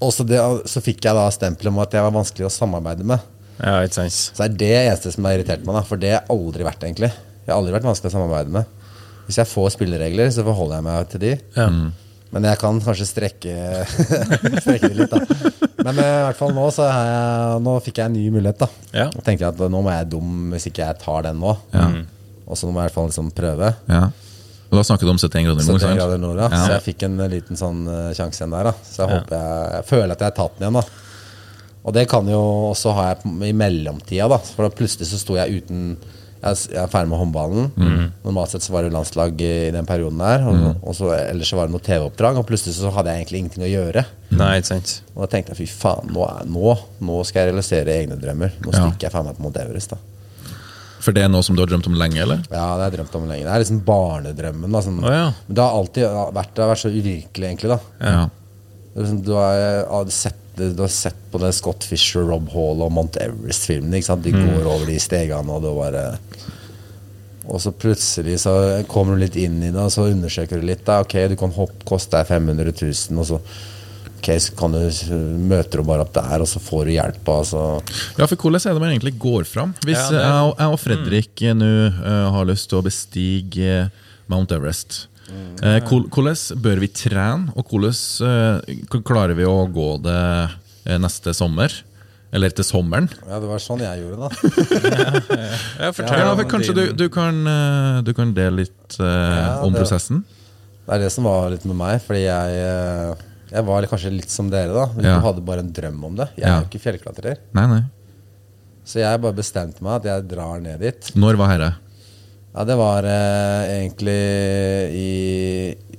Og 0.04 0.12
så, 0.12 0.26
det, 0.28 0.40
så 0.68 0.82
fikk 0.84 1.04
jeg 1.06 1.16
da 1.16 1.28
stempelet 1.32 1.72
om 1.72 1.80
at 1.84 1.96
jeg 1.96 2.04
var 2.04 2.16
vanskelig 2.16 2.48
å 2.50 2.52
samarbeide 2.52 3.08
med. 3.08 3.24
Ja 3.64 3.76
ikke 3.86 3.98
sant? 4.02 4.16
Så 4.38 4.46
er 4.46 4.56
det 4.60 4.72
eneste 4.78 5.12
som 5.16 5.26
har 5.28 5.38
irritert 5.38 5.66
meg, 5.66 5.76
da, 5.80 5.84
for 5.88 6.00
det 6.02 6.12
har 6.14 6.22
jeg 6.22 6.32
aldri 6.36 6.68
vært, 6.68 6.84
egentlig. 6.88 7.12
Jeg 7.44 7.52
har 7.52 7.60
aldri 7.60 7.76
vært 7.76 7.88
vanskelig 7.90 8.12
å 8.12 8.16
samarbeide 8.18 8.54
med. 8.56 8.80
Hvis 9.28 9.38
jeg 9.40 9.48
får 9.50 9.70
spilleregler, 9.78 10.32
så 10.36 10.44
forholder 10.44 10.80
jeg 10.80 10.86
meg 10.88 11.12
til 11.14 11.22
de. 11.24 11.34
Ja. 11.56 11.68
Men 12.34 12.48
jeg 12.50 12.58
kan 12.60 12.80
kanskje 12.82 13.06
strekke, 13.06 13.54
strekke 14.64 14.90
det 14.90 14.98
litt, 14.98 15.14
da. 15.14 15.20
Men 15.84 16.00
eh, 16.02 16.16
i 16.18 16.26
hvert 16.28 16.40
fall 16.40 16.54
nå, 16.56 16.66
så 16.74 16.88
har 16.90 17.06
jeg, 17.12 17.62
nå 17.68 17.76
fikk 17.86 18.02
jeg 18.02 18.10
en 18.10 18.18
ny 18.18 18.24
mulighet, 18.34 18.64
da. 18.64 18.70
Ja. 18.96 19.06
Og 19.12 19.22
tenkte 19.22 19.46
jeg 19.46 19.52
at 19.54 19.62
nå 19.64 19.70
må 19.84 19.92
jeg 19.94 20.02
være 20.02 20.10
dum 20.16 20.34
hvis 20.56 20.68
ikke 20.72 20.88
jeg 20.88 21.00
tar 21.04 21.28
den 21.28 21.40
nå. 21.44 21.56
Ja. 21.76 21.88
Og 22.44 22.54
Og 22.54 22.60
så 22.60 22.68
må 22.68 22.82
jeg 22.82 22.84
i 22.84 22.88
hvert 22.90 22.98
fall 22.98 23.08
liksom 23.12 23.30
prøve. 23.38 23.70
Ja. 23.88 24.02
Og 24.74 24.80
da 24.80 24.84
snakket 24.88 25.06
du 25.06 25.12
om 25.14 25.20
71 25.22 25.46
grader 25.46 25.68
nord, 25.68 25.84
71 25.86 26.00
grader 26.00 26.20
nord, 26.24 26.40
ja. 26.42 26.50
Ja. 26.50 26.60
Så 26.66 26.74
jeg 26.74 26.86
fikk 26.90 27.06
en 27.08 27.22
liten 27.32 27.60
sånn 27.60 27.84
eh, 27.88 28.10
sjanse 28.18 28.42
igjen 28.42 28.56
der. 28.58 28.72
da 28.72 28.74
Så 28.82 29.04
jeg 29.04 29.12
håper 29.14 29.38
jeg, 29.38 29.72
jeg 29.78 29.88
føler 29.94 30.16
at 30.16 30.24
jeg 30.26 30.32
har 30.32 30.38
tatt 30.42 30.58
den 30.60 30.68
igjen. 30.68 30.80
da 30.82 31.02
Og 31.84 31.94
det 31.94 32.06
kan 32.12 32.28
jo 32.32 32.40
også 32.72 32.94
ha 32.96 33.10
jeg 33.14 33.34
i 33.50 33.54
mellomtida, 33.60 34.28
da. 34.32 34.38
For 34.40 34.64
da 34.68 34.76
plutselig 34.76 35.10
så 35.10 35.18
sto 35.20 35.36
jeg 35.40 35.64
uten 35.64 35.98
Jeg 36.44 36.76
er 36.76 36.82
er 36.84 36.88
ferdig 36.92 37.08
med 37.08 37.20
håndballen. 37.22 37.70
Normalt 38.26 38.52
sett 38.52 38.64
så 38.66 38.74
var 38.74 38.84
det 38.84 38.92
landslag 38.92 39.40
i 39.40 39.70
den 39.72 39.86
perioden 39.88 40.18
der. 40.20 40.42
Og, 40.44 40.82
og 40.84 40.96
så, 40.98 41.14
ellers 41.16 41.48
så 41.48 41.56
var 41.56 41.70
det 41.70 41.72
noe 41.72 41.80
TV-oppdrag, 41.86 42.36
og 42.42 42.44
plutselig 42.50 42.76
så 42.76 42.92
hadde 42.92 43.14
jeg 43.14 43.22
egentlig 43.22 43.40
ingenting 43.40 43.64
å 43.64 43.70
gjøre. 43.72 44.04
Nei, 44.36 44.50
ikke 44.60 44.72
sant. 44.74 44.92
Og 45.16 45.22
da 45.24 45.30
tenkte 45.32 45.54
jeg 45.56 45.62
fy 45.62 45.68
faen, 45.72 46.12
nå, 46.12 46.26
er, 46.28 46.44
nå, 46.52 46.74
nå 47.08 47.22
skal 47.24 47.46
jeg 47.46 47.54
realisere 47.54 47.96
egne 47.96 48.18
drømmer. 48.20 48.52
Nå 48.60 48.74
Ja. 48.76 48.82
stikker 48.90 49.08
jeg 49.08 49.16
faen 49.16 49.30
meg 49.30 49.38
på 49.40 49.46
Mount 49.46 49.62
Everest. 49.64 49.96
da 49.96 50.02
For 51.00 51.16
det 51.16 51.24
er 51.24 51.32
noe 51.32 51.44
som 51.48 51.56
du 51.56 51.62
har 51.64 51.72
drømt 51.72 51.88
om 51.88 51.96
lenge, 51.96 52.20
eller? 52.28 52.44
Ja, 52.52 52.68
det 52.76 52.84
har 52.84 52.92
jeg 52.92 52.98
drømt 53.00 53.16
om 53.22 53.28
lenge. 53.32 53.48
Det 53.48 53.56
er 53.56 53.64
liksom 53.64 53.82
barnedrømmen. 53.88 54.72
Da, 54.76 54.82
sånn, 54.84 55.00
oh, 55.04 55.12
ja. 55.16 55.26
Men 55.48 55.56
det 55.56 55.64
har 55.64 55.80
alltid 55.80 56.04
vært, 56.42 56.54
det 56.60 56.64
har 56.66 56.72
vært 56.76 56.84
så 56.84 56.92
uvirkelig, 56.92 57.48
egentlig. 57.54 57.72
da 57.72 57.80
Ja. 58.04 58.28
Liksom, 59.00 59.24
Du 59.24 59.32
har, 59.40 59.86
har 59.88 60.12
sett, 60.12 60.43
du 60.56 60.82
har 60.82 60.92
sett 60.94 61.18
på 61.32 61.40
det 61.42 61.54
Scott 61.58 61.84
Fisher, 61.84 62.22
Rob 62.30 62.50
Hall 62.54 62.84
og 62.86 62.92
Mount 62.94 63.18
Everest-filmene. 63.22 64.02
De 64.24 64.34
går 64.36 64.68
over 64.70 64.86
de 64.90 65.00
stegene, 65.02 65.50
og 65.50 65.64
det 65.66 65.74
bare 65.78 66.04
Og 67.50 67.60
så 67.60 67.74
plutselig 67.76 68.38
så 68.46 68.54
kommer 68.88 69.18
du 69.18 69.26
litt 69.26 69.36
inn 69.36 69.58
i 69.64 69.72
det, 69.74 69.82
og 69.82 69.92
så 69.92 70.06
undersøker 70.12 70.62
du 70.62 70.68
litt. 70.70 70.86
Da. 70.88 71.02
Ok, 71.04 71.16
du 71.28 71.36
kan 71.40 71.52
hoppe, 71.52 71.84
koste 71.90 72.16
deg 72.16 72.30
500 72.30 72.72
000, 72.72 73.20
og 73.20 73.32
så 73.34 73.42
Ok, 74.24 74.30
så 74.40 74.54
kan 74.56 74.72
du 74.72 74.80
møter 75.52 75.82
du 75.82 75.84
bare 75.84 76.06
opp 76.06 76.14
der, 76.16 76.40
og 76.40 76.48
så 76.48 76.62
får 76.64 76.86
du 76.88 76.92
hjelp. 76.94 77.28
Altså. 77.28 77.64
Ja, 78.16 78.24
for 78.24 78.38
hvordan 78.40 78.62
er 78.70 78.78
det 78.78 78.80
man 78.86 78.94
egentlig 78.94 79.18
går 79.20 79.44
fram? 79.44 79.74
Hvis 79.84 80.00
Ja, 80.00 80.06
er- 80.16 80.22
jeg, 80.24 80.44
og- 80.48 80.56
jeg 80.62 80.68
og 80.72 80.80
Fredrik 80.80 81.42
mm. 81.44 81.58
nå 81.60 81.72
uh, 82.00 82.32
har 82.32 82.46
lyst 82.48 82.70
til 82.70 82.80
å 82.80 82.86
bestige 82.86 83.92
Mount 84.32 84.54
Everest, 84.56 85.08
hvordan 85.30 86.62
bør 86.62 86.80
vi 86.84 86.88
trene, 86.88 87.54
og 87.56 87.66
hvordan 87.72 87.96
eh, 88.28 89.02
klarer 89.06 89.36
vi 89.38 89.46
å 89.48 89.58
gå 89.72 89.90
det 90.04 90.20
eh, 90.86 90.98
neste 91.00 91.34
sommer? 91.38 91.72
Eller 92.34 92.50
til 92.50 92.66
sommeren? 92.66 93.06
Ja, 93.30 93.38
det 93.40 93.46
var 93.46 93.60
sånn 93.62 93.84
jeg 93.86 94.02
gjorde 94.02 94.26
det. 94.26 94.32
Ja, 95.84 95.92
Ja, 95.92 95.92
for 95.94 96.48
kanskje 96.50 96.74
du, 96.74 96.84
du, 96.98 97.04
kan, 97.14 97.44
eh, 97.46 98.00
du 98.02 98.10
kan 98.18 98.32
dele 98.34 98.64
litt 98.64 98.98
eh, 99.00 99.62
om 99.64 99.74
det- 99.74 99.84
prosessen? 99.84 100.24
Det 100.84 100.96
er 100.98 101.00
det 101.06 101.12
som 101.14 101.24
var 101.30 101.52
litt 101.54 101.64
med 101.70 101.78
meg, 101.80 102.02
fordi 102.04 102.24
jeg, 102.26 102.56
eh, 102.60 103.14
jeg 103.54 103.64
var 103.70 103.86
kanskje 103.88 104.10
litt 104.18 104.34
som 104.34 104.50
dere, 104.52 104.74
da. 104.74 104.88
Vi 104.98 105.06
Ja. 105.06 105.20
hadde 105.24 105.46
bare 105.46 105.62
en 105.64 105.70
drøm 105.72 106.02
om 106.10 106.16
det. 106.18 106.28
Jeg 106.36 106.44
Ja. 106.48 106.58
er 106.58 106.64
jo 106.66 106.68
ikke 106.72 106.82
fjellklatrer. 106.84 107.38
Nei, 107.54 107.68
nei. 107.68 107.84
Så 108.84 109.00
jeg 109.00 109.22
bare 109.22 109.32
bestemte 109.38 109.80
meg 109.86 110.02
at 110.02 110.04
jeg 110.10 110.28
drar 110.28 110.60
ned 110.60 110.80
dit. 110.82 111.12
Når 111.16 111.38
var 111.38 111.48
herre? 111.54 111.70
Ja, 112.54 112.64
det 112.70 112.76
var 112.78 113.06
eh, 113.10 113.62
egentlig 113.80 114.20
i 114.94 115.12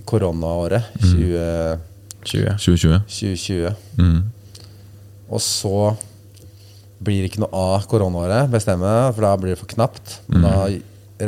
koronaåret. 0.06 0.92
20, 1.02 1.78
20. 2.22 2.56
2020? 2.62 2.98
2020. 3.10 3.72
Mm. 3.98 4.20
Og 5.34 5.42
så 5.42 5.78
blir 7.04 7.24
det 7.24 7.32
ikke 7.32 7.42
noe 7.42 7.64
av 7.74 7.88
koronaåret, 7.90 8.46
bestemmer 8.52 8.92
jeg, 8.92 9.16
for 9.16 9.26
da 9.26 9.32
blir 9.40 9.54
det 9.54 9.60
for 9.60 9.72
knapt. 9.74 10.18
Mm. 10.30 10.44
Da 10.46 10.54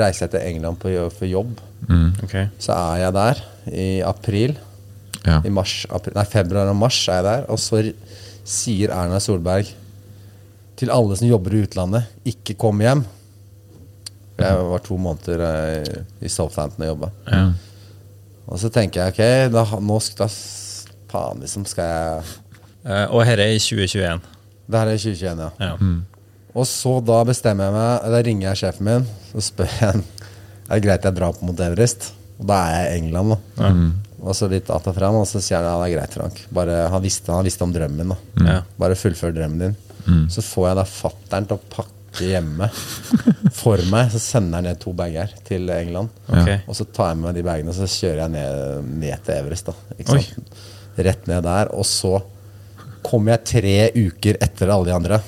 reiser 0.04 0.26
jeg 0.26 0.34
til 0.36 0.46
England 0.52 0.78
på, 0.82 0.92
for 1.16 1.28
jobb. 1.30 1.58
Ok. 2.24 2.36
Så 2.62 2.76
er 2.76 3.02
jeg 3.02 3.16
der 3.16 3.42
i 3.72 3.88
april. 4.06 4.54
Ja. 5.26 5.40
I 5.42 5.50
mars, 5.50 5.80
april, 5.90 6.14
nei, 6.16 6.26
februar 6.30 6.70
og 6.70 6.78
mars 6.78 7.00
er 7.10 7.18
jeg 7.18 7.26
der. 7.26 7.50
Og 7.50 7.60
så 7.60 7.82
sier 8.46 8.94
Erna 8.94 9.18
Solberg 9.22 9.74
til 10.78 10.92
alle 10.92 11.16
som 11.18 11.28
jobber 11.28 11.56
i 11.56 11.64
utlandet, 11.66 12.10
ikke 12.28 12.54
kom 12.60 12.78
hjem. 12.84 13.02
Jeg 14.36 14.64
var 14.70 14.82
to 14.84 14.96
måneder 15.00 15.44
eh, 15.48 16.02
i 16.20 16.28
Southampton 16.28 16.84
og 16.84 16.90
jobba. 16.92 17.10
Ja. 17.30 17.44
Og 18.46 18.60
så 18.62 18.70
tenker 18.70 19.06
jeg 19.06 19.14
ok, 19.14 19.52
da, 19.54 19.64
nå 19.82 20.00
skal 20.04 20.26
da, 20.26 20.96
faen 21.10 21.40
liksom 21.44 21.64
skal 21.68 21.88
jeg 21.92 22.34
Eh, 22.86 23.06
og 23.10 23.24
dette 23.26 23.42
er 23.42 23.56
i 23.56 23.58
2021. 23.58 24.20
Det 24.70 24.78
her 24.78 24.90
er 24.92 25.00
2021, 25.02 25.40
ja. 25.42 25.70
Ja. 25.72 25.94
Og 26.56 26.68
så 26.70 26.92
da 27.04 27.16
bestemmer 27.28 27.66
jeg 27.66 27.74
meg 27.74 28.12
Da 28.14 28.20
ringer 28.24 28.46
jeg 28.46 28.60
sjefen 28.62 28.86
min 28.88 29.08
og 29.36 29.42
spør 29.44 29.72
jeg 29.80 29.98
Er 29.98 30.78
det 30.78 30.84
greit 30.86 31.08
jeg 31.08 31.16
drar 31.18 31.34
på 31.34 31.46
mot 31.46 31.60
Everest. 31.66 32.12
Og 32.40 32.46
da 32.50 32.60
er 32.68 32.76
jeg 32.76 32.86
i 32.86 33.00
England, 33.02 33.34
da. 33.56 33.70
Og 34.26 34.34
så 34.34 34.48
litt 34.48 34.70
att 34.70 34.86
og 34.86 34.94
fram, 34.94 35.14
og 35.20 35.26
så 35.28 35.40
sier 35.40 35.58
han 35.60 35.66
ja, 35.66 35.74
det 35.78 35.90
er 35.92 35.98
greit, 35.98 36.14
Frank. 36.16 36.38
Bare, 36.50 36.88
han, 36.90 37.02
visste, 37.02 37.30
han 37.32 37.44
visste 37.44 37.62
om 37.64 37.72
drømmen. 37.72 38.08
da 38.08 38.46
Ja. 38.46 38.62
Bare 38.78 38.96
fullfør 38.98 39.34
drømmen 39.36 39.58
din. 39.58 39.76
Så 40.30 40.42
får 40.42 40.68
jeg 40.68 40.76
da 40.80 40.84
fattern 40.84 41.46
til 41.46 41.58
å 41.58 41.64
pakke 41.70 41.95
hjemme 42.22 42.68
for 43.56 43.82
meg. 43.90 44.10
Så 44.14 44.20
sender 44.22 44.62
jeg 44.62 44.68
ned 44.68 44.80
to 44.82 44.94
bager 44.96 45.34
til 45.46 45.68
England. 45.74 46.12
Okay. 46.28 46.62
Og 46.66 46.78
så 46.78 46.86
tar 46.88 47.12
jeg 47.12 47.20
med 47.20 47.28
meg 47.30 47.38
de 47.38 47.44
bagene 47.46 47.72
og 47.72 47.78
så 47.78 47.88
kjører 47.90 48.24
jeg 48.24 48.34
ned, 48.36 48.90
ned 49.04 49.26
til 49.26 49.38
Everest. 49.40 49.70
da 49.70 49.96
ikke 49.98 50.18
sant? 50.18 50.60
Rett 51.08 51.30
ned 51.30 51.44
der. 51.46 51.72
Og 51.76 51.86
så 51.88 52.14
kom 53.06 53.28
jeg 53.30 53.46
tre 53.46 53.76
uker 53.94 54.38
etter 54.42 54.72
alle 54.72 54.88
de 54.90 54.96
andre. 54.96 55.20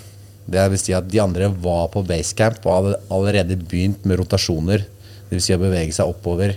Det 0.48 0.64
vil 0.72 0.80
si 0.80 0.94
at 0.96 1.08
De 1.10 1.20
andre 1.20 1.50
var 1.52 1.90
på 1.92 2.02
basecamp 2.08 2.64
og 2.64 2.78
hadde 2.78 3.00
allerede 3.12 3.58
begynt 3.60 4.06
med 4.08 4.22
rotasjoner. 4.22 4.86
Det 5.28 5.36
vil 5.36 5.44
si 5.44 5.54
å 5.56 5.60
bevege 5.60 5.92
seg 5.92 6.08
oppover 6.08 6.56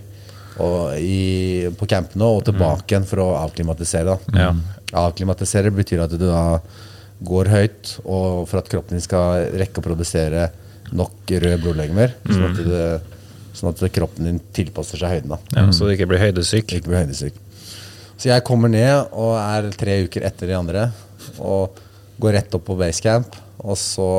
og 0.62 1.00
i, 1.00 1.68
på 1.78 1.88
campene 1.90 2.28
og 2.28 2.44
tilbake 2.48 2.92
igjen 2.92 3.08
for 3.08 3.24
å 3.24 3.28
avklimatisere. 3.40 4.16
Da. 4.16 4.46
Ja. 4.46 4.52
Avklimatisere 5.06 5.72
betyr 5.74 6.04
at 6.06 6.14
du 6.14 6.26
da 6.26 6.60
går 7.24 7.50
høyt, 7.52 7.96
og 8.06 8.48
for 8.50 8.62
at 8.62 8.70
kroppen 8.72 8.98
din 8.98 9.04
skal 9.06 9.48
rekke 9.62 9.82
å 9.82 9.86
produsere 9.86 10.48
nok 10.92 11.30
røde 11.32 11.60
blodlegemer. 11.62 12.16
Sånn, 12.28 12.48
at 12.50 12.62
det, 12.66 12.88
sånn 13.56 13.70
at 13.72 13.84
kroppen 13.94 14.28
din 14.28 14.40
tilpasser 14.56 14.98
seg 15.00 15.14
høyden. 15.20 15.38
Ja, 15.56 15.68
så 15.72 15.86
du 15.88 15.94
ikke 15.94 16.10
blir 16.10 16.20
høydesyk. 16.24 16.66
ikke 16.80 16.90
blir 16.90 17.04
høydesyk. 17.04 17.38
Så 18.18 18.30
jeg 18.30 18.44
kommer 18.46 18.70
ned 18.70 19.14
og 19.18 19.36
er 19.40 19.70
tre 19.78 20.00
uker 20.06 20.26
etter 20.28 20.52
de 20.52 20.58
andre. 20.58 20.88
Og 21.42 21.78
går 22.22 22.36
rett 22.38 22.58
opp 22.58 22.66
på 22.68 22.76
basecamp. 22.78 23.38
Og 23.66 23.78
så 23.78 24.10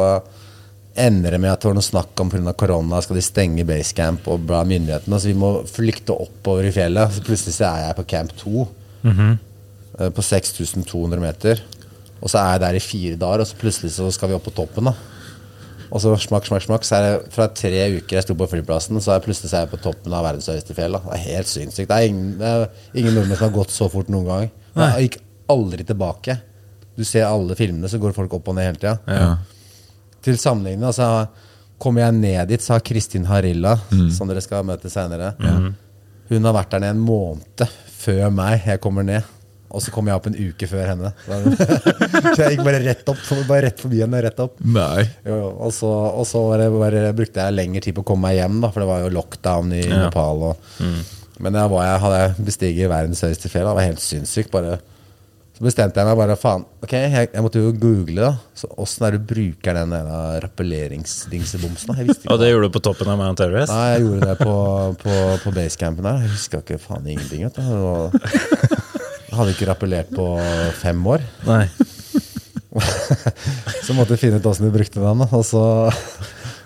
ender 0.99 1.33
det 1.35 1.41
med 1.41 1.53
at 1.53 1.63
det 1.63 1.71
var 1.71 1.77
noe 1.79 1.87
snakk 1.87 2.21
om 2.21 2.31
pga. 2.31 2.53
korona 2.59 2.99
skal 3.03 3.17
de 3.17 3.23
stenge 3.25 3.65
basecamp 3.69 4.27
og 4.29 4.43
bla 4.49 4.63
myndighetene. 4.69 5.21
Så 5.21 5.31
vi 5.31 5.37
må 5.39 5.53
flykte 5.71 6.15
oppover 6.17 6.67
i 6.69 6.73
fjellet. 6.75 7.15
Så 7.15 7.23
plutselig 7.27 7.55
så 7.59 7.69
er 7.71 7.87
jeg 7.89 7.99
på 8.01 8.07
camp 8.15 8.35
2. 8.43 8.67
eh, 10.01 10.11
På 10.11 10.23
6200 10.23 11.21
meter. 11.21 11.63
Og 12.23 12.31
så 12.31 12.39
er 12.39 12.55
jeg 12.55 12.63
der 12.63 12.79
i 12.79 12.85
fire 12.85 13.19
dager, 13.19 13.43
og 13.43 13.51
så 13.51 13.59
plutselig 13.59 13.93
så 13.97 14.07
skal 14.15 14.31
vi 14.31 14.39
opp 14.39 14.47
på 14.47 14.55
toppen. 14.55 14.91
da 14.91 14.95
og 15.93 16.01
så 16.01 16.13
smakk, 16.17 16.47
smakk, 16.49 16.65
smakk. 16.65 16.87
Så 16.89 16.97
er 16.97 17.05
det 17.05 17.33
fra 17.35 17.49
tre 17.53 17.83
uker 17.99 18.17
jeg 18.17 18.25
sto 18.25 18.37
på 18.39 18.49
flyplassen, 18.49 18.97
så 19.05 19.13
er 19.13 19.19
jeg 19.19 19.27
plutselig 19.27 19.51
så 19.51 19.59
er 19.59 19.67
jeg 19.67 19.73
på 19.75 19.81
toppen 19.85 20.15
av 20.17 20.25
verdens 20.25 20.49
høyeste 20.49 20.77
fjell. 20.77 20.97
Da. 20.97 21.03
Det 21.05 21.19
er 21.19 21.25
helt 21.27 21.51
sinnssykt. 21.51 21.91
Det 21.91 21.99
er 21.99 22.09
ingen, 22.09 22.31
det 22.41 22.49
er 22.49 22.65
ingen 23.03 23.19
nordmenn 23.19 23.37
som 23.37 23.49
har 23.51 23.55
gått 23.59 23.75
så 23.75 23.89
fort 23.93 24.09
noen 24.13 24.31
gang. 24.31 24.49
Jeg 24.79 25.09
gikk 25.09 25.19
aldri 25.53 25.85
tilbake. 25.89 26.39
Du 26.97 27.05
ser 27.09 27.29
alle 27.29 27.57
filmene, 27.59 27.91
så 27.93 28.01
går 28.01 28.17
folk 28.17 28.39
opp 28.39 28.49
og 28.49 28.57
ned 28.57 28.71
hele 28.71 28.81
tida. 28.81 28.95
Ja. 29.05 29.29
Til 30.25 30.41
sammenligning, 30.41 30.87
altså, 30.89 31.27
kommer 31.83 32.07
jeg 32.07 32.17
ned 32.23 32.53
dit, 32.55 32.65
så 32.65 32.79
har 32.79 32.87
Kristin 32.87 33.29
Harilla, 33.29 33.77
som 34.17 34.31
dere 34.31 34.45
skal 34.45 34.65
møte 34.69 34.93
seinere 34.93 35.35
Hun 36.33 36.49
har 36.49 36.55
vært 36.57 36.73
der 36.73 36.81
nede 36.87 36.97
en 36.97 37.05
måned 37.05 37.67
før 38.01 38.31
meg. 38.33 38.63
Jeg 38.65 38.81
kommer 38.81 39.05
ned. 39.05 39.29
Og 39.73 39.81
så 39.81 39.93
kom 39.95 40.09
jeg 40.11 40.19
opp 40.21 40.27
en 40.29 40.37
uke 40.37 40.69
før 40.69 40.91
henne. 40.93 41.11
Så 42.37 42.43
jeg 42.43 42.57
gikk 42.59 42.65
bare 42.67 42.83
rett 42.85 43.09
opp. 43.09 43.23
Bare 43.49 43.65
rett 43.67 43.81
forbi 43.81 44.03
henne. 44.05 44.21
Rett 44.27 44.43
opp. 44.45 44.59
Nei. 44.61 45.07
Jo. 45.25 45.39
Og 45.65 45.73
så, 45.73 45.89
og 45.89 46.27
så 46.29 46.43
var 46.51 46.61
det 46.61 46.69
bare, 46.75 47.07
brukte 47.17 47.47
jeg 47.47 47.57
lengre 47.57 47.83
tid 47.85 47.97
på 47.97 48.05
å 48.05 48.09
komme 48.13 48.29
meg 48.29 48.37
hjem, 48.43 48.61
da, 48.63 48.69
for 48.75 48.85
det 48.85 48.91
var 48.93 49.03
jo 49.07 49.13
lockdown 49.17 49.73
i 49.79 49.83
Nepal. 49.89 50.45
Og, 50.53 50.81
Men 51.43 51.57
da 51.57 51.65
var 51.73 51.89
jeg, 51.89 52.03
hadde 52.05 52.21
jeg 52.23 52.49
bestiget 52.53 52.93
verdens 52.93 53.25
høyeste 53.25 53.49
fjell. 53.53 53.69
Det 53.71 53.77
var 53.81 53.89
helt 53.89 54.05
sinnssykt. 54.05 54.53
Bare, 54.53 54.77
så 55.57 55.65
bestemte 55.67 56.01
jeg 56.01 56.09
meg 56.09 56.21
bare 56.21 56.37
faen, 56.41 56.63
ok, 56.85 56.93
jeg, 56.99 57.33
jeg 57.33 57.45
måtte 57.45 57.61
jo 57.61 57.73
google 57.77 58.23
da 58.25 58.31
Så 58.57 58.71
åssen 58.81 59.05
er 59.05 59.15
det 59.15 59.21
du 59.21 59.27
bruker 59.35 59.77
den 59.77 59.93
rappelleringsdingsebomsen? 60.45 61.97
Jeg 62.01 62.17
Og 62.29 62.41
det 62.41 62.49
gjorde 62.53 62.69
du 62.71 62.77
på 62.77 62.85
toppen 62.85 63.13
av 63.13 63.21
Mount 63.21 63.43
Everest? 63.45 63.73
Nei, 63.73 63.91
jeg 63.97 64.07
gjorde 64.07 64.31
det 64.33 64.39
på, 64.41 64.57
på, 65.05 65.19
på 65.45 65.57
basecampen 65.57 66.09
der. 66.09 66.25
Jeg 66.25 66.35
huska 66.37 66.63
ikke 66.65 66.81
faen 66.83 67.09
ingenting. 67.17 67.49
Vet 67.49 67.57
du. 67.57 67.63
Jeg 67.63 68.82
hadde 69.37 69.55
ikke 69.55 69.69
rappellert 69.71 70.11
på 70.15 70.27
fem 70.83 71.01
år. 71.07 71.25
Nei. 71.49 71.65
Så 73.87 73.93
måtte 73.97 74.15
jeg 74.15 74.23
finne 74.23 74.39
ut 74.41 74.47
åssen 74.49 74.67
de 74.69 74.73
brukte 74.75 75.01
den. 75.03 75.23
da. 75.25 75.29
Og 75.37 75.45
så, 75.45 75.63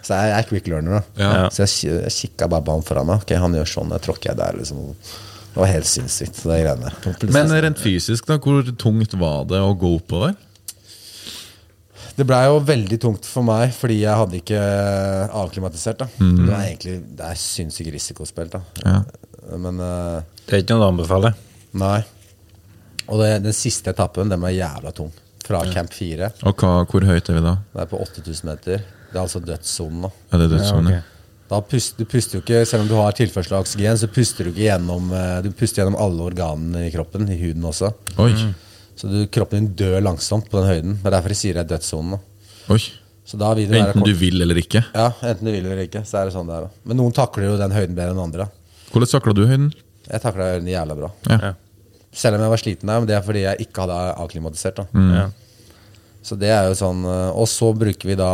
så 0.06 0.18
jeg 0.20 0.34
er 0.36 0.46
quick 0.48 0.68
learner. 0.70 1.00
da 1.00 1.22
Ja. 1.22 1.48
Så 1.50 1.64
jeg, 1.64 1.96
jeg 2.04 2.14
kikka 2.14 2.48
bare 2.52 2.62
på 2.66 2.76
han 2.76 2.84
foran 2.86 3.08
meg. 3.10 3.24
Ok, 3.24 3.34
Han 3.42 3.56
gjør 3.58 3.72
sånn, 3.72 3.94
jeg 3.96 4.04
tråkker 4.06 4.32
jeg 4.32 4.38
der. 4.42 4.58
liksom 4.60 4.84
Det 4.94 5.62
var 5.62 5.72
helt 5.72 5.90
sinnssykt. 5.90 6.42
Det 6.44 6.60
greiene 6.62 7.32
Men 7.34 7.54
rent 7.66 7.82
fysisk, 7.82 8.26
da, 8.28 8.38
hvor 8.38 8.62
tungt 8.78 9.16
var 9.18 9.46
det 9.50 9.62
å 9.62 9.72
gå 9.74 9.94
oppover? 9.98 10.36
Det 12.16 12.24
blei 12.24 12.46
jo 12.48 12.60
veldig 12.64 12.96
tungt 13.02 13.26
for 13.28 13.44
meg 13.44 13.74
fordi 13.76 13.98
jeg 14.00 14.16
hadde 14.22 14.38
ikke 14.40 14.60
avklimatisert. 15.36 15.98
da 16.00 16.06
Det 16.16 16.52
er 16.52 16.62
egentlig 16.70 16.98
Det 17.18 17.26
er 17.32 17.40
sinnssykt 17.40 17.92
risikospilt. 17.92 18.56
da 18.56 18.62
Ja. 18.86 19.00
Men 19.56 19.78
uh, 19.78 20.22
Det 20.46 20.54
er 20.56 20.62
ikke 20.64 20.74
noe 20.78 20.86
du 20.86 20.92
anbefaler? 20.94 21.34
nei. 21.76 21.98
Og 23.06 23.22
det, 23.22 23.30
den 23.44 23.54
siste 23.56 23.92
etappen 23.94 24.30
den 24.32 24.42
var 24.42 24.54
jævla 24.54 24.92
tung. 24.96 25.12
Fra 25.46 25.60
camp 25.70 25.92
4. 25.94 26.30
Og 26.42 26.56
hva, 26.58 26.70
hvor 26.90 27.04
høyt 27.06 27.28
er 27.30 27.36
vi 27.38 27.42
da? 27.44 27.52
Det 27.74 27.84
er 27.84 27.90
på 27.90 28.00
8000 28.02 28.48
meter. 28.48 28.80
Det 29.12 29.14
er 29.14 29.22
altså 29.22 29.40
dødssonen. 29.40 30.08
da 30.08 30.10
Er 30.34 30.42
det 30.42 30.48
dødssonen, 30.56 30.90
Ja, 30.90 30.98
okay. 30.98 31.12
Da 31.46 31.60
puster, 31.62 32.02
du 32.02 32.08
puster 32.10 32.38
jo 32.38 32.42
ikke, 32.42 32.64
Selv 32.66 32.82
om 32.82 32.88
du 32.90 32.96
har 32.98 33.14
tilførsel 33.14 33.54
av 33.54 33.62
oksygen, 33.62 33.98
så 34.00 34.08
puster 34.10 34.48
du 34.48 34.50
ikke 34.50 34.64
gjennom 34.64 35.12
eh, 35.14 35.42
Du 35.44 35.52
puster 35.54 35.82
gjennom 35.84 35.94
alle 36.02 36.24
organene 36.26 36.88
i 36.88 36.90
kroppen, 36.90 37.28
i 37.30 37.36
huden 37.38 37.62
også. 37.70 37.92
Oi. 38.18 38.32
Så 38.98 39.06
du, 39.12 39.20
kroppen 39.30 39.60
din 39.60 39.74
dør 39.78 40.00
langsomt 40.02 40.50
på 40.50 40.58
den 40.58 40.66
høyden. 40.72 40.96
Det 40.98 41.06
er 41.06 41.14
derfor 41.20 41.30
de 41.30 41.38
sier 41.38 41.54
det 41.54 41.62
er 41.66 41.76
dødssonen. 41.76 42.18
Oi. 42.74 42.80
Enten 43.26 44.04
du 44.06 44.12
vil 44.14 44.42
eller 44.42 44.58
ikke. 44.58 44.82
Ja, 44.94 45.12
enten 45.22 45.46
du 45.46 45.52
vil 45.52 45.64
eller 45.64 45.84
ikke. 45.86 46.02
Så 46.06 46.18
er 46.20 46.28
det 46.28 46.34
sånn 46.34 46.46
det 46.50 46.58
er. 46.58 46.66
da. 46.66 46.82
Men 46.86 47.00
noen 47.02 47.14
takler 47.14 47.48
jo 47.50 47.56
den 47.58 47.74
høyden 47.74 47.94
bedre 47.98 48.14
enn 48.14 48.22
andre. 48.22 48.46
Hvordan 48.90 49.10
takla 49.10 49.34
du 49.34 49.44
høyden? 49.46 49.70
Jeg 50.06 50.22
takla 50.22 50.50
høyden 50.52 50.70
jævla 50.70 50.98
bra. 50.98 51.10
Ja. 51.30 51.54
Selv 52.16 52.38
om 52.38 52.44
jeg 52.46 52.52
var 52.54 52.62
sliten 52.62 52.90
der, 52.90 53.02
men 53.02 53.08
det 53.10 53.16
er 53.16 53.24
fordi 53.24 53.42
jeg 53.44 53.66
ikke 53.66 53.84
hadde 53.84 53.98
avklimatisert. 54.24 54.80
Mm. 54.96 55.10
Ja. 55.12 55.26
Så 56.26 56.38
det 56.40 56.48
er 56.50 56.70
jo 56.70 56.78
sånn 56.78 57.04
eh, 57.06 57.28
Og 57.38 57.46
så 57.50 57.68
bruker 57.76 58.08
vi 58.10 58.16
da 58.18 58.30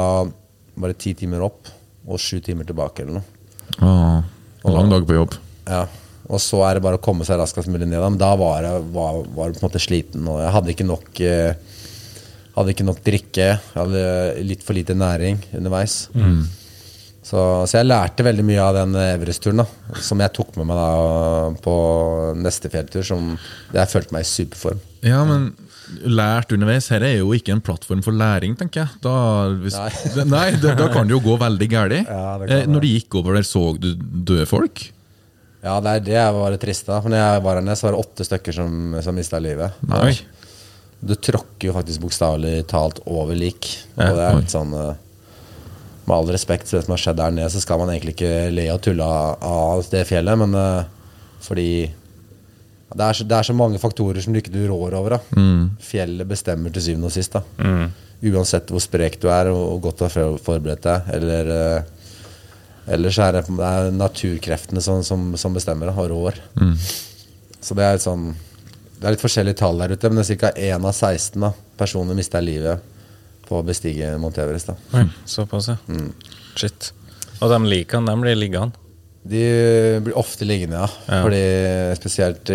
bare 0.72 0.96
ti 0.96 1.12
timer 1.18 1.42
opp 1.44 1.68
og 2.08 2.20
sju 2.22 2.38
timer 2.42 2.66
tilbake 2.66 3.04
eller 3.04 3.18
noe. 3.18 3.26
Ah, 3.84 4.22
lang 4.66 4.88
dag 4.90 5.04
på 5.06 5.18
jobb. 5.18 5.36
Ja. 5.68 5.84
Og 6.32 6.40
så 6.40 6.62
er 6.64 6.78
det 6.78 6.84
bare 6.86 6.98
å 6.98 7.02
komme 7.02 7.26
seg 7.28 7.38
raskest 7.40 7.68
mulig 7.70 7.84
ned. 7.86 7.98
da. 8.00 8.08
Men 8.08 8.20
da 8.20 8.32
var 8.40 8.64
jeg 8.64 8.86
var, 8.94 9.20
var 9.36 9.52
på 9.52 9.60
en 9.60 9.66
måte 9.66 9.82
sliten, 9.82 10.24
og 10.30 10.40
jeg 10.40 10.54
hadde 10.56 10.74
ikke 10.74 10.88
nok 10.88 11.22
eh, 11.26 11.68
Hadde 12.52 12.74
ikke 12.74 12.84
nok 12.84 12.98
drikke. 13.00 13.44
Jeg 13.56 13.72
hadde 13.72 14.00
litt 14.44 14.60
for 14.60 14.76
lite 14.76 14.92
næring 14.92 15.38
underveis. 15.56 16.02
Så, 17.22 17.40
så 17.70 17.78
jeg 17.78 17.86
lærte 17.86 18.24
veldig 18.26 18.44
mye 18.46 18.62
av 18.62 18.76
den 18.80 18.96
Everest-turen, 18.98 19.62
som 20.02 20.22
jeg 20.24 20.34
tok 20.34 20.56
med 20.58 20.66
meg 20.72 20.80
da 20.80 20.88
på 21.62 21.74
neste 22.42 22.70
fjelltur. 22.72 23.04
Som 23.06 23.36
jeg 23.72 23.90
følte 23.92 24.16
meg 24.16 24.26
i 24.26 24.30
superform. 24.32 24.80
Ja, 25.06 25.20
men 25.26 25.52
lært 26.06 26.52
underveis 26.54 26.86
Her 26.92 27.04
er 27.04 27.16
jo 27.18 27.32
ikke 27.36 27.52
en 27.54 27.62
plattform 27.64 28.02
for 28.04 28.16
læring, 28.16 28.56
tenker 28.58 28.84
jeg. 28.84 28.98
Da, 29.04 29.14
hvis, 29.62 29.76
Nei. 29.78 30.24
nei, 30.34 30.48
da, 30.62 30.74
da 30.78 30.88
kan 30.92 31.06
det 31.06 31.16
jo 31.16 31.22
gå 31.24 31.36
veldig 31.40 31.70
galt. 31.70 31.96
Ja, 32.02 32.34
eh, 32.48 32.66
når 32.70 32.84
du 32.84 32.90
gikk 32.90 33.20
over 33.20 33.38
der, 33.38 33.46
så 33.46 33.68
du 33.78 33.92
døde 33.94 34.48
folk? 34.50 34.84
Ja, 35.62 35.76
det 35.78 35.94
er 35.94 36.04
det 36.08 36.16
jeg 36.16 36.34
var 36.34 36.58
trist 36.58 36.88
av. 36.90 37.06
Når 37.06 37.20
jeg 37.20 37.42
var 37.46 37.58
her 37.58 37.66
nede, 37.68 37.78
så 37.78 37.86
var 37.86 37.94
det 37.94 38.02
åtte 38.02 38.26
stykker 38.26 38.56
som, 38.56 38.96
som 39.04 39.14
mista 39.14 39.38
livet. 39.42 39.78
Nei. 39.86 40.16
Du 41.02 41.14
tråkker 41.18 41.68
jo 41.70 41.74
faktisk 41.76 42.02
bokstavelig 42.02 42.66
talt 42.70 42.98
over 43.10 43.38
lik. 43.38 43.68
Og 43.94 44.18
det 44.18 44.26
er 44.26 44.38
litt 44.40 44.54
sånn 44.54 44.74
eh, 44.78 44.92
Med 46.04 46.16
all 46.16 46.30
respekt 46.34 46.66
for 46.68 46.78
det 46.78 46.86
som 46.86 46.96
har 46.96 47.02
skjedd 47.02 47.18
der 47.20 47.34
nede, 47.34 47.50
så 47.54 47.60
skal 47.62 47.78
man 47.78 47.92
egentlig 47.92 48.16
ikke 48.16 48.50
le 48.50 48.66
og 48.74 48.80
tulle 48.82 49.06
av 49.06 49.82
det 49.92 50.02
fjellet, 50.08 50.40
men 50.40 50.56
eh, 50.58 50.84
fordi 51.42 51.68
det 52.92 53.04
er, 53.06 53.16
så, 53.16 53.24
det 53.24 53.36
er 53.38 53.46
så 53.48 53.54
mange 53.56 53.80
faktorer 53.80 54.20
som 54.20 54.34
du 54.34 54.40
ikke 54.40 54.52
du 54.52 54.66
rår 54.68 54.96
over. 54.98 55.16
Da. 55.16 55.42
Fjellet 55.80 56.28
bestemmer 56.28 56.74
til 56.74 56.84
syvende 56.84 57.08
og 57.08 57.14
sist. 57.14 57.32
Da. 57.38 57.40
Uansett 58.22 58.68
hvor 58.70 58.82
sprek 58.84 59.16
du 59.22 59.30
er 59.32 59.48
og 59.50 59.62
hvor 59.62 59.80
godt 59.86 60.02
du 60.02 60.04
har 60.04 60.36
forberedt 60.44 60.84
deg. 60.84 61.08
Eller, 61.16 61.52
eh, 61.56 62.92
ellers 62.98 63.18
er 63.22 63.38
det, 63.38 63.46
det 63.48 63.70
er 63.70 63.96
naturkreftene 63.96 64.84
som, 64.84 65.00
som, 65.06 65.30
som 65.40 65.56
bestemmer 65.56 65.88
da, 65.88 65.96
og 66.04 66.12
rår. 66.12 66.42
Så 67.62 67.78
det 67.78 67.86
er 67.86 68.00
sånn 68.02 68.32
Det 68.98 69.06
er 69.06 69.14
litt 69.14 69.22
forskjellige 69.22 69.58
tall 69.62 69.78
der 69.78 69.94
ute, 69.96 70.10
men 70.10 70.20
det 70.20 70.28
er 70.34 70.38
ca. 70.42 70.52
1 70.54 70.84
av 70.84 70.92
16 70.94 71.42
da, 71.42 71.52
personer 71.78 72.18
mister 72.18 72.42
livet 72.44 72.82
på 73.52 73.60
å 73.60 73.66
bestige 73.66 74.14
Mount 74.20 74.40
Everest. 74.40 74.72
Da. 74.72 74.76
Oi, 74.98 75.06
såpass, 75.28 75.68
ja. 75.72 75.76
Shit. 76.56 76.92
Og 77.42 77.50
de 77.52 77.58
likene, 77.68 78.08
de 78.08 78.22
blir 78.24 78.38
liggende. 78.38 78.78
De 79.22 79.42
blir 80.02 80.16
ofte 80.18 80.46
liggende, 80.48 80.80
ja. 80.80 80.88
Ja. 81.06 81.20
Fordi 81.22 81.42
spesielt 82.00 82.50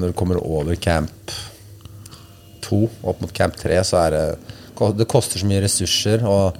når 0.00 0.10
du 0.10 0.16
kommer 0.18 0.40
over 0.42 0.74
camp 0.82 1.34
2, 2.66 2.80
opp 3.06 3.20
mot 3.22 3.32
camp 3.36 3.54
3, 3.60 3.76
så 3.86 4.00
er 4.06 4.16
det 4.16 4.24
Det 4.98 5.06
koster 5.08 5.40
så 5.40 5.46
mye 5.48 5.62
ressurser, 5.64 6.24
og 6.28 6.56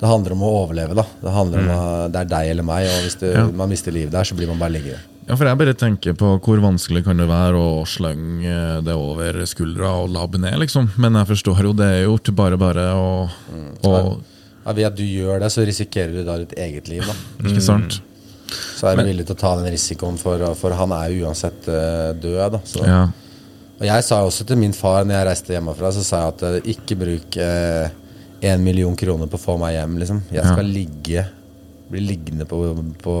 det 0.00 0.08
handler 0.10 0.32
om 0.34 0.40
å 0.42 0.48
overleve, 0.64 0.96
da. 0.98 1.04
Det 1.22 1.30
handler 1.36 1.60
om 1.62 1.68
å, 1.70 1.82
det 2.10 2.22
er 2.24 2.30
deg 2.32 2.48
eller 2.54 2.66
meg, 2.66 2.88
og 2.90 3.04
hvis 3.04 3.18
du, 3.20 3.28
man 3.54 3.70
mister 3.70 3.94
livet 3.94 4.10
der, 4.14 4.26
så 4.26 4.34
blir 4.34 4.48
man 4.50 4.58
bare 4.58 4.74
liggende. 4.80 4.98
Ja, 5.28 5.36
for 5.38 5.46
jeg 5.46 5.58
bare 5.60 5.74
tenker 5.78 6.16
på 6.18 6.32
hvor 6.42 6.60
vanskelig 6.62 7.04
kan 7.06 7.20
det 7.20 7.28
være 7.30 7.58
å 7.58 7.84
slenge 7.86 8.82
det 8.82 8.94
over 8.98 9.38
skuldra 9.46 9.92
og 10.02 10.10
labbe 10.14 10.40
ned, 10.42 10.56
liksom. 10.64 10.90
Men 11.02 11.18
jeg 11.20 11.30
forstår 11.30 11.62
jo 11.68 11.74
det 11.78 11.88
er 11.88 12.00
gjort, 12.08 12.32
bare 12.38 12.58
bare 12.60 12.86
å 12.98 13.10
og, 13.86 14.16
Ja, 14.64 14.74
ved 14.74 14.88
at 14.88 14.96
du 14.98 15.04
gjør 15.06 15.42
det, 15.42 15.50
så 15.54 15.66
risikerer 15.66 16.14
du 16.14 16.24
da 16.26 16.38
ditt 16.42 16.56
eget 16.58 16.90
liv, 16.90 17.06
da. 17.06 17.14
Ikke 17.42 17.62
sant? 17.62 18.00
Så 18.50 18.90
er 18.90 18.98
du 18.98 19.06
villig 19.06 19.24
til 19.28 19.36
å 19.36 19.40
ta 19.40 19.54
den 19.58 19.70
risikoen, 19.72 20.18
for, 20.20 20.42
for 20.58 20.74
han 20.76 20.94
er 20.96 21.12
jo 21.14 21.28
uansett 21.28 21.70
eh, 21.70 22.10
død, 22.18 22.56
da. 22.56 22.60
Så. 22.68 22.82
Ja. 22.86 23.02
Og 23.78 23.86
jeg 23.88 24.06
sa 24.06 24.20
også 24.26 24.46
til 24.46 24.58
min 24.60 24.74
far 24.76 25.06
når 25.06 25.16
jeg 25.16 25.28
reiste 25.30 25.54
hjemmefra, 25.54 25.90
så 25.94 26.02
sa 26.06 26.24
jeg 26.24 26.34
at 26.34 26.44
eh, 26.50 26.72
ikke 26.74 26.98
bruk 26.98 27.38
én 28.42 28.66
million 28.66 28.98
kroner 28.98 29.30
på 29.30 29.38
å 29.38 29.44
få 29.46 29.56
meg 29.62 29.78
hjem, 29.78 29.96
liksom. 30.02 30.20
Jeg 30.34 30.50
skal 30.50 30.74
ligge 30.78 31.24
bli 31.92 32.02
liggende 32.04 32.46
på, 32.48 32.60
på 33.04 33.16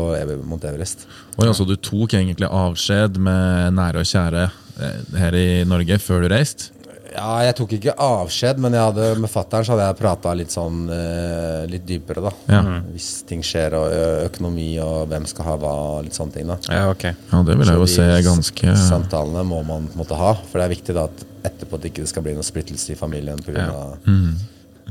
Mount 0.48 0.64
Everest. 0.68 1.06
Oi, 1.38 1.46
altså 1.48 1.66
Du 1.68 1.76
tok 1.76 2.14
egentlig 2.18 2.48
avskjed 2.50 3.18
med 3.22 3.74
nære 3.78 4.02
og 4.04 4.08
kjære 4.12 4.46
eh, 4.48 5.18
her 5.22 5.36
i 5.38 5.48
Norge 5.68 5.98
før 6.02 6.24
du 6.26 6.32
reiste? 6.32 6.70
Ja, 7.12 7.42
jeg 7.44 7.52
tok 7.58 7.74
ikke 7.76 7.92
avskjed, 8.00 8.56
men 8.64 8.72
jeg 8.72 8.80
hadde, 8.86 9.06
med 9.20 9.28
fattern 9.28 9.66
så 9.68 9.74
hadde 9.74 9.84
jeg 9.90 9.98
prata 9.98 10.30
litt 10.32 10.54
sånn 10.54 10.86
eh, 10.88 11.66
litt 11.68 11.84
dypere, 11.84 12.22
da. 12.24 12.30
Ja. 12.48 12.60
Hvis 12.88 13.08
ting 13.28 13.42
skjer, 13.44 13.76
og 13.76 13.92
økonomi, 14.30 14.70
og 14.80 15.10
hvem 15.10 15.26
skal 15.28 15.44
ha 15.50 15.56
hva, 15.60 15.72
og 15.90 16.06
litt 16.06 16.16
sånne 16.16 16.32
ting, 16.38 16.48
da. 16.48 16.56
Ja, 16.72 16.86
ok. 16.88 17.04
Ja, 17.12 17.42
det 17.44 17.58
vil 17.60 17.68
jeg 17.68 17.82
jo 17.82 17.90
se 17.98 18.06
ganske 18.24 18.76
Samtalene 18.80 19.44
må 19.44 19.60
man 19.68 19.90
måte 19.98 20.16
ha, 20.16 20.32
for 20.48 20.62
det 20.62 20.64
er 20.70 20.72
viktig 20.72 20.96
da 20.96 21.04
at 21.10 21.26
etterpå 21.50 21.76
at 21.76 21.84
det 21.84 21.92
ikke 21.92 22.08
skal 22.08 22.24
bli 22.24 22.32
noe 22.38 22.48
splittelse 22.48 22.94
i 22.94 22.96
familien. 22.96 23.44
På 23.44 23.52
grunn 23.52 23.68
Ja. 23.68 23.76
av, 23.92 24.08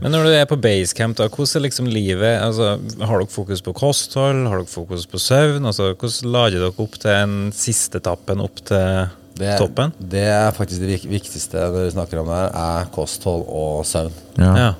Men 0.01 0.15
når 0.15 0.25
du 0.25 0.33
er 0.33 0.47
på 0.49 0.57
basecamp, 0.57 1.17
da, 1.19 1.27
hvordan 1.29 1.59
er 1.59 1.65
liksom 1.67 1.89
livet 1.91 2.41
altså, 2.41 2.73
Har 3.05 3.21
dere 3.21 3.29
fokus 3.29 3.61
på 3.61 3.73
kosthold? 3.77 4.47
Har 4.49 4.63
dere 4.63 4.69
fokus 4.69 5.05
på 5.09 5.21
søvn? 5.21 5.67
Altså, 5.69 5.91
hvordan 5.93 6.31
lader 6.33 6.63
dere 6.63 6.85
opp 6.85 6.97
til 7.01 7.11
en 7.13 7.35
siste 7.55 8.01
etappen 8.01 8.41
opp 8.41 8.63
til 8.65 9.11
det, 9.37 9.53
toppen? 9.61 9.93
det 10.11 10.25
er 10.27 10.49
faktisk 10.57 10.81
det 10.83 10.97
viktigste 11.09 11.61
når 11.61 11.85
vi 11.85 11.93
snakker 11.93 12.21
om 12.21 12.31
det 12.31 12.39
her, 12.39 12.49
er 12.63 12.89
kosthold 12.95 13.45
og 13.45 13.85
søvn. 13.87 14.17
Ja. 14.41 14.51
Ja. 14.57 14.71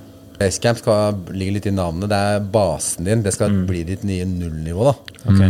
Basecamp 0.41 0.81
skal 0.81 1.21
ligge 1.37 1.59
litt 1.59 1.69
i 1.69 1.75
navnet. 1.75 2.09
Det 2.09 2.17
er 2.17 2.43
basen 2.53 3.05
din. 3.05 3.21
Det 3.21 3.33
skal 3.35 3.61
bli 3.69 3.85
ditt 3.85 4.05
nye 4.07 4.25
nullnivå. 4.25 4.89
da 4.89 4.97
Ok. 5.29 5.41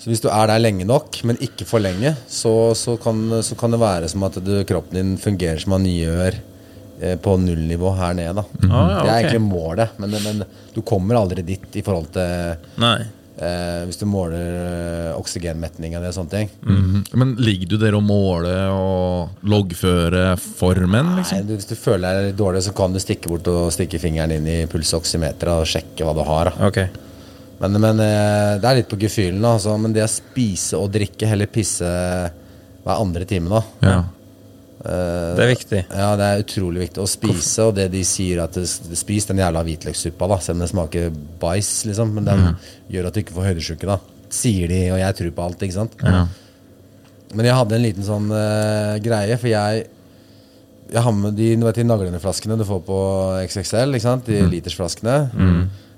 Så 0.00 0.08
hvis 0.08 0.22
du 0.24 0.30
er 0.32 0.48
der 0.48 0.62
lenge 0.62 0.86
nok, 0.88 1.18
men 1.28 1.36
ikke 1.44 1.66
for 1.68 1.82
lenge, 1.84 2.14
så, 2.24 2.72
så, 2.72 2.94
kan, 2.96 3.18
så 3.44 3.56
kan 3.60 3.74
det 3.74 3.82
være 3.82 4.08
som 4.08 4.22
at 4.24 4.38
du, 4.40 4.54
kroppen 4.64 4.96
din 4.96 5.10
fungerer 5.20 5.60
som 5.60 5.76
han 5.76 5.84
gjør 5.84 6.38
på 7.22 7.36
nullnivå 7.40 7.94
her 7.96 8.14
nede. 8.18 8.34
da 8.34 8.44
Ah, 8.68 8.90
ja, 8.90 9.00
Det 9.04 9.10
er 9.10 9.16
egentlig 9.24 9.40
målet, 9.46 9.96
men, 9.98 10.10
men 10.24 10.44
du 10.74 10.82
kommer 10.82 11.16
aldri 11.20 11.42
dit 11.42 11.76
i 11.80 11.82
forhold 11.82 12.10
til 12.12 12.56
Nei. 12.82 12.98
eh, 13.40 13.82
Hvis 13.88 13.98
du 14.00 14.06
måler 14.06 14.44
eh, 14.60 15.18
oksygenmetning 15.18 15.96
og 15.96 16.06
sånne 16.14 16.30
ting. 16.30 16.50
Mhm. 16.62 17.04
Men 17.16 17.34
ligger 17.40 17.68
du 17.72 17.76
der 17.80 17.96
og 17.96 18.02
måler 18.04 18.68
og 18.74 19.30
loggfører 19.42 20.36
formen, 20.38 21.14
Nei, 21.14 21.20
liksom? 21.22 21.46
du, 21.48 21.54
Hvis 21.56 21.70
du 21.72 21.76
føler 21.76 22.06
deg 22.20 22.28
litt 22.30 22.38
dårlig, 22.40 22.62
så 22.68 22.74
kan 22.76 22.92
du 22.92 23.00
stikke 23.00 23.28
bort 23.32 23.48
og 23.48 23.70
stikke 23.72 23.98
fingeren 24.02 24.36
inn 24.36 24.46
i 24.46 24.58
pulsoksymeteret 24.70 25.62
og 25.64 25.66
sjekke 25.66 26.04
hva 26.04 26.14
du 26.16 26.22
har. 26.28 26.52
Da. 26.52 26.68
Ok. 26.68 26.82
Men, 27.60 27.74
men 27.80 27.98
eh, 28.00 28.54
det 28.60 28.64
er 28.70 28.78
litt 28.78 28.88
på 28.92 28.96
gefühlen. 29.00 29.42
Altså, 29.44 29.74
men 29.80 29.92
det 29.96 30.04
å 30.06 30.08
spise 30.08 30.78
og 30.80 30.92
drikke, 30.94 31.26
heller 31.28 31.46
pisse 31.52 31.84
hver 32.80 32.96
andre 33.02 33.26
time, 33.28 33.50
da. 33.52 33.62
Ja. 33.84 33.98
Eh, 34.80 35.36
Det 35.36 35.44
er 35.44 35.50
viktig. 35.54 35.80
Ja, 35.92 36.10
det 36.16 36.26
er 36.26 36.42
utrolig 36.44 36.86
viktig 36.86 37.02
å 37.02 37.08
spise, 37.10 37.66
og 37.68 37.74
det 37.76 37.90
de 37.92 38.00
sier 38.06 38.40
at 38.44 38.56
Spis 38.96 39.26
den 39.28 39.42
jævla 39.42 39.62
hvitløkssuppa, 39.66 40.28
da, 40.32 40.38
selv 40.40 40.56
om 40.56 40.64
den 40.64 40.72
smaker 40.72 41.10
bæsj, 41.42 41.72
liksom. 41.90 42.14
Men 42.16 42.24
den 42.30 42.46
gjør 42.90 43.10
at 43.10 43.14
du 43.14 43.20
ikke 43.20 43.36
får 43.36 43.50
høydesjuke, 43.50 43.86
da. 43.90 43.98
Sier 44.30 44.68
de, 44.70 44.80
og 44.94 44.98
jeg 45.02 45.18
tror 45.18 45.30
på 45.36 45.44
alt, 45.48 45.62
ikke 45.66 45.76
sant. 45.76 45.96
Ja. 46.02 46.26
Men 47.34 47.46
jeg 47.46 47.54
hadde 47.54 47.76
en 47.76 47.84
liten 47.84 48.02
sånn 48.06 48.30
uh, 48.32 48.96
greie, 49.04 49.36
for 49.38 49.48
jeg 49.52 49.86
Jeg 50.90 51.02
har 51.06 51.12
med 51.14 51.36
de, 51.38 51.52
vet, 51.54 51.76
de 51.78 51.84
naglendeflaskene 51.86 52.56
du 52.58 52.64
får 52.66 52.80
på 52.82 52.96
XXL, 53.46 53.94
ikke 53.94 54.02
sant? 54.08 54.26
De 54.26 54.40
litersflaskene. 54.50 55.18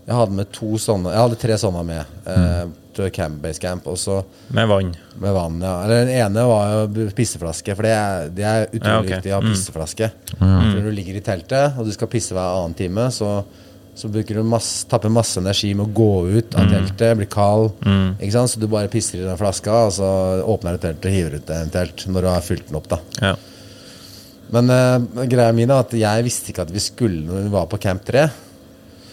Jeg 0.04 0.14
hadde 0.18 0.34
med 0.36 0.50
to 0.52 0.74
sånne 0.76 1.08
Jeg 1.14 1.22
hadde 1.22 1.38
tre 1.40 1.56
sånne 1.56 1.84
med. 1.86 2.04
Eh, 2.26 2.66
camp, 3.14 3.40
base 3.42 3.60
camp, 3.62 3.86
og 3.88 3.96
så 3.98 4.18
Med 4.52 4.68
vann. 4.68 4.92
med 5.22 5.32
vann, 5.36 5.58
ja. 5.64 5.72
Eller 5.84 6.04
den 6.04 6.14
ene 6.20 6.44
var 6.48 6.72
jo 6.96 7.06
pisseflaske, 7.16 7.74
for 7.78 7.82
det 7.88 7.92
er, 7.96 8.28
det 8.30 8.44
er 8.44 8.66
utrolig 8.68 8.92
Ja, 8.92 9.00
okay. 9.00 9.14
viktig 9.16 9.32
å 9.32 9.38
ha 9.38 9.42
pisseflaske. 9.46 10.10
For 10.38 10.70
når 10.76 10.86
du 10.88 10.90
ligger 10.96 11.16
i 11.16 11.24
teltet, 11.24 11.78
og 11.78 11.86
du 11.88 11.92
skal 11.92 12.08
pisse 12.12 12.34
hver 12.36 12.58
annen 12.60 12.74
time, 12.78 13.06
så, 13.14 13.30
så 13.94 14.08
bruker 14.12 14.34
du 14.40 14.42
masse, 14.48 14.86
tapper 14.88 15.12
masse 15.12 15.38
energi 15.40 15.72
med 15.78 15.88
å 15.88 15.94
gå 15.96 16.10
ut 16.38 16.54
av 16.58 16.68
teltet, 16.72 17.16
blir 17.20 17.30
kald. 17.32 17.72
Ikke 18.20 18.32
sant? 18.36 18.50
Så 18.54 18.60
du 18.62 18.68
bare 18.68 18.88
pisser 18.92 19.20
i 19.22 19.26
den 19.26 19.38
flaska, 19.40 19.72
og 19.88 19.92
så 19.96 20.10
åpner 20.48 20.76
du 20.76 20.84
teltet 20.86 21.08
og 21.10 21.16
hiver 21.16 21.38
ut 21.40 21.50
en 21.56 21.72
telt 21.74 22.06
når 22.08 22.22
du 22.28 22.28
har 22.32 22.44
fylt 22.46 22.68
den 22.68 22.78
opp. 22.82 22.88
da 22.92 23.00
Ja. 23.22 23.34
Men 24.52 24.68
uh, 24.68 25.24
greia 25.24 25.52
mi 25.56 25.64
er 25.64 25.70
at 25.78 25.92
jeg 25.96 26.24
visste 26.26 26.50
ikke 26.52 26.66
at 26.66 26.72
vi 26.74 26.80
skulle 26.84 27.22
når 27.24 27.46
vi 27.46 27.52
var 27.54 27.68
på 27.72 27.78
Camp 27.80 28.02
3. 28.04 28.26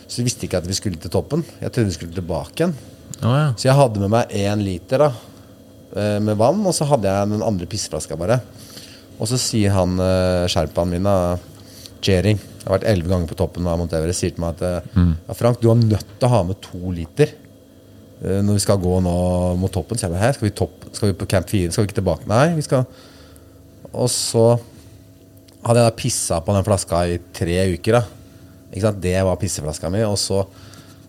Så 0.09 0.19
jeg 0.19 0.25
visste 0.25 0.47
ikke 0.47 0.57
at 0.59 0.67
vi 0.67 0.75
skulle 0.75 0.99
til 0.99 1.11
toppen. 1.13 1.45
Jeg 1.61 1.71
trodde 1.71 1.91
vi 1.91 1.95
skulle 1.95 2.15
tilbake 2.17 2.57
igjen. 2.65 2.73
Å 3.19 3.33
ja. 3.35 3.49
Så 3.57 3.67
jeg 3.67 3.77
hadde 3.77 4.03
med 4.03 4.13
meg 4.13 4.33
én 4.37 4.63
liter 4.63 5.03
da 5.03 5.09
eh, 5.95 6.17
med 6.23 6.37
vann, 6.39 6.61
og 6.63 6.75
så 6.75 6.87
hadde 6.89 7.09
jeg 7.09 7.31
den 7.33 7.45
andre 7.45 7.67
pisseflaska 7.69 8.17
bare. 8.19 8.39
Og 9.19 9.27
så 9.27 9.39
sier 9.41 9.75
han 9.75 9.99
eh, 10.03 10.47
sherpaen 10.51 10.93
min, 10.95 11.09
Jering 11.99 12.37
Jeg 12.39 12.63
har 12.63 12.77
vært 12.77 12.87
elleve 12.87 13.11
ganger 13.11 13.27
på 13.27 13.35
toppen 13.39 13.67
av 13.67 13.79
Mount 13.79 13.93
Everest. 13.97 14.23
Sier 14.23 14.31
til 14.35 14.43
meg 14.43 14.55
at 14.61 14.87
mm. 14.95 15.11
ja, 15.27 15.35
Frank, 15.35 15.59
du 15.59 15.67
er 15.71 15.81
nødt 15.81 16.15
til 16.15 16.27
å 16.29 16.31
ha 16.31 16.41
med 16.47 16.59
to 16.63 16.93
liter 16.95 17.33
eh, 17.33 18.39
når 18.45 18.55
vi 18.55 18.63
skal 18.63 18.79
gå 18.79 18.93
nå 19.03 19.15
mot 19.59 19.73
toppen, 19.73 19.99
så 19.99 20.07
jeg 20.07 20.15
bare, 20.15 20.31
skal 20.37 20.47
vi, 20.47 20.55
topp, 20.55 20.87
skal 20.93 21.11
vi 21.11 21.17
på 21.19 21.27
camp 21.29 21.51
4? 21.51 21.73
Skal 21.73 21.83
vi 21.83 21.91
ikke 21.91 21.99
tilbake? 21.99 22.29
Nei, 22.31 22.45
vi 22.55 22.63
skal 22.63 22.87
Og 23.91 24.07
så 24.13 24.45
hadde 25.65 25.81
jeg 25.81 25.89
da 25.89 25.97
pissa 25.97 26.39
på 26.43 26.55
den 26.55 26.65
flaska 26.67 27.03
i 27.11 27.19
tre 27.35 27.59
uker. 27.73 27.99
da 27.99 28.71
Ikke 28.71 28.85
sant? 28.85 29.01
Det 29.03 29.15
var 29.27 29.39
pisseflaska 29.41 29.91
mi. 29.91 30.05
Og 30.07 30.15
så, 30.21 30.45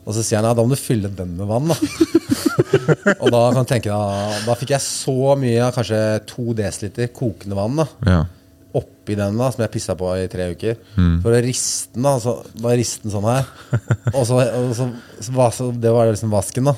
og 0.07 0.15
så 0.17 0.23
sier 0.25 0.41
han 0.41 0.49
ja, 0.49 0.55
da 0.57 0.65
må 0.65 0.73
du 0.75 0.81
fylle 0.81 1.11
den 1.13 1.37
med 1.39 1.47
vann. 1.51 1.69
da 1.71 1.77
Og 3.21 3.31
da 3.33 3.41
kan 3.53 3.65
du 3.65 3.69
tenke 3.71 3.91
deg, 3.93 4.45
da 4.47 4.55
fikk 4.59 4.73
jeg 4.75 4.85
så 4.85 5.35
mye, 5.39 5.71
kanskje 5.77 5.99
to 6.31 6.55
desiliter 6.57 7.11
kokende 7.15 7.59
vann. 7.59 7.77
da 7.83 7.87
Ja. 8.09 8.21
oppi 8.81 9.17
den 9.19 9.35
da, 9.37 9.49
som 9.51 9.65
jeg 9.65 9.73
pissa 9.75 9.97
på 9.99 10.07
i 10.15 10.29
tre 10.31 10.45
uker. 10.55 10.77
For 11.25 11.35
å 11.35 11.41
riste 11.43 11.97
den, 11.97 12.05
da. 12.07 12.13
Så 12.23 12.37
bare 12.63 12.77
riste 12.79 13.03
den 13.03 13.11
sånn 13.17 13.27
her. 13.27 13.49
Og 14.15 14.23
så, 14.29 14.39
og 14.39 14.71
så, 14.79 14.87
så, 15.27 15.71
Det 15.75 15.91
var 15.91 16.07
liksom 16.13 16.31
vasken, 16.31 16.71
da. 16.71 16.77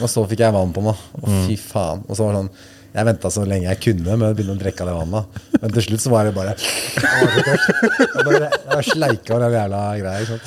Og 0.00 0.08
så 0.10 0.24
fikk 0.26 0.42
jeg 0.42 0.56
vann 0.56 0.72
på 0.74 0.82
den. 0.82 0.90
da. 0.90 1.22
Og 1.22 1.46
fy 1.46 1.56
faen. 1.60 2.02
Og 2.08 2.16
så 2.18 2.26
var 2.26 2.34
det 2.34 2.42
sånn 2.42 2.52
Jeg 2.92 3.06
venta 3.08 3.30
så 3.32 3.44
lenge 3.48 3.70
jeg 3.70 3.80
kunne 3.86 4.16
med 4.18 4.32
å 4.32 4.34
begynne 4.36 4.56
å 4.58 4.60
drikke 4.60 4.82
av 4.84 4.90
det 4.90 4.96
vannet. 4.98 5.38
Men 5.62 5.72
til 5.78 5.86
slutt 5.86 6.02
så 6.04 6.10
var 6.12 6.26
det 6.28 6.34
bare 6.36 6.56
Jeg 6.58 8.26
var. 8.26 8.34
Jeg 8.42 8.82
jeg 8.82 8.90
sleika 8.90 9.38
den 9.46 9.54
jævla 9.56 9.84
greia. 10.02 10.40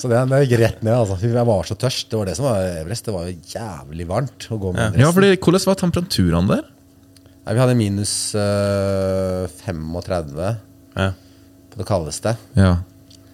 Så 0.00 0.10
det, 0.10 0.20
det 0.30 0.40
gikk 0.44 0.58
rett 0.60 0.82
ned. 0.86 0.94
altså. 0.96 1.16
Jeg 1.22 1.46
var 1.48 1.68
så 1.68 1.76
tørst. 1.80 2.08
Det 2.12 2.18
var 2.20 2.30
det 2.30 2.36
som 2.38 2.46
var 2.48 2.60
Everest. 2.82 3.06
Det 3.08 3.14
var 3.16 3.26
jo 3.30 3.34
jævlig 3.54 4.06
varmt 4.10 4.46
å 4.50 4.58
gå 4.60 4.72
med 4.76 4.94
den 4.96 5.04
ja, 5.04 5.10
fordi 5.16 5.32
Hvordan 5.36 5.66
var 5.70 5.80
temperaturene 5.84 6.54
der? 6.56 6.68
Nei, 7.40 7.54
vi 7.56 7.62
hadde 7.64 7.76
minus 7.78 8.14
øh, 8.36 9.46
35 9.64 10.40
Ja. 10.96 11.10
på 11.70 11.78
det 11.80 11.86
kaldeste. 11.88 12.36
Ja. 12.58 12.76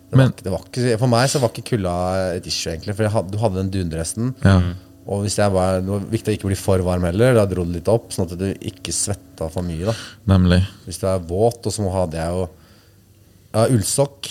Det 0.06 0.18
var, 0.20 0.30
det 0.38 0.50
var 0.52 0.62
ikke, 0.68 0.98
for 1.00 1.10
meg 1.10 1.28
så 1.32 1.40
var 1.42 1.50
ikke 1.50 1.64
kulda 1.74 1.92
et 2.36 2.46
issue, 2.46 2.70
egentlig. 2.72 2.94
For 2.94 3.10
hadde, 3.10 3.32
du 3.34 3.40
hadde 3.42 3.62
den 3.64 3.72
dundresten. 3.74 4.34
ja. 4.44 4.58
Og 5.06 5.20
hvis 5.22 5.36
jeg 5.38 5.52
var, 5.54 5.76
det 5.78 5.86
var 5.86 6.00
viktig 6.10 6.32
å 6.32 6.34
ikke 6.34 6.48
bli 6.50 6.56
for 6.58 6.82
varm 6.82 7.04
heller. 7.06 7.36
Da 7.36 7.44
dro 7.46 7.62
det 7.62 7.76
litt 7.76 7.88
opp, 7.92 8.08
sånn 8.10 8.26
at 8.26 8.32
du 8.40 8.48
ikke 8.66 8.90
svetta 8.90 9.46
for 9.54 9.62
mye. 9.62 9.84
da 9.86 9.92
Nemlig. 10.32 10.58
Hvis 10.82 10.98
du 10.98 11.04
er 11.06 11.20
våt, 11.28 11.62
og 11.62 11.70
så 11.76 11.84
hadde 11.94 12.18
jeg 12.18 12.32
jo 12.34 12.40
ja, 13.54 13.62
ullsokk, 13.70 14.26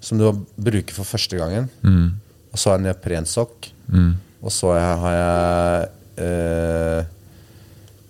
som 0.00 0.18
du 0.20 0.26
bruker 0.56 0.96
for 0.96 1.04
første 1.04 1.36
gangen. 1.40 1.68
Og 2.50 2.58
så 2.58 2.70
har 2.72 2.78
jeg 2.80 2.86
neoprensokk. 2.88 3.70
Og 4.40 4.52
så 4.54 4.72
har 4.72 5.14
jeg 5.14 5.88
eh, 6.24 7.00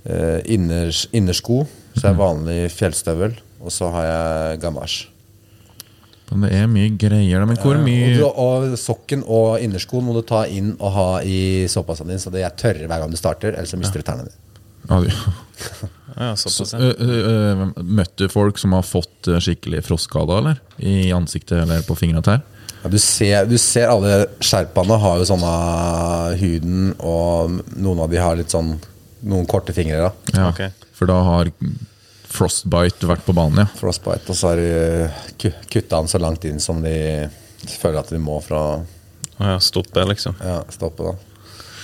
eh, 0.06 0.40
inners, 0.54 1.08
innersko, 1.12 1.64
så 1.98 2.08
er 2.12 2.18
vanlig 2.20 2.60
fjellstøvel. 2.72 3.34
Og 3.60 3.74
så 3.74 3.90
har 3.92 4.06
jeg 4.06 4.60
gamasj. 4.62 5.00
Men 6.30 6.46
det 6.46 6.52
er 6.60 6.68
mye 6.70 6.90
greier. 6.94 7.42
Men 7.44 7.58
hvor 7.58 7.80
mye 7.82 8.12
og, 8.22 8.36
og 8.38 8.76
sokken 8.78 9.24
og 9.26 9.58
innerskoen 9.64 10.06
må 10.06 10.14
du 10.14 10.22
ta 10.22 10.44
inn 10.46 10.76
og 10.78 10.92
ha 10.94 11.08
i 11.26 11.66
såpasen 11.68 12.06
din, 12.12 12.22
så 12.22 12.30
de 12.30 12.44
er 12.46 12.54
tørre 12.54 12.86
hver 12.86 13.02
gang 13.02 13.10
du 13.10 13.18
starter, 13.18 13.56
ellers 13.56 13.74
så 13.74 13.80
mister 13.80 13.98
du 13.98 14.06
tærne 14.06 14.28
dine. 14.28 14.38
Ja, 14.86 15.88
Ja, 16.20 16.34
såpass, 16.36 16.74
ja. 16.76 16.78
Ø, 17.00 17.70
Møtte 17.80 18.26
du 18.26 18.32
folk 18.32 18.58
som 18.60 18.74
har 18.76 18.84
fått 18.84 19.30
skikkelig 19.40 19.80
frostskade 19.86 20.36
eller? 20.36 20.58
I 20.84 21.10
ansiktet 21.16 21.62
eller 21.62 21.80
på 21.86 21.96
fingrene 21.96 22.20
og? 22.20 22.56
Ja, 22.82 22.88
du, 22.92 22.98
ser, 23.00 23.46
du 23.48 23.56
ser 23.60 23.88
alle 23.92 24.26
sherpaene 24.44 24.96
har 25.00 25.18
jo 25.20 25.24
sånn 25.28 25.42
av 25.44 26.34
huden, 26.40 26.92
og 27.00 27.58
noen 27.76 28.00
av 28.04 28.12
de 28.12 28.20
har 28.20 28.36
litt 28.38 28.52
sånn 28.52 28.74
noen 29.28 29.44
korte 29.48 29.72
fingre. 29.76 30.06
da 30.06 30.38
Ja. 30.38 30.46
okay. 30.52 30.70
For 30.96 31.08
da 31.08 31.18
har 31.24 31.50
frostbite 32.30 33.08
vært 33.08 33.24
på 33.26 33.34
banen, 33.36 33.64
ja. 33.64 33.66
Frostbite. 33.80 34.30
Og 34.32 34.36
så 34.38 34.52
har 34.52 34.60
de 34.60 35.10
ku- 35.40 35.56
kutta 35.72 35.98
den 36.00 36.08
så 36.12 36.20
langt 36.22 36.44
inn 36.48 36.60
som 36.60 36.80
de 36.84 37.28
føler 37.80 38.00
at 38.00 38.08
de 38.12 38.18
må 38.22 38.38
for 38.44 38.56
Å 38.56 38.84
ja, 39.40 39.58
stoppe, 39.60 40.04
liksom. 40.08 40.36
ja, 40.44 40.60
stoppe. 40.72 41.04
da 41.10 41.14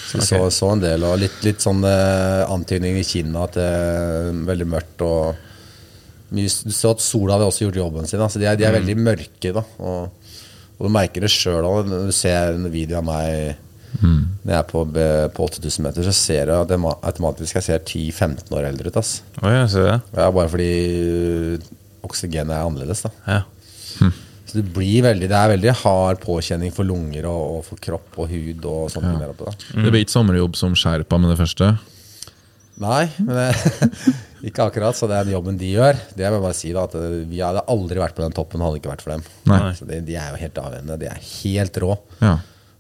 Så 0.07 0.21
okay. 0.21 0.29
så, 0.29 0.51
så 0.55 0.71
en 0.73 0.83
del, 0.85 1.03
og 1.09 1.19
litt, 1.19 1.37
litt 1.43 1.65
sånn 1.65 1.83
eh, 1.89 2.45
antydning 2.53 3.01
i 3.01 3.05
Kina 3.07 3.43
at 3.49 3.57
det 3.59 3.67
er 3.67 4.31
veldig 4.47 4.69
mørkt. 4.71 5.03
og 5.03 5.35
mye, 6.37 6.51
Du 6.67 6.75
så 6.75 6.93
at 6.95 7.03
sola 7.03 7.37
hadde 7.37 7.49
også 7.51 7.67
gjort 7.67 7.81
jobben 7.83 8.07
sin. 8.11 8.23
Da. 8.23 8.29
Så 8.31 8.39
de 8.43 8.47
er, 8.51 8.59
de 8.59 8.67
er 8.69 8.75
veldig 8.79 8.97
mørke. 9.03 9.53
da 9.57 9.63
Og, 9.79 10.33
og 10.77 10.87
du 10.87 10.93
merker 10.93 11.25
det 11.27 11.33
sjøl 11.33 11.67
når 11.67 12.11
du 12.11 12.15
ser 12.15 12.55
en 12.55 12.69
video 12.71 13.01
av 13.01 13.09
meg 13.11 13.63
når 13.97 14.51
jeg 14.53 14.59
er 14.59 14.67
på, 14.69 14.81
på 15.33 15.45
8000 15.47 15.85
meter, 15.87 16.05
så 16.05 16.13
ser 16.13 16.51
jeg 16.51 16.59
at 16.67 16.73
jeg 16.75 16.83
automatisk 16.85 17.57
jeg 17.57 17.65
ser 17.65 17.79
10-15 17.81 18.53
år 18.53 18.67
eldre 18.69 18.91
ut. 18.93 18.99
ass 19.01 19.23
Oh, 19.41 19.49
ja, 19.49 19.63
ser 19.73 19.87
det? 19.89 19.95
ja, 20.19 20.27
Bare 20.37 20.51
fordi 20.53 20.69
øh, 21.01 21.69
oksygenet 22.05 22.53
er 22.53 22.67
annerledes. 22.67 23.07
da 23.07 23.13
Ja. 23.27 24.11
Så 24.47 24.61
det 24.61 24.69
blir 24.77 25.03
veldig 25.03 25.27
Det 25.27 25.37
er 25.37 25.51
veldig 25.57 25.73
hard 25.83 26.21
påkjenning 26.23 26.73
for 26.75 26.87
lunger 26.87 27.27
og, 27.31 27.59
og 27.59 27.67
for 27.67 27.83
kropp 27.83 28.21
og 28.23 28.31
hud 28.31 28.65
og 28.71 28.89
sånt. 28.95 29.09
ja. 29.11 29.31
oppe, 29.33 29.51
da. 29.51 29.83
Det 29.83 29.91
blir 29.93 30.05
ikke 30.05 30.15
sommerjobb 30.15 30.59
som 30.59 30.77
sherpa 30.79 31.19
med 31.19 31.35
det 31.35 31.39
første. 31.41 31.73
Nei, 32.83 33.07
men 33.25 33.39
det, 33.39 33.93
ikke 34.51 34.67
akkurat. 34.69 34.97
Så 34.99 35.09
den 35.11 35.33
jobben 35.33 35.59
de 35.61 35.71
gjør, 35.75 35.97
det 36.15 36.27
jeg 36.27 36.35
vil 36.35 36.45
bare 36.45 36.59
si 36.59 36.75
da 36.77 36.85
At 36.87 36.99
øh, 36.99 37.23
vi 37.29 37.41
hadde 37.43 37.65
aldri 37.73 38.03
vært 38.03 38.19
på 38.19 38.25
den 38.25 38.37
toppen 38.37 38.63
hadde 38.63 38.77
det 38.77 38.83
ikke 38.85 38.93
vært 38.93 39.07
for 39.07 39.17
dem. 39.17 39.25
Nei. 39.51 39.63
Så 39.79 39.89
de, 39.89 40.03
de 40.07 40.19
er 40.21 40.35
jo 40.35 40.43
helt 40.45 40.61
avhengige. 40.63 41.01
De 41.01 41.11
er 41.11 41.25
helt 41.31 41.81
rå. 41.83 41.97
Ja. 42.21 42.37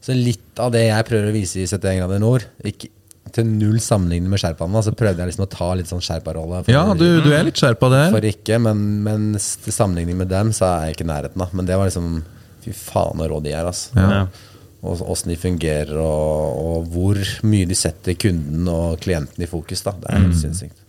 Så 0.06 0.14
litt 0.14 0.60
av 0.62 0.70
det 0.74 0.84
jeg 0.86 1.06
prøver 1.08 1.32
å 1.32 1.34
vise 1.34 1.58
i 1.58 1.66
71 1.66 1.96
grader 1.98 2.20
nord 2.22 2.44
ikke, 2.68 2.92
Til 3.36 3.44
null 3.48 3.76
sammenligning 3.84 4.32
med 4.32 4.40
sherpaene, 4.40 4.80
så 4.84 4.94
prøvde 4.96 5.20
jeg 5.20 5.32
liksom 5.32 5.44
å 5.44 5.50
ta 5.52 5.68
litt 5.76 5.90
sånn 5.90 6.02
sherparolle. 6.04 6.62
ja, 6.72 6.86
du, 6.96 7.06
du 7.20 7.30
er 7.36 7.44
litt 7.44 7.60
sherpa 7.60 7.90
der. 7.92 8.08
For 8.14 8.24
ikke, 8.24 8.56
men, 8.64 8.82
men 9.04 9.28
til 9.36 9.74
sammenligning 9.74 10.16
med 10.22 10.30
dem, 10.32 10.54
så 10.56 10.70
er 10.70 10.88
jeg 10.88 10.96
ikke 10.96 11.06
i 11.06 11.10
nærheten. 11.12 11.42
da 11.44 11.48
Men 11.52 11.68
det 11.68 11.76
var 11.76 11.90
liksom 11.90 12.22
Fy 12.66 12.72
faen 12.74 13.20
så 13.22 13.28
rå 13.30 13.36
de 13.44 13.52
er, 13.54 13.68
altså. 13.68 13.92
Ja. 13.94 14.24
Og 14.86 15.02
åssen 15.12 15.30
de 15.30 15.36
fungerer, 15.38 15.94
og, 16.02 16.56
og 16.62 16.88
hvor 16.90 17.20
mye 17.46 17.68
de 17.68 17.76
setter 17.78 18.16
kunden 18.18 18.66
og 18.70 18.98
klienten 19.04 19.44
i 19.44 19.48
fokus. 19.50 19.84
da 19.86 19.94
Det 20.00 20.10
er 20.10 20.24
helt 20.24 20.40
sinnssykt. 20.40 20.82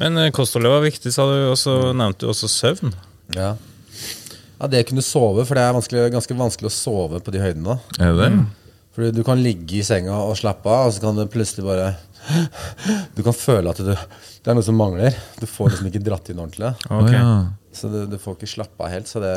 Men 0.00 0.16
eh, 0.18 0.30
kostholdet 0.34 0.72
var 0.72 0.82
viktig, 0.84 1.12
sa 1.14 1.26
du, 1.28 1.36
og 1.50 1.58
så 1.60 1.76
nevnte 1.96 2.24
du 2.24 2.30
også 2.32 2.48
søvn. 2.50 2.94
Ja. 3.36 3.52
ja, 3.54 4.70
det 4.70 4.84
å 4.84 4.88
kunne 4.88 5.04
sove, 5.04 5.44
for 5.46 5.58
det 5.58 5.66
er 5.66 5.76
vanskelig, 5.76 6.06
ganske 6.14 6.36
vanskelig 6.38 6.70
å 6.70 6.74
sove 6.74 7.20
på 7.22 7.34
de 7.34 7.42
høydene. 7.42 7.76
da 7.76 8.06
Er 8.06 8.16
det 8.16 8.30
det? 8.30 8.30
For 9.00 9.14
du 9.16 9.22
kan 9.24 9.40
ligge 9.40 9.78
i 9.80 9.84
senga 9.86 10.12
og 10.26 10.34
slappe 10.36 10.68
av, 10.68 10.90
og 10.90 10.92
så 10.92 11.00
kan 11.00 11.16
du 11.16 11.22
plutselig 11.30 11.64
bare 11.64 11.94
Du 13.16 13.22
kan 13.24 13.32
føle 13.36 13.72
at 13.72 13.80
du, 13.80 13.94
det 13.94 14.50
er 14.52 14.58
noe 14.58 14.66
som 14.66 14.76
mangler. 14.76 15.16
Du 15.40 15.46
får 15.48 15.72
liksom 15.72 15.88
ikke 15.88 16.02
dratt 16.04 16.28
inn 16.28 16.42
ordentlig. 16.42 16.74
Okay. 17.00 17.16
ja. 17.16 17.32
Så 17.72 17.88
du, 17.88 18.00
du 18.10 18.16
får 18.20 18.34
ikke 18.36 18.50
slappe 18.50 18.82
av 18.84 18.90
helt. 18.92 19.08
Så 19.08 19.22
det 19.22 19.30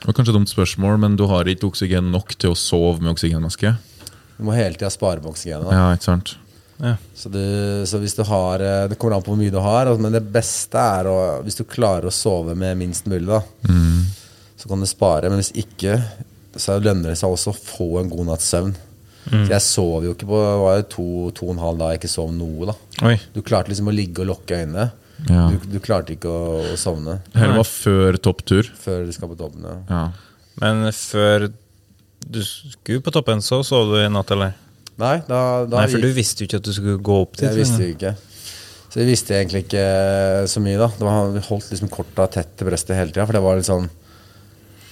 Det 0.00 0.08
var 0.08 0.16
kanskje 0.16 0.32
et 0.32 0.38
dumt 0.40 0.50
spørsmål, 0.50 0.96
men 1.04 1.18
du 1.20 1.26
har 1.30 1.46
ikke 1.46 1.68
oksygen 1.68 2.08
nok 2.10 2.34
til 2.40 2.54
å 2.54 2.58
sove 2.58 3.04
med 3.04 3.12
oksygenmaske? 3.12 3.74
Du 4.38 4.42
må 4.48 4.56
hele 4.56 4.74
tida 4.74 4.90
spare 4.90 5.22
på 5.22 5.30
oksygenet. 5.30 5.68
da. 5.68 5.76
Ja, 5.78 5.92
ikke 5.94 6.08
sant? 6.08 6.34
Ja. 6.82 6.96
Så, 7.14 7.30
du, 7.30 7.38
så 7.86 8.00
hvis 8.02 8.16
du 8.18 8.24
har 8.26 8.58
eh, 8.58 8.88
Det 8.90 8.96
kommer 8.98 9.14
an 9.14 9.22
på 9.22 9.30
hvor 9.30 9.38
mye 9.38 9.52
du 9.54 9.60
har, 9.62 9.86
altså, 9.86 10.02
men 10.02 10.16
det 10.16 10.24
beste 10.34 10.74
er 10.82 11.06
å 11.06 11.18
Hvis 11.46 11.60
du 11.60 11.62
klarer 11.70 12.08
å 12.10 12.14
sove 12.14 12.56
med 12.58 12.80
minst 12.80 13.06
mulig, 13.06 13.28
da, 13.30 13.38
så 14.58 14.70
kan 14.72 14.82
du 14.82 14.88
spare. 14.90 15.28
Men 15.30 15.38
hvis 15.38 15.52
ikke, 15.60 16.00
så 16.58 16.80
lønner 16.82 17.12
det 17.12 17.18
seg 17.20 17.30
også 17.30 17.52
å 17.52 17.60
få 17.60 17.88
en 18.00 18.10
god 18.10 18.32
natts 18.32 18.48
søvn. 18.50 18.74
Så 19.24 19.48
jeg 19.48 19.64
sov 19.64 20.04
jo 20.04 20.12
ikke 20.12 20.26
på 20.28 20.36
Det 20.42 20.56
var 20.60 20.74
jo 20.76 20.84
to, 20.92 21.06
to 21.38 21.46
og 21.46 21.54
en 21.54 21.62
halv 21.62 21.78
dag 21.80 21.94
jeg 21.94 22.02
ikke 22.02 22.12
sov 22.12 22.32
noe. 22.36 22.68
da 22.68 23.08
Oi. 23.08 23.14
Du 23.32 23.40
klarte 23.46 23.72
liksom 23.72 23.88
å 23.88 23.94
ligge 23.94 24.20
og 24.24 24.28
lukke 24.34 24.58
øynene. 24.60 24.90
Ja. 25.30 25.46
Du, 25.48 25.68
du 25.72 25.78
klarte 25.80 26.12
ikke 26.16 26.28
å, 26.28 26.58
å 26.74 26.76
sovne 26.76 27.20
Dette 27.32 27.54
var 27.54 27.68
før 27.68 28.18
topptur. 28.20 28.68
før 28.82 29.06
du 29.06 29.12
skal 29.16 29.30
på 29.30 29.38
toppen. 29.38 29.64
Ja. 29.64 29.78
Ja. 29.88 30.04
Men 30.60 30.84
før 30.92 31.48
du 32.24 32.40
skulle 32.44 33.02
på 33.04 33.12
toppen, 33.14 33.40
så 33.44 33.62
sov 33.66 33.92
du 33.92 33.98
i 34.02 34.10
natt, 34.12 34.30
eller? 34.34 34.54
Nei, 35.00 35.16
da, 35.26 35.40
da 35.66 35.80
Nei, 35.80 35.88
for 35.90 36.04
du 36.04 36.12
visste 36.14 36.44
jo 36.44 36.48
ikke 36.48 36.60
at 36.60 36.68
du 36.68 36.72
skulle 36.76 37.00
gå 37.02 37.16
opp 37.24 37.34
dit. 37.38 37.46
Jeg 37.48 37.58
visste 37.58 37.82
jo 37.82 37.94
ikke. 37.96 38.12
Så 38.94 39.00
jeg 39.02 39.08
visste 39.10 39.34
egentlig 39.34 39.64
ikke 39.64 39.86
så 40.50 40.60
mye, 40.62 40.78
da. 40.78 40.86
Det 40.94 41.06
var, 41.08 41.32
vi 41.34 41.42
holdt 41.48 41.72
liksom 41.72 41.90
korta 41.90 42.28
tett 42.30 42.52
til 42.54 42.68
brøstet 42.68 42.94
hele 42.94 43.10
tida. 43.10 43.24
For 43.26 43.34
det 43.34 43.42
var 43.42 43.58
litt 43.58 43.66
sånn 43.66 43.88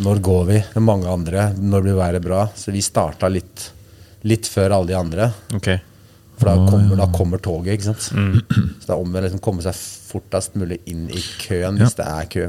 Når 0.03 0.23
går 0.27 0.43
vi? 0.49 0.57
Det 0.73 0.81
er 0.81 0.85
mange 0.89 1.07
andre. 1.13 1.45
Når 1.55 1.85
blir 1.87 1.99
været 2.01 2.25
bra? 2.25 2.41
Så 2.59 2.75
vi 2.75 2.83
starta 2.83 3.31
litt, 3.31 3.69
litt 4.25 4.47
før 4.51 4.77
alle 4.77 4.87
de 4.93 4.97
andre. 4.99 5.31
Okay. 5.59 5.81
For 6.39 6.49
da 6.49 6.55
kommer, 6.67 6.97
da 6.99 7.07
kommer 7.15 7.39
toget, 7.43 7.77
ikke 7.77 7.89
sant. 7.91 8.07
Så 8.09 8.87
det 8.87 8.91
er 8.91 8.99
om 8.99 9.15
å 9.15 9.21
liksom 9.23 9.41
komme 9.45 9.63
seg 9.63 9.77
fortest 9.77 10.55
mulig 10.59 10.81
inn 10.91 11.05
i 11.13 11.21
køen, 11.45 11.79
hvis 11.79 11.95
det 11.99 12.07
er 12.09 12.29
kø. 12.33 12.47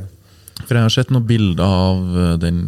For 0.64 0.78
jeg 0.78 0.86
har 0.86 0.94
sett 0.94 1.10
noen 1.12 1.26
bilder 1.28 1.66
av 1.66 2.18
eh, 2.24 2.34
den 2.40 2.60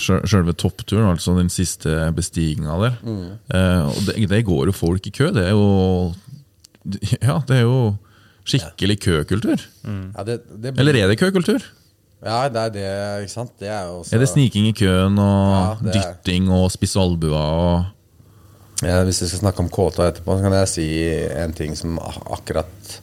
sjø- 0.00 0.22
selve 0.28 0.54
toppturen, 0.58 1.06
altså 1.12 1.34
den 1.38 1.50
siste 1.52 1.92
bestigninga 2.16 2.76
der. 2.80 2.96
Eh, 3.04 3.82
og 3.86 4.00
det, 4.08 4.16
det 4.32 4.40
går 4.48 4.70
jo 4.72 4.74
folk 4.76 5.06
i 5.06 5.12
kø. 5.14 5.28
Det 5.36 5.44
er 5.46 5.52
jo 5.54 6.12
Ja, 7.28 7.38
det 7.48 7.60
er 7.60 7.64
jo 7.68 7.78
skikkelig 8.44 8.98
køkultur. 9.04 9.62
Ja, 9.88 10.24
det, 10.26 10.40
det, 10.60 10.74
Eller 10.80 10.98
er 11.00 11.08
det 11.12 11.18
køkultur? 11.20 11.62
Ja, 12.24 12.46
det 12.48 12.60
er 12.60 12.70
det, 12.74 12.86
ikke 13.26 13.32
sant. 13.34 13.52
Det 13.60 13.68
er 13.68 13.88
også 13.92 14.16
Er 14.16 14.20
det 14.24 14.28
sniking 14.32 14.66
i 14.68 14.74
køen 14.76 15.16
og 15.20 15.52
Ja, 15.52 15.64
er- 15.76 15.92
dytting 15.96 16.48
og 16.52 16.70
spisse 16.72 17.00
albuer 17.00 17.36
og 17.36 17.74
Ja, 17.76 17.84
hvis 19.06 19.22
vi 19.24 19.30
skal 19.30 19.40
snakke 19.46 19.64
om 19.64 19.68
kåta 19.72 20.08
etterpå, 20.10 20.36
så 20.38 20.44
kan 20.46 20.52
jeg 20.60 20.68
si 20.72 20.86
en 21.40 21.52
ting 21.56 21.74
som 21.78 21.98
akkurat 22.00 23.00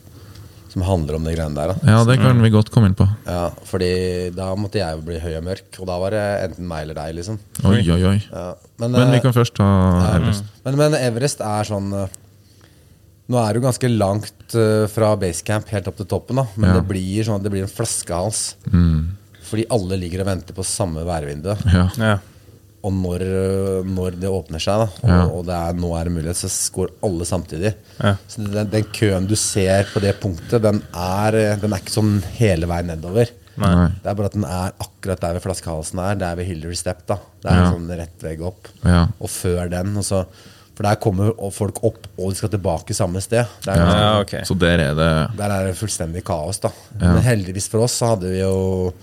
som 0.72 0.86
handler 0.88 1.18
om 1.18 1.26
de 1.28 1.34
greiene 1.36 1.52
der. 1.58 1.74
Da. 1.74 1.92
Ja, 1.92 2.04
det 2.08 2.16
kan 2.22 2.40
vi 2.40 2.50
godt 2.54 2.70
komme 2.72 2.88
inn 2.88 2.96
på. 2.96 3.04
Ja, 3.28 3.50
fordi 3.68 3.90
da 4.32 4.54
måtte 4.56 4.80
jeg 4.80 4.96
jo 4.96 5.02
bli 5.04 5.18
høy 5.20 5.34
og 5.42 5.44
mørk, 5.50 5.68
og 5.82 5.90
da 5.90 5.98
var 6.00 6.16
det 6.16 6.22
enten 6.46 6.70
meg 6.70 6.86
eller 6.86 6.96
deg, 7.02 7.18
liksom. 7.18 7.40
Oi, 7.68 7.82
oi, 7.92 7.98
oi. 8.14 8.16
Ja. 8.32 8.46
Men, 8.80 8.96
Men 8.96 9.12
vi 9.12 9.20
eh, 9.20 9.24
kan 9.26 9.36
først 9.36 9.58
ta 9.60 9.68
Everest. 10.14 10.48
men, 10.64 10.78
men 10.80 10.96
Everest 11.02 11.44
er 11.44 11.68
sånn 11.68 11.92
eh, 12.06 12.18
Nå 13.32 13.38
er 13.40 13.52
det 13.54 13.62
jo 13.62 13.66
ganske 13.68 13.90
langt 13.92 14.56
eh, 14.60 14.86
fra 14.92 15.12
basecamp 15.20 15.70
helt 15.72 15.86
opp 15.92 16.00
til 16.02 16.08
toppen, 16.16 16.40
da. 16.42 16.48
men 16.56 16.72
Ja. 16.72 16.80
det 16.80 16.88
blir 16.90 17.24
sånn 17.28 17.38
at 17.40 17.46
det 17.46 17.52
blir 17.54 17.64
en 17.68 17.72
flaskehals. 17.72 18.42
Fordi 19.52 19.68
alle 19.76 19.98
ligger 20.00 20.24
og 20.24 20.28
venter 20.32 20.56
på 20.56 20.64
samme 20.68 21.04
værvindu. 21.08 21.52
Ja. 21.68 21.86
Ja. 22.00 22.18
Og 22.84 22.94
når, 22.98 23.22
når 23.86 24.16
det 24.18 24.30
åpner 24.34 24.60
seg, 24.64 24.80
da, 24.82 24.88
og, 25.04 25.10
Ja. 25.10 25.20
og 25.30 25.44
det 25.46 25.54
er, 25.54 25.74
nå 25.78 25.92
er 26.00 26.08
det 26.10 26.14
mulighet, 26.16 26.40
så 26.42 26.50
går 26.74 26.90
alle 27.06 27.26
samtidig. 27.30 27.74
Ja. 28.02 28.16
Så 28.28 28.42
den, 28.48 28.70
den 28.72 28.88
køen 28.98 29.28
du 29.30 29.36
ser 29.38 29.86
på 29.94 30.02
det 30.02 30.16
punktet, 30.20 30.62
den 30.64 30.82
er, 30.98 31.38
den 31.62 31.74
er 31.76 31.78
ikke 31.84 31.94
sånn 31.94 32.16
hele 32.40 32.66
veien 32.72 32.88
nedover. 32.90 33.30
Nei. 33.62 33.90
Det 34.02 34.10
er 34.10 34.16
bare 34.18 34.32
at 34.32 34.34
den 34.40 34.46
er 34.48 34.72
akkurat 34.82 35.22
der 35.22 35.34
ved 35.38 35.44
flaskehalsen 35.44 36.00
er. 36.02 36.16
Der 36.16 36.36
ved 36.40 36.48
Hillary 36.50 36.74
Step. 36.80 37.06
da 37.06 37.20
Det 37.44 37.52
er 37.52 37.56
Ja. 37.60 37.68
en 37.68 37.74
sånn 37.76 37.98
rett 38.00 38.24
vegg 38.26 38.42
opp. 38.42 38.68
Ja. 38.84 39.04
Og 39.20 39.30
før 39.30 39.70
den. 39.70 39.96
Og 39.98 40.04
så, 40.08 40.26
for 40.74 40.84
der 40.88 40.96
kommer 40.96 41.34
folk 41.54 41.84
opp, 41.84 42.08
og 42.18 42.32
de 42.32 42.36
skal 42.40 42.50
tilbake 42.50 42.96
samme 42.98 43.22
sted. 43.22 43.46
Der, 43.66 43.74
er, 43.74 43.78
Ja. 43.78 44.24
Ja. 44.32 44.44
Så 44.48 44.58
der 44.58 44.80
er 44.80 44.96
det 44.96 45.38
Der 45.38 45.50
er 45.52 45.68
det 45.68 45.76
fullstendig 45.78 46.24
kaos, 46.26 46.58
da. 46.64 46.72
Ja. 47.00 47.14
Men 47.14 47.22
heldigvis 47.22 47.68
for 47.70 47.84
oss 47.84 48.00
så 48.00 48.16
hadde 48.16 48.32
vi 48.32 48.40
jo 48.40 48.94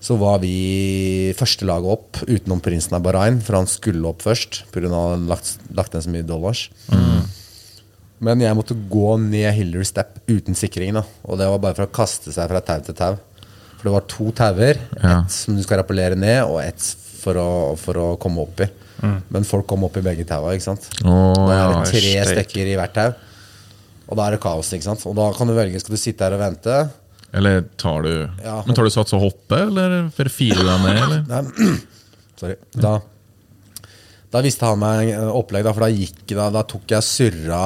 Så 0.00 0.16
var 0.16 0.38
vi 0.40 1.34
første 1.36 1.66
laget 1.68 1.92
opp 1.92 2.22
utenom 2.24 2.60
prinsen 2.64 2.94
av 2.96 3.02
Bahrain, 3.04 3.40
for 3.44 3.58
han 3.58 3.68
skulle 3.68 4.08
opp 4.08 4.22
først 4.24 4.62
pga. 4.72 4.86
at 4.88 4.94
han 4.96 5.26
lagt, 5.28 5.50
lagt 5.76 5.92
ned 5.92 6.06
så 6.06 6.12
mye 6.14 6.24
dollars. 6.26 6.70
Men 8.20 8.40
jeg 8.42 8.56
måtte 8.56 8.76
gå 8.92 9.14
ned 9.20 9.48
Hillary 9.56 9.84
Step 9.88 10.18
uten 10.28 10.56
sikring. 10.56 10.92
da 10.96 11.04
Og 11.24 11.38
det 11.40 11.48
var 11.48 11.58
bare 11.62 11.76
for 11.78 11.86
å 11.88 11.92
kaste 11.92 12.32
seg 12.32 12.48
fra 12.52 12.60
tau 12.60 12.80
til 12.84 12.96
tau. 12.96 13.16
For 13.78 13.88
det 13.88 13.94
var 13.94 14.08
to 14.12 14.32
tauer. 14.36 14.80
Ja. 15.00 15.22
Ett 15.24 15.32
som 15.32 15.56
du 15.56 15.62
skal 15.64 15.80
rappellere 15.80 16.16
ned, 16.20 16.42
og 16.44 16.60
ett 16.60 16.84
for 17.20 17.36
å, 17.40 17.48
for 17.80 17.96
å 18.00 18.08
komme 18.20 18.44
opp 18.44 18.60
i. 18.60 18.68
Men 19.32 19.46
folk 19.48 19.64
kom 19.68 19.84
opp 19.86 19.96
i 19.96 20.04
begge 20.04 20.26
taua. 20.28 20.52
ikke 20.52 20.66
sant? 20.66 20.88
Oh, 21.04 21.46
da 21.48 21.56
er 21.56 21.72
det 21.78 21.92
tre 21.94 22.24
stykker 22.34 22.68
i 22.68 22.76
hvert 22.76 22.92
tau. 22.96 23.14
Og 24.10 24.18
da 24.18 24.26
er 24.26 24.36
det 24.36 24.42
kaos. 24.42 24.72
ikke 24.76 24.88
sant? 24.90 25.04
Og 25.08 25.16
da 25.16 25.30
kan 25.36 25.48
du 25.48 25.54
velge 25.56 25.80
skal 25.80 25.96
du 25.96 26.00
sitte 26.00 26.26
her 26.26 26.36
og 26.36 26.42
vente. 26.42 26.76
Eller 27.32 27.62
tar 27.78 28.02
du 28.02 28.12
Ja. 28.42 28.62
Men 28.66 28.74
tar 28.74 28.84
du 28.84 28.90
sats 28.90 29.14
og 29.14 29.22
hopper, 29.22 29.68
eller 29.68 30.10
filer 30.30 30.64
deg 30.66 30.84
ned, 30.84 31.02
eller? 31.04 31.24
Nei, 31.30 31.76
sorry. 32.40 32.56
Da, 32.74 32.96
da 34.30 34.42
visste 34.44 34.66
han 34.66 34.80
meg 34.82 35.12
opplegg, 35.30 35.66
da, 35.66 35.74
for 35.76 35.86
da, 35.86 35.90
gikk, 35.94 36.24
da, 36.34 36.48
da 36.54 36.64
tok 36.66 36.90
jeg 36.90 37.06
surra 37.06 37.60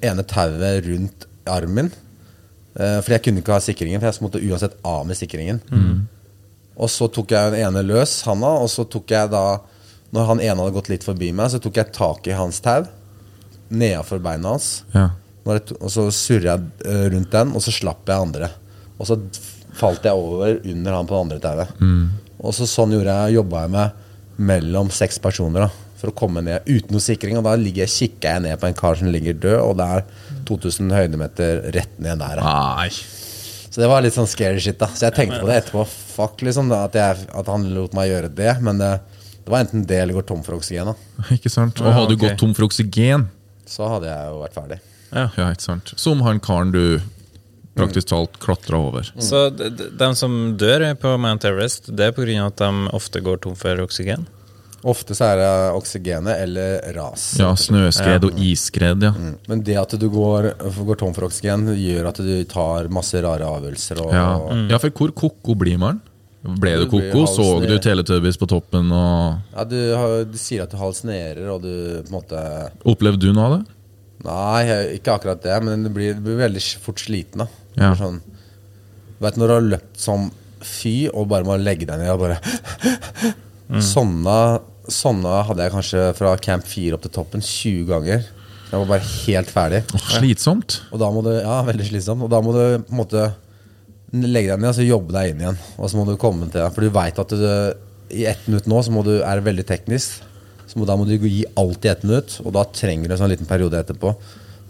ene 0.00 0.24
tauet 0.28 0.84
rundt 0.88 1.26
armen. 1.48 1.88
Eh, 2.76 2.98
for 3.00 3.14
jeg 3.16 3.24
kunne 3.24 3.40
ikke 3.40 3.56
ha 3.56 3.62
sikringen, 3.64 4.02
for 4.02 4.10
jeg 4.10 4.24
måtte 4.26 4.42
uansett 4.44 4.76
av 4.84 5.06
med 5.08 5.16
sikringen. 5.16 5.62
Og 6.76 6.92
så 6.92 7.08
tok 7.08 7.32
jeg 7.32 7.54
den 7.54 7.62
ene 7.64 7.84
løs, 7.86 8.18
handa, 8.28 8.52
og 8.60 8.68
så 8.68 8.84
tok 8.84 9.14
jeg 9.14 9.32
da 9.32 9.46
Når 10.14 10.26
han 10.28 10.40
ene 10.40 10.62
hadde 10.62 10.74
gått 10.76 10.88
litt 10.88 11.04
forbi 11.04 11.32
meg, 11.34 11.50
så 11.50 11.58
tok 11.58 11.76
jeg 11.80 11.90
tak 11.92 12.28
i 12.30 12.36
hans 12.36 12.60
tau 12.62 12.84
nedafor 13.74 14.20
beina 14.22 14.52
hans. 14.54 14.84
Ja. 14.94 15.08
Og 15.46 15.90
så 15.90 16.04
surra 16.14 16.52
jeg 16.54 16.68
eh, 16.86 17.08
rundt 17.10 17.32
den, 17.34 17.50
og 17.58 17.64
så 17.64 17.74
slapp 17.74 18.06
jeg 18.06 18.22
andre. 18.28 18.52
Og 18.98 19.06
så 19.08 19.16
falt 19.76 20.04
jeg 20.08 20.12
over 20.16 20.60
under 20.64 20.92
han 20.96 21.06
på 21.08 21.14
det 21.16 21.24
andre 21.24 21.40
tauet. 21.42 22.14
Og 22.40 22.54
så 22.56 22.66
sånn 22.68 22.92
gjorde 22.94 23.12
jeg, 23.26 23.34
jobba 23.38 23.62
jeg 23.66 23.70
med 23.74 24.02
mellom 24.50 24.90
seks 24.92 25.18
personer 25.18 25.66
da, 25.66 25.68
for 25.96 26.10
å 26.12 26.16
komme 26.16 26.42
ned 26.44 26.64
uten 26.68 26.92
noe 26.92 27.00
sikring. 27.04 27.38
Og 27.40 27.44
da 27.44 27.54
ligger, 27.56 27.84
jeg- 27.86 28.10
kikker 28.10 28.28
jeg 28.34 28.42
ned 28.42 28.60
på 28.60 28.66
en 28.68 28.74
kar 28.74 28.94
som 28.96 29.08
ligger 29.12 29.34
død, 29.40 29.60
og 29.60 29.76
det 29.78 29.86
er 29.86 30.04
2000 30.46 30.90
høydemeter 30.92 31.62
rett 31.74 31.98
ned 31.98 32.18
der. 32.18 32.36
da. 32.36 32.74
Nei. 32.76 32.88
Så 32.90 33.82
det 33.82 33.88
var 33.88 34.00
litt 34.02 34.14
sånn 34.14 34.26
scary 34.28 34.58
shit. 34.60 34.78
da 34.78 34.86
Så 34.88 35.00
jeg 35.10 35.14
tenkte 35.14 35.40
på 35.40 35.46
det 35.46 35.64
etterpå. 35.64 35.86
Fuck 36.16 36.40
liksom 36.40 36.68
da, 36.70 36.84
at, 36.84 36.94
jeg, 36.94 37.28
at 37.34 37.46
han 37.46 37.66
lot 37.74 37.92
meg 37.92 38.08
gjøre 38.08 38.34
det. 38.34 38.60
Men 38.62 38.78
det, 38.78 39.00
det 39.44 39.52
var 39.52 39.60
enten 39.64 39.84
det 39.86 39.98
eller 40.00 40.14
går 40.14 40.26
tom 40.26 40.42
for 40.42 40.56
oksygen. 40.56 40.86
da 40.94 41.22
Ikke 41.36 41.50
sant? 41.52 41.80
Og 41.82 41.92
hadde 41.92 42.08
du 42.16 42.16
gått 42.16 42.38
tom 42.38 42.54
for 42.54 42.64
oksygen 42.68 43.26
Så 43.66 43.84
hadde 43.88 44.08
jeg 44.08 44.30
jo 44.32 44.40
vært 44.40 44.54
ferdig. 44.56 44.78
Ja, 45.12 45.26
ikke 45.50 45.60
sant. 45.60 45.92
Som 45.96 46.20
han 46.22 46.40
karen 46.40 46.72
du 46.72 47.00
praktisk 47.76 48.08
talt 48.12 48.38
klatra 48.42 48.80
over. 48.80 49.10
Så 49.22 49.46
de, 49.54 49.70
de 49.98 50.08
som 50.18 50.56
dør 50.58 50.86
på 51.00 51.12
Mount 51.20 51.44
Everest, 51.48 51.92
det 51.96 52.08
er 52.10 52.16
pga. 52.16 52.46
at 52.46 52.56
de 52.62 52.88
ofte 52.96 53.20
går 53.22 53.42
tom 53.44 53.54
for 53.58 53.84
oksygen? 53.84 54.26
Ofte 54.86 55.16
så 55.18 55.32
er 55.32 55.40
det 55.40 55.52
oksygenet 55.74 56.42
eller 56.44 56.92
ras. 56.94 57.22
Ja, 57.40 57.48
snøskred 57.58 58.26
og 58.28 58.36
isskred, 58.38 59.02
ja. 59.02 59.12
Men 59.48 59.62
det 59.66 59.74
at 59.80 59.96
du 59.98 60.06
går, 60.12 60.52
går 60.86 61.00
tom 61.00 61.14
for 61.16 61.26
oksygen, 61.26 61.64
gjør 61.74 62.10
at 62.12 62.20
du 62.22 62.34
tar 62.50 62.90
masse 62.92 63.18
rare 63.24 63.48
avgjørelser. 63.48 64.02
Og, 64.04 64.12
Ja. 64.14 64.28
ja, 64.70 64.78
for 64.78 64.90
hvor 64.94 65.14
koko 65.16 65.56
blir 65.58 65.78
man? 65.82 66.00
Ble 66.46 66.76
du 66.78 66.84
Du 66.84 66.90
koko? 66.92 67.24
Så 67.26 67.46
du. 67.66 67.78
Teletubbies 67.82 68.36
på 68.38 68.46
toppen? 68.46 68.92
og 68.92 69.40
Ja, 69.56 69.64
du, 69.64 69.78
har, 69.96 70.24
du 70.24 70.38
sier 70.38 70.62
at 70.62 70.70
du 70.70 70.76
halsnerer, 70.78 71.48
og 71.50 71.62
du 71.62 72.02
på 72.04 72.12
en 72.12 72.14
måte 72.20 72.42
Opplevde 72.86 73.26
du 73.26 73.32
noe 73.32 73.48
av 73.48 73.56
det? 73.56 73.64
Nei, 74.26 74.62
ikke 74.96 75.16
akkurat 75.18 75.42
det, 75.42 75.56
men 75.64 75.82
du 75.82 75.90
blir, 75.90 76.14
du 76.14 76.22
blir 76.24 76.38
veldig 76.46 76.62
fort 76.82 77.02
sliten. 77.02 77.42
da 77.42 77.48
Ja. 77.76 77.92
Sånn, 77.98 78.20
vet 79.22 79.38
når 79.38 79.48
du 79.48 79.54
har 79.54 79.68
løpt 79.74 80.00
som 80.00 80.30
fy 80.66 80.94
og 81.12 81.28
bare 81.30 81.46
må 81.46 81.58
legge 81.60 81.88
deg 81.88 82.00
ned 82.00 82.12
og 82.14 82.24
bare 82.24 82.38
sånne, 83.94 84.38
sånne 84.92 85.42
hadde 85.48 85.66
jeg 85.66 85.74
kanskje 85.74 86.04
fra 86.18 86.34
camp 86.42 86.66
4 86.68 86.96
opp 86.96 87.04
til 87.06 87.14
toppen 87.14 87.44
20 87.44 87.88
ganger. 87.90 88.28
Jeg 88.66 88.82
var 88.82 88.88
bare 88.90 89.06
helt 89.06 89.50
ferdig. 89.52 89.82
Åh, 89.94 90.06
slitsomt. 90.18 90.80
Og 90.90 91.00
da 91.02 91.10
må 91.14 91.22
du, 91.22 91.32
ja, 91.36 91.60
veldig 91.66 91.86
slitsomt. 91.86 92.24
Og 92.26 92.32
da 92.32 92.40
må 92.42 92.54
du 92.56 92.62
på 92.82 92.94
en 92.96 92.98
måte 92.98 93.26
legge 94.16 94.52
deg 94.52 94.62
ned 94.62 94.70
og 94.70 94.78
så 94.78 94.86
jobbe 94.86 95.14
deg 95.14 95.32
inn 95.32 95.44
igjen. 95.44 95.60
Og 95.76 95.90
så 95.90 95.98
må 95.98 96.06
du 96.08 96.16
komme 96.20 96.48
til 96.50 96.66
For 96.74 96.82
du 96.82 96.94
veit 96.94 97.20
at 97.22 97.34
du, 97.36 97.46
i 98.16 98.26
ett 98.26 98.48
minutt 98.48 98.66
nå 98.70 98.80
så 98.82 98.94
må 98.94 99.04
du, 99.06 99.18
er 99.20 99.38
det 99.38 99.46
veldig 99.46 99.66
teknisk. 99.68 100.24
Så 100.66 100.80
må, 100.80 100.88
da 100.88 100.96
må 100.98 101.06
du 101.06 101.14
gi 101.14 101.44
alt 101.58 101.86
i 101.86 101.92
ett 101.92 102.02
minutt, 102.02 102.40
og 102.42 102.50
da 102.56 102.64
trenger 102.74 103.06
du 103.06 103.14
en 103.14 103.20
sånn 103.22 103.30
liten 103.30 103.46
periode 103.46 103.78
etterpå 103.78 104.16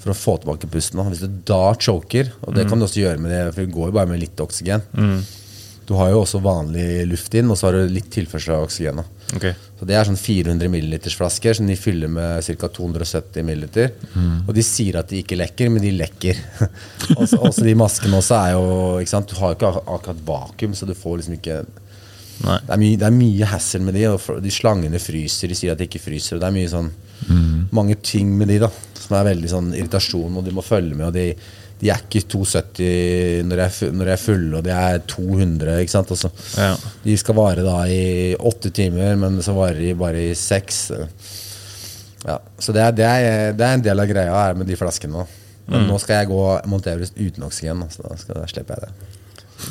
for 0.07 0.14
å 0.14 0.18
få 0.18 0.36
tilbake 0.42 0.70
pusten. 0.70 1.02
Hvis 1.11 1.24
du 1.24 1.40
da 1.48 1.74
choker, 1.74 2.30
og 2.46 2.54
det 2.57 2.68
kan 2.70 2.78
du 2.78 2.86
også 2.86 3.02
gjøre 3.02 3.22
med 3.22 3.34
det, 3.34 3.42
for 3.52 3.64
det 3.64 3.74
går 3.74 3.90
jo 3.90 3.98
bare 3.98 4.12
med 4.12 4.22
litt 4.22 4.40
oksygen. 4.42 4.86
Du 5.86 5.94
har 5.94 6.11
jo 6.11 6.24
også 6.24 6.40
vanlig 6.42 7.04
luft 7.07 7.34
inn, 7.38 7.50
og 7.50 7.59
så 7.59 7.68
har 7.68 7.76
du 7.76 7.92
litt 7.94 8.09
tilførsel 8.11 8.57
av 8.57 8.64
oksygen. 8.66 9.04
Okay. 9.36 9.54
Så 9.78 9.86
Det 9.86 9.94
er 9.94 10.09
sånn 10.09 10.18
400 10.18 10.70
milliliters 10.72 11.14
flasker 11.18 11.54
som 11.59 11.68
de 11.70 11.76
fyller 11.78 12.11
med 12.11 12.42
ca. 12.42 12.70
270 12.78 13.46
milliliter. 13.46 13.92
Og 14.48 14.54
de 14.57 14.64
sier 14.66 14.98
at 14.98 15.12
de 15.12 15.22
ikke 15.22 15.38
lekker, 15.38 15.70
men 15.70 15.84
de 15.84 15.94
lekker. 15.94 16.42
også, 17.20 17.38
også 17.38 17.66
de 17.66 17.76
maskene 17.78 18.18
også 18.18 18.38
er 18.40 18.57
jo? 18.57 19.22
Du 19.30 19.36
har 19.38 19.54
jo 19.54 19.59
ikke 19.61 19.72
akkurat 19.84 20.24
vakuum, 20.26 20.74
så 20.74 20.90
du 20.90 20.94
får 20.98 21.20
liksom 21.20 21.38
ikke. 21.38 21.61
Det 22.36 22.59
er, 22.68 22.80
mye, 22.82 22.98
det 22.98 23.07
er 23.07 23.14
mye 23.14 23.46
hassle 23.48 23.80
med 23.86 23.94
de, 23.96 24.09
og 24.11 24.42
de 24.42 24.52
slangene 24.52 24.98
fryser. 25.00 25.48
De 25.48 25.57
sier 25.57 25.72
at 25.72 25.80
de 25.80 25.86
ikke 25.86 26.02
fryser. 26.02 26.36
Og 26.36 26.42
det 26.42 26.50
er 26.50 26.59
mye 26.59 26.72
sånn 26.72 26.90
mange 27.73 27.97
ting 28.03 28.33
med 28.39 28.49
de 28.49 28.59
da 28.62 28.69
som 29.07 29.17
er 29.21 29.29
veldig 29.35 29.49
sånn 29.53 29.71
irritasjon, 29.77 30.37
og 30.41 30.45
de 30.47 30.53
må 30.57 30.62
følge 30.67 30.95
med. 30.99 31.07
Og 31.09 31.14
de, 31.14 31.27
de 31.81 31.91
er 31.93 32.01
ikke 32.03 32.25
270 32.33 33.45
når 33.47 33.61
jeg, 33.62 33.67
er 33.67 33.75
fu- 33.77 33.91
når 33.95 34.11
jeg 34.11 34.17
er 34.19 34.23
fulle, 34.25 34.57
og 34.59 34.64
de 34.67 34.73
er 34.75 34.99
200. 35.07 35.77
ikke 35.85 35.95
sant? 35.95 36.11
Altså, 36.17 36.31
Ja. 36.59 36.73
De 37.05 37.17
skal 37.21 37.35
vare 37.39 37.62
da 37.67 37.77
i 37.87 38.35
åtte 38.39 38.73
timer, 38.75 39.14
men 39.21 39.39
så 39.43 39.55
varer 39.55 39.79
de 39.85 39.95
bare 39.95 40.25
i 40.31 40.35
seks. 40.35 40.89
Ja, 42.27 42.39
så 42.59 42.73
det 42.75 42.83
er, 42.83 42.93
det, 42.97 43.05
er, 43.07 43.53
det 43.55 43.67
er 43.67 43.77
en 43.79 43.85
del 43.85 44.01
av 44.03 44.09
greia 44.11 44.33
her 44.35 44.57
med 44.59 44.67
de 44.67 44.77
flaskene. 44.79 45.12
nå. 45.23 45.27
Men 45.67 45.87
nå 45.91 45.97
skal 45.99 46.21
jeg 46.21 46.29
gå 46.31 46.41
Mount 46.71 46.87
Everest 46.87 47.17
uten 47.19 47.43
oksygen, 47.47 47.81
så 47.91 48.05
da, 48.07 48.17
skal, 48.19 48.41
da 48.43 48.47
slipper 48.51 48.79
jeg 48.79 48.87
det. 48.87 49.14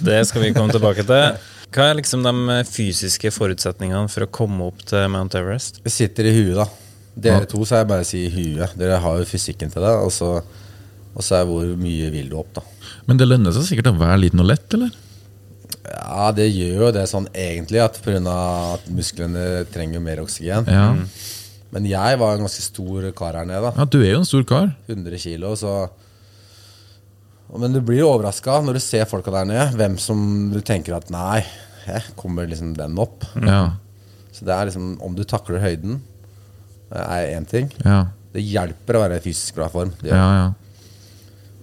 Det 0.08 0.22
skal 0.28 0.42
vi 0.44 0.54
komme 0.56 0.74
tilbake 0.76 1.04
til. 1.08 1.38
Hva 1.76 1.90
er 1.92 1.98
liksom 2.00 2.24
de 2.24 2.58
fysiske 2.68 3.32
forutsetningene 3.36 4.08
for 4.12 4.26
å 4.26 4.32
komme 4.32 4.68
opp 4.72 4.84
til 4.88 5.08
Mount 5.12 5.36
Everest? 5.40 5.82
Det 5.84 5.92
sitter 5.92 6.28
i 6.30 6.34
huet, 6.36 6.56
da. 6.62 6.68
Dere 7.16 7.48
to, 7.48 7.64
så 7.64 7.78
er 7.78 7.84
jeg 7.84 7.90
bare 7.94 8.04
å 8.04 8.08
si 8.10 8.26
huet. 8.28 8.76
Dere 8.80 9.00
har 9.00 9.20
jo 9.22 9.28
fysikken 9.30 9.72
til 9.72 9.86
det. 9.86 9.94
Og 10.04 10.12
så, 10.12 10.30
og 11.16 11.24
så 11.24 11.40
er 11.40 11.48
hvor 11.48 11.70
mye 11.80 12.12
vil 12.14 12.28
du 12.32 12.38
opp, 12.42 12.52
da. 12.58 12.66
Men 13.08 13.20
det 13.22 13.30
lønner 13.30 13.56
seg 13.56 13.70
sikkert 13.70 13.94
å 13.94 13.98
være 14.02 14.20
liten 14.26 14.44
og 14.44 14.50
lett, 14.50 14.68
eller? 14.76 14.92
Ja, 15.86 16.32
det 16.36 16.48
gjør 16.50 16.88
jo 16.88 16.92
det 16.96 17.06
sånn 17.10 17.28
egentlig, 17.32 17.80
at 17.84 17.98
pga. 18.04 18.20
at 18.76 18.88
musklene 18.92 19.66
trenger 19.74 20.02
mer 20.04 20.24
oksygen. 20.24 20.68
Ja. 20.68 20.88
Men 21.76 21.88
jeg 21.90 22.20
var 22.22 22.36
en 22.36 22.46
ganske 22.46 22.64
stor 22.64 23.10
kar 23.18 23.38
her 23.40 23.48
nede, 23.48 23.68
da. 23.68 23.74
ja, 23.76 23.86
du 23.90 24.00
er 24.02 24.14
jo 24.14 24.22
en 24.24 24.28
stor 24.28 24.46
kar. 24.48 24.74
100 24.88 25.22
kilo, 25.22 25.56
så 25.60 25.90
Men 27.56 27.76
du 27.76 27.80
blir 27.80 28.02
jo 28.02 28.10
overraska 28.10 28.58
når 28.66 28.80
du 28.80 28.82
ser 28.84 29.06
folka 29.06 29.32
der 29.32 29.46
nede, 29.48 29.66
hvem 29.78 29.98
som 30.02 30.20
du 30.52 30.60
tenker 30.66 30.96
at 30.98 31.12
nei, 31.14 31.44
hæ, 31.86 32.02
kommer 32.18 32.48
liksom 32.50 32.74
den 32.76 32.98
opp? 33.00 33.24
Ja. 33.38 33.78
Så 34.34 34.48
det 34.48 34.56
er 34.56 34.68
liksom 34.68 34.96
Om 35.00 35.14
du 35.16 35.24
takler 35.24 35.62
høyden, 35.62 36.02
er 36.92 37.32
én 37.38 37.46
ting. 37.50 37.72
Ja. 37.86 38.06
Det 38.36 38.44
hjelper 38.44 38.98
å 38.98 39.02
være 39.06 39.18
i 39.22 39.24
fysisk 39.24 39.56
bra 39.56 39.70
form. 39.72 39.94
Det 40.02 40.12
gjør. 40.12 40.20
Ja, 40.22 40.30
ja. 40.44 40.54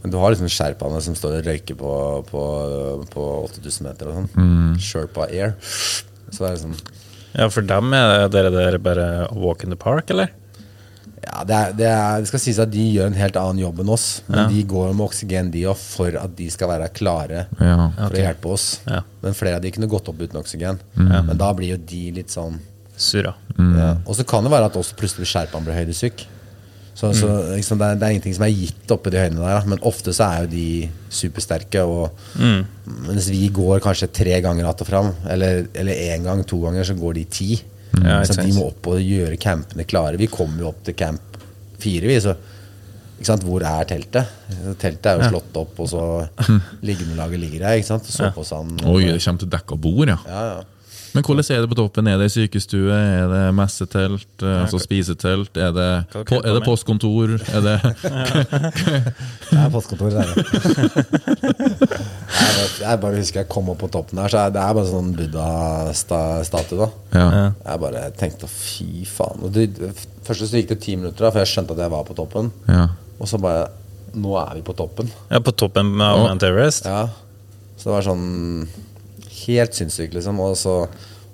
Men 0.02 0.10
du 0.10 0.16
har 0.18 0.32
liksom 0.34 0.48
sherpaene 0.50 1.00
som 1.04 1.14
står 1.14 1.36
og 1.38 1.46
røyker 1.46 1.76
på, 1.78 1.90
på, 2.26 2.40
på 3.12 3.26
8000 3.46 3.86
meter 3.86 4.08
og 4.10 4.16
sånn. 4.16 4.30
Mm. 4.34 4.78
Sherpa 4.82 5.28
Air. 5.30 5.52
Så 5.62 6.40
det 6.42 6.48
er 6.48 6.56
liksom 6.56 6.76
Ja, 7.32 7.46
for 7.48 7.62
dem 7.64 7.92
er 7.96 8.26
dere 8.32 8.50
der 8.52 8.78
bare 8.82 9.06
walk 9.32 9.62
in 9.64 9.70
the 9.70 9.78
park, 9.78 10.10
eller? 10.10 10.32
Ja, 10.32 10.38
Ja, 11.22 11.44
det, 11.46 11.54
er, 11.54 11.72
det, 11.78 11.86
er, 11.86 12.18
det 12.24 12.26
skal 12.32 12.40
sies 12.42 12.58
at 12.58 12.70
de 12.72 12.82
gjør 12.96 13.06
en 13.06 13.14
helt 13.14 13.36
annen 13.38 13.60
jobb 13.62 13.78
enn 13.84 13.92
oss. 13.94 14.06
Men 14.26 14.48
de 14.50 14.64
går 14.66 14.88
med 14.90 15.04
oksygen, 15.06 15.52
de 15.54 15.60
òg, 15.70 15.78
for 15.78 16.16
at 16.18 16.32
de 16.34 16.48
skal 16.50 16.66
være 16.72 16.88
klare 16.98 17.44
Ja. 17.62 17.76
for 17.94 18.16
å 18.18 18.24
hjelpe 18.24 18.50
oss. 18.50 18.64
Ja. 18.90 19.04
Men 19.22 19.36
flere 19.38 19.60
av 19.60 19.62
de 19.62 19.70
kunne 19.70 19.86
gått 19.92 20.10
opp 20.10 20.18
uten 20.18 20.40
oksygen. 20.40 20.80
Men 20.98 21.30
da 21.38 21.52
blir 21.54 21.76
jo 21.76 21.78
de 21.78 22.00
litt 22.18 22.34
sånn 22.34 22.58
Surra. 23.03 23.34
ja. 23.59 23.90
Og 24.07 24.14
så 24.18 24.24
kan 24.28 24.44
det 24.46 24.53
være 24.55 24.70
at 24.70 24.78
også 24.78 24.96
plutselig 24.98 25.28
Sherpaen 25.30 25.66
blir 25.66 25.76
høydesyk. 25.80 26.26
Så, 26.94 27.09
så 27.16 27.28
liksom, 27.57 27.78
det, 27.80 27.86
er, 27.86 27.96
det 27.98 28.05
er 28.07 28.14
ingenting 28.14 28.34
som 28.36 28.44
er 28.44 28.53
gitt 28.53 28.90
oppe 28.92 29.09
i 29.09 29.14
de 29.14 29.20
høydene 29.22 29.40
der, 29.40 29.55
da. 29.57 29.68
men 29.72 29.80
ofte 29.88 30.12
så 30.12 30.26
er 30.26 30.44
jo 30.44 30.50
de 30.53 30.66
supersterke. 31.11 31.82
Og 31.88 32.18
mens 33.09 33.28
vi 33.32 33.46
går 33.55 33.80
kanskje 33.84 34.11
tre 34.12 34.36
ganger 34.44 34.68
att 34.68 34.84
og 34.84 34.90
fram, 34.90 35.09
eller, 35.24 35.66
eller 35.74 35.92
én 36.12 36.26
gang, 36.26 36.44
to 36.44 36.61
ganger, 36.61 36.84
så 36.84 36.94
går 36.98 37.16
de 37.16 37.24
ti. 37.24 37.50
Ja, 37.96 38.20
så 38.24 38.38
de 38.40 38.53
må 38.57 38.68
opp 38.70 38.88
og 38.92 39.00
gjøre 39.00 39.40
campene 39.40 39.84
klare. 39.88 40.20
Vi 40.20 40.28
kommer 40.32 40.64
jo 40.64 40.70
opp 40.70 40.84
til 40.84 40.96
camp 40.96 41.40
fire, 41.80 42.09
vi. 42.09 42.20
Så 42.20 42.36
ikke 43.18 43.30
sant? 43.30 43.44
hvor 43.46 43.64
er 43.64 43.88
teltet? 43.88 44.30
Teltet 44.82 45.09
er 45.09 45.20
jo 45.20 45.32
slått 45.32 45.59
opp, 45.61 45.80
og 45.84 45.90
så 45.90 46.05
liggeunderlaget 46.86 47.40
ligger 47.40 47.66
der. 47.66 47.80
Ikke 47.80 47.90
sant? 47.92 48.09
Sovepåsen. 48.11 48.76
Oi, 48.90 49.05
det 49.09 49.18
kommer 49.24 49.44
til 49.44 49.53
dekka 49.53 49.80
bord, 49.80 50.12
ja. 50.12 50.18
Ja, 50.28 50.44
ja. 50.53 50.62
Men 51.14 51.24
hvordan 51.26 51.44
er 51.52 51.60
det 51.64 51.68
på 51.68 51.76
toppen? 51.76 52.06
Er 52.08 52.16
det 52.20 52.30
sykestue? 52.32 52.92
Er 52.94 53.26
det 53.28 53.40
messetelt? 53.56 54.28
eh, 54.42 54.62
Altså 54.62 54.78
spisetelt? 54.80 55.56
Er 55.60 55.72
det, 55.76 55.88
på, 56.28 56.38
er 56.40 56.54
det 56.56 56.62
postkontor? 56.64 57.34
Er 57.52 57.60
det 57.66 57.74
Det 59.52 59.58
er 59.60 59.68
postkontoret 59.74 60.14
det 60.16 60.22
er 60.22 60.30
bare, 62.56 62.68
jeg 62.88 63.00
bare 63.02 63.18
husker 63.20 63.42
jeg 63.42 63.48
kom 63.52 63.68
opp 63.72 63.80
på 63.82 63.88
toppen 63.92 64.18
her, 64.22 64.32
så 64.32 64.46
det 64.54 64.62
er 64.62 64.74
bare 64.78 64.88
sånn 64.88 65.12
buddha-statue. 65.18 66.78
da 66.80 66.88
Ja. 67.18 67.26
Jeg 67.66 67.82
bare 67.84 68.02
tenkte 68.18 68.48
fy 68.50 69.04
faen. 69.08 69.44
Det, 69.52 69.68
først 70.26 70.46
så 70.48 70.56
gikk 70.60 70.72
det 70.72 70.80
ti 70.84 70.96
minutter, 70.96 71.26
da 71.26 71.30
for 71.34 71.42
jeg 71.44 71.50
skjønte 71.52 71.76
at 71.76 71.84
jeg 71.84 71.92
var 71.94 72.04
på 72.08 72.16
toppen. 72.18 72.52
ja. 72.70 72.88
Og 73.22 73.28
så 73.30 73.38
bare 73.38 73.68
Nå 74.18 74.34
er 74.36 74.58
vi 74.58 74.60
på 74.66 74.74
toppen. 74.76 75.08
Ja, 75.30 75.38
på 75.40 75.52
toppen 75.56 75.94
av 76.04 76.18
Å. 76.18 76.24
Mount 76.26 76.42
Everest? 76.44 76.84
Ja 76.84 77.06
Så 77.80 77.86
det 77.88 77.92
var 77.94 78.02
sånn 78.04 78.66
helt 79.47 79.76
sinnssykt, 79.76 80.14
liksom. 80.16 80.38
Og, 80.45 80.55
så, 80.59 80.76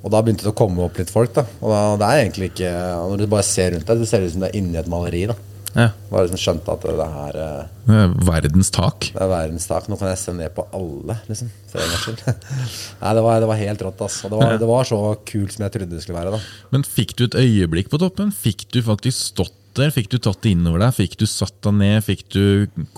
og 0.02 0.14
da 0.14 0.22
begynte 0.22 0.46
det 0.46 0.54
å 0.54 0.58
komme 0.58 0.86
opp 0.86 0.98
litt 1.00 1.12
folk, 1.12 1.34
da. 1.36 1.44
Og 1.60 1.72
da, 1.72 1.82
det 2.00 2.08
er 2.08 2.22
egentlig 2.24 2.52
ikke 2.52 2.72
Når 3.10 3.22
du 3.22 3.28
bare 3.28 3.46
ser 3.46 3.74
rundt 3.74 3.88
deg, 3.88 4.02
det 4.02 4.10
ser 4.10 4.24
ut 4.24 4.34
som 4.34 4.44
det 4.46 4.52
er 4.52 4.60
inni 4.60 4.80
et 4.80 4.90
maleri, 4.90 5.26
da. 5.30 5.36
Ja. 5.76 5.90
Bare 6.08 6.24
liksom 6.24 6.40
skjønte 6.40 6.72
at 6.72 6.84
det 6.86 7.06
her 7.12 7.36
eh, 7.38 7.66
Det 7.84 7.98
er 8.00 8.14
Verdens 8.26 8.70
tak. 8.74 9.10
Det 9.12 9.20
er 9.20 9.30
verdens 9.30 9.68
tak. 9.68 9.86
Nå 9.90 9.98
kan 10.00 10.10
jeg 10.10 10.20
se 10.22 10.34
ned 10.34 10.54
på 10.56 10.64
alle, 10.74 11.18
liksom. 11.28 11.50
Nei, 13.02 13.12
det 13.18 13.24
var, 13.26 13.42
det 13.44 13.50
var 13.50 13.60
helt 13.60 13.84
rått, 13.86 14.02
Altså. 14.08 14.30
Det 14.32 14.40
var, 14.40 14.56
det 14.62 14.70
var 14.70 14.88
så 14.88 15.00
kult 15.28 15.54
som 15.54 15.66
jeg 15.66 15.76
trodde 15.76 15.94
det 15.94 16.02
skulle 16.04 16.18
være, 16.18 16.38
da. 16.38 16.68
Men 16.74 16.86
fikk 16.88 17.14
du 17.18 17.26
et 17.28 17.38
øyeblikk 17.38 17.92
på 17.92 18.00
toppen? 18.00 18.32
Fikk 18.34 18.66
du 18.74 18.80
faktisk 18.86 19.32
stått 19.34 19.57
der? 19.80 19.92
Fikk 19.94 20.10
du 20.12 20.18
tatt 20.22 20.40
det 20.44 20.52
innover 20.56 20.82
deg? 20.84 20.94
Fikk 20.96 21.16
du 21.20 21.24
satt 21.30 21.56
deg 21.64 21.76
ned? 21.78 22.02
Fikk 22.06 22.24
du 22.34 22.44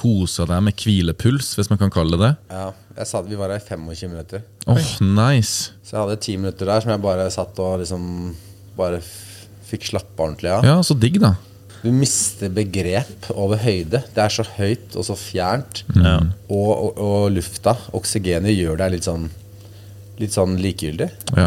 kosa 0.00 0.46
deg 0.50 0.62
med 0.66 0.76
hvilepuls, 0.82 1.52
hvis 1.58 1.70
man 1.72 1.80
kan 1.80 1.92
kalle 1.94 2.16
det 2.18 2.22
det? 2.26 2.32
Ja, 2.52 2.66
jeg 3.00 3.10
sa, 3.10 3.20
vi 3.24 3.38
var 3.38 3.52
her 3.54 3.60
i 3.62 3.66
25 3.68 4.10
minutter. 4.14 4.42
Åh, 4.70 4.90
nice! 5.04 5.70
Så 5.86 5.94
jeg 5.96 6.02
hadde 6.04 6.18
ti 6.26 6.36
minutter 6.40 6.68
der 6.72 6.82
som 6.84 6.92
jeg 6.94 7.02
bare 7.04 7.28
satt 7.34 7.58
og 7.62 7.78
liksom 7.84 8.04
Bare 8.80 9.00
f- 9.02 9.46
fikk 9.70 9.88
slappe 9.90 10.14
ordentlig 10.22 10.50
av. 10.54 10.64
Ja, 10.64 10.76
så 10.86 10.94
digg, 10.96 11.18
da. 11.20 11.34
Du 11.82 11.88
mister 11.96 12.50
begrep 12.52 13.26
over 13.34 13.58
høyde. 13.60 14.02
Det 14.14 14.20
er 14.22 14.32
så 14.32 14.44
høyt 14.56 14.94
og 15.00 15.04
så 15.06 15.16
fjernt. 15.18 15.82
Ja. 15.96 16.18
Og, 16.52 16.70
og, 16.70 16.98
og 17.00 17.26
lufta, 17.34 17.74
oksygenet, 17.96 18.52
gjør 18.56 18.78
deg 18.84 18.96
litt 18.98 19.08
sånn 19.08 19.28
Litt 20.20 20.34
sånn 20.36 20.58
likegyldig. 20.60 21.06
Ja. 21.32 21.46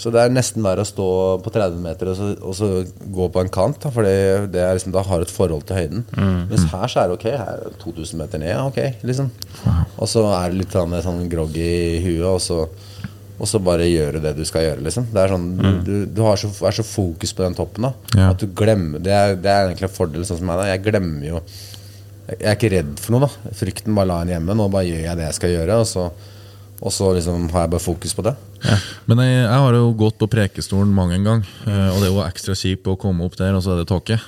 Så 0.00 0.08
det 0.14 0.20
er 0.22 0.30
nesten 0.32 0.64
verre 0.64 0.80
å 0.80 0.88
stå 0.88 1.06
på 1.44 1.50
30 1.52 1.76
meter 1.84 2.08
og 2.08 2.14
så, 2.16 2.28
og 2.40 2.54
så 2.56 2.68
gå 3.12 3.26
på 3.34 3.42
en 3.44 3.50
kant. 3.52 3.82
For 3.92 4.06
det, 4.06 4.56
er 4.56 4.72
liksom, 4.78 4.94
da 4.96 5.02
har 5.04 5.20
du 5.20 5.26
et 5.26 5.34
forhold 5.34 5.66
til 5.68 5.76
høyden. 5.76 6.06
Mens 6.48 6.64
her 6.72 6.88
så 6.88 7.02
er 7.02 7.10
det 7.10 7.18
ok. 7.18 7.26
Her 7.36 7.50
er 7.58 7.66
det 7.68 7.80
2000 7.82 8.16
meter 8.22 8.40
ned. 8.40 8.54
Ok, 8.64 8.78
liksom. 9.04 9.28
Og 10.00 10.08
så 10.08 10.22
er 10.38 10.48
det 10.54 10.62
litt 10.62 10.72
sånn, 10.78 10.96
sånn 11.04 11.26
grogg 11.28 11.58
i 11.60 12.00
huet, 12.00 12.24
og 12.30 12.40
så, 12.40 12.62
og 13.40 13.48
så 13.48 13.60
bare 13.64 13.90
gjøre 13.90 14.22
det 14.24 14.32
du 14.38 14.42
skal 14.48 14.64
gjøre. 14.70 14.86
Liksom. 14.88 15.10
Det 15.12 15.20
er 15.26 15.34
sånn, 15.36 15.46
Du, 15.84 15.92
du 16.16 16.22
har 16.24 16.40
så, 16.40 16.48
er 16.64 16.78
så 16.80 16.86
fokus 16.88 17.36
på 17.36 17.44
den 17.44 17.58
toppen 17.60 17.90
da, 17.90 17.92
Ja. 18.16 18.30
at 18.32 18.40
du 18.40 18.48
glemmer 18.56 19.00
Det 19.04 19.12
er, 19.12 19.36
det 19.36 19.52
er 19.52 19.68
egentlig 19.68 19.88
en 19.90 19.94
fordel 20.00 20.24
sånn 20.28 20.40
som 20.40 20.48
meg. 20.48 20.60
da 20.64 20.66
Jeg 20.72 20.82
glemmer 20.88 21.28
jo 21.28 21.40
Jeg 22.30 22.40
er 22.46 22.56
ikke 22.56 22.72
redd 22.72 22.96
for 23.04 23.16
noe. 23.18 23.28
da 23.28 23.52
Frykten 23.60 23.94
bare 23.96 24.06
la 24.14 24.18
en 24.24 24.28
hjemme. 24.32 24.56
Nå 24.56 24.68
bare 24.72 24.88
gjør 24.88 25.04
jeg 25.10 25.16
det 25.20 25.28
jeg 25.28 25.38
skal 25.42 25.54
gjøre, 25.58 25.78
og 25.84 25.88
så, 25.92 26.08
og 26.80 26.92
så 26.92 27.10
liksom 27.16 27.48
har 27.52 27.66
jeg 27.66 27.70
bare 27.74 27.84
fokus 27.84 28.14
på 28.16 28.22
det. 28.24 28.34
Men 29.06 29.18
jeg, 29.24 29.36
jeg 29.44 29.60
har 29.66 29.74
jo 29.76 29.92
gått 30.00 30.18
på 30.20 30.28
Prekestolen 30.32 30.92
mange 30.96 31.14
en 31.18 31.24
gang, 31.26 31.42
eh, 31.66 31.88
og 31.92 32.00
det 32.00 32.08
er 32.08 32.14
jo 32.14 32.22
ekstra 32.26 32.56
kjipt 32.56 32.88
å 32.88 32.96
komme 33.00 33.24
opp 33.26 33.36
der, 33.40 33.54
og 33.58 33.62
så 33.64 33.74
er 33.74 33.82
det 33.82 33.88
tåke. 33.90 34.20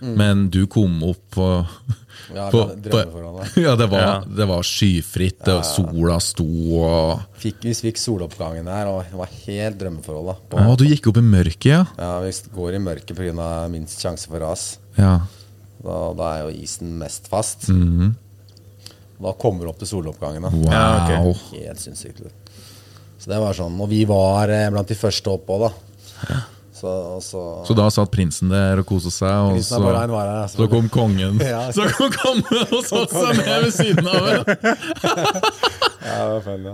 Men 0.00 0.46
du 0.48 0.62
kom 0.72 0.94
opp 1.04 1.20
på, 1.36 1.46
Ja, 2.32 2.46
på, 2.48 2.60
på. 2.88 3.00
Ja, 3.60 3.74
det 3.76 3.86
var, 3.92 4.00
Ja. 4.00 4.12
det 4.24 4.46
var 4.48 4.62
skyfritt, 4.64 5.42
det 5.44 5.56
var 5.58 5.66
sola 5.66 6.16
sto 6.24 6.46
og 6.78 7.20
fikk, 7.42 7.58
vi 7.66 7.74
fikk 7.76 8.00
soloppgangen 8.00 8.64
der, 8.70 8.88
og 8.88 9.02
det 9.10 9.18
var 9.18 9.28
helt 9.44 9.76
drømmeforhold. 9.82 10.30
da 10.30 10.36
på, 10.54 10.62
Å, 10.62 10.76
du 10.80 10.86
gikk 10.88 11.10
opp 11.12 11.20
i 11.20 11.24
mørket, 11.26 11.68
ja? 11.74 11.82
ja, 11.98 12.14
Vi 12.24 12.32
går 12.54 12.78
i 12.78 12.82
mørket 12.86 13.12
pga. 13.18 13.68
minst 13.68 14.00
sjanse 14.00 14.30
for 14.30 14.40
ras. 14.40 14.78
Ja. 14.96 15.18
Da, 15.84 15.98
da 16.16 16.30
er 16.38 16.42
jo 16.46 16.56
isen 16.62 16.96
mest 17.00 17.28
fast. 17.28 17.68
Mhm. 17.68 18.14
Da 19.20 19.32
kommer 19.36 19.66
du 19.66 19.72
opp 19.72 19.80
til 19.82 19.88
soloppgangen. 19.90 20.46
Wow. 20.48 20.70
Ja, 20.72 20.84
okay. 21.28 21.60
Helt 21.66 21.80
sinnssykt. 21.82 22.22
Så 23.20 23.28
det 23.28 23.36
var 23.42 23.52
sånn 23.52 23.74
Og 23.84 23.90
vi 23.90 24.04
var 24.08 24.48
eh, 24.48 24.70
blant 24.72 24.88
de 24.88 24.96
første 24.96 25.28
opp 25.34 25.50
òg, 25.52 25.66
da. 25.68 26.38
Så, 26.80 26.92
så, 27.20 27.40
Så 27.68 27.74
da 27.76 27.90
satt 27.92 28.08
prinsen 28.14 28.48
der 28.48 28.80
og 28.80 28.86
koste 28.88 29.10
seg, 29.12 29.50
og 29.52 29.58
så, 29.60 29.80
her, 29.84 30.46
så 30.48 30.68
kom 30.72 30.88
kongen. 30.88 31.36
Ja. 31.44 31.66
Så 31.76 31.84
kom 31.92 32.08
kongen 32.14 32.62
og 32.72 32.86
satte 32.88 33.20
seg 33.20 33.42
ned 33.42 33.66
ved 33.66 33.74
siden 33.76 34.08
av 34.08 34.30
henne! 34.30 34.56
Ja, 36.00 36.14
det 36.24 36.30
var 36.32 36.40
fun, 36.46 36.64
ja. 36.64 36.72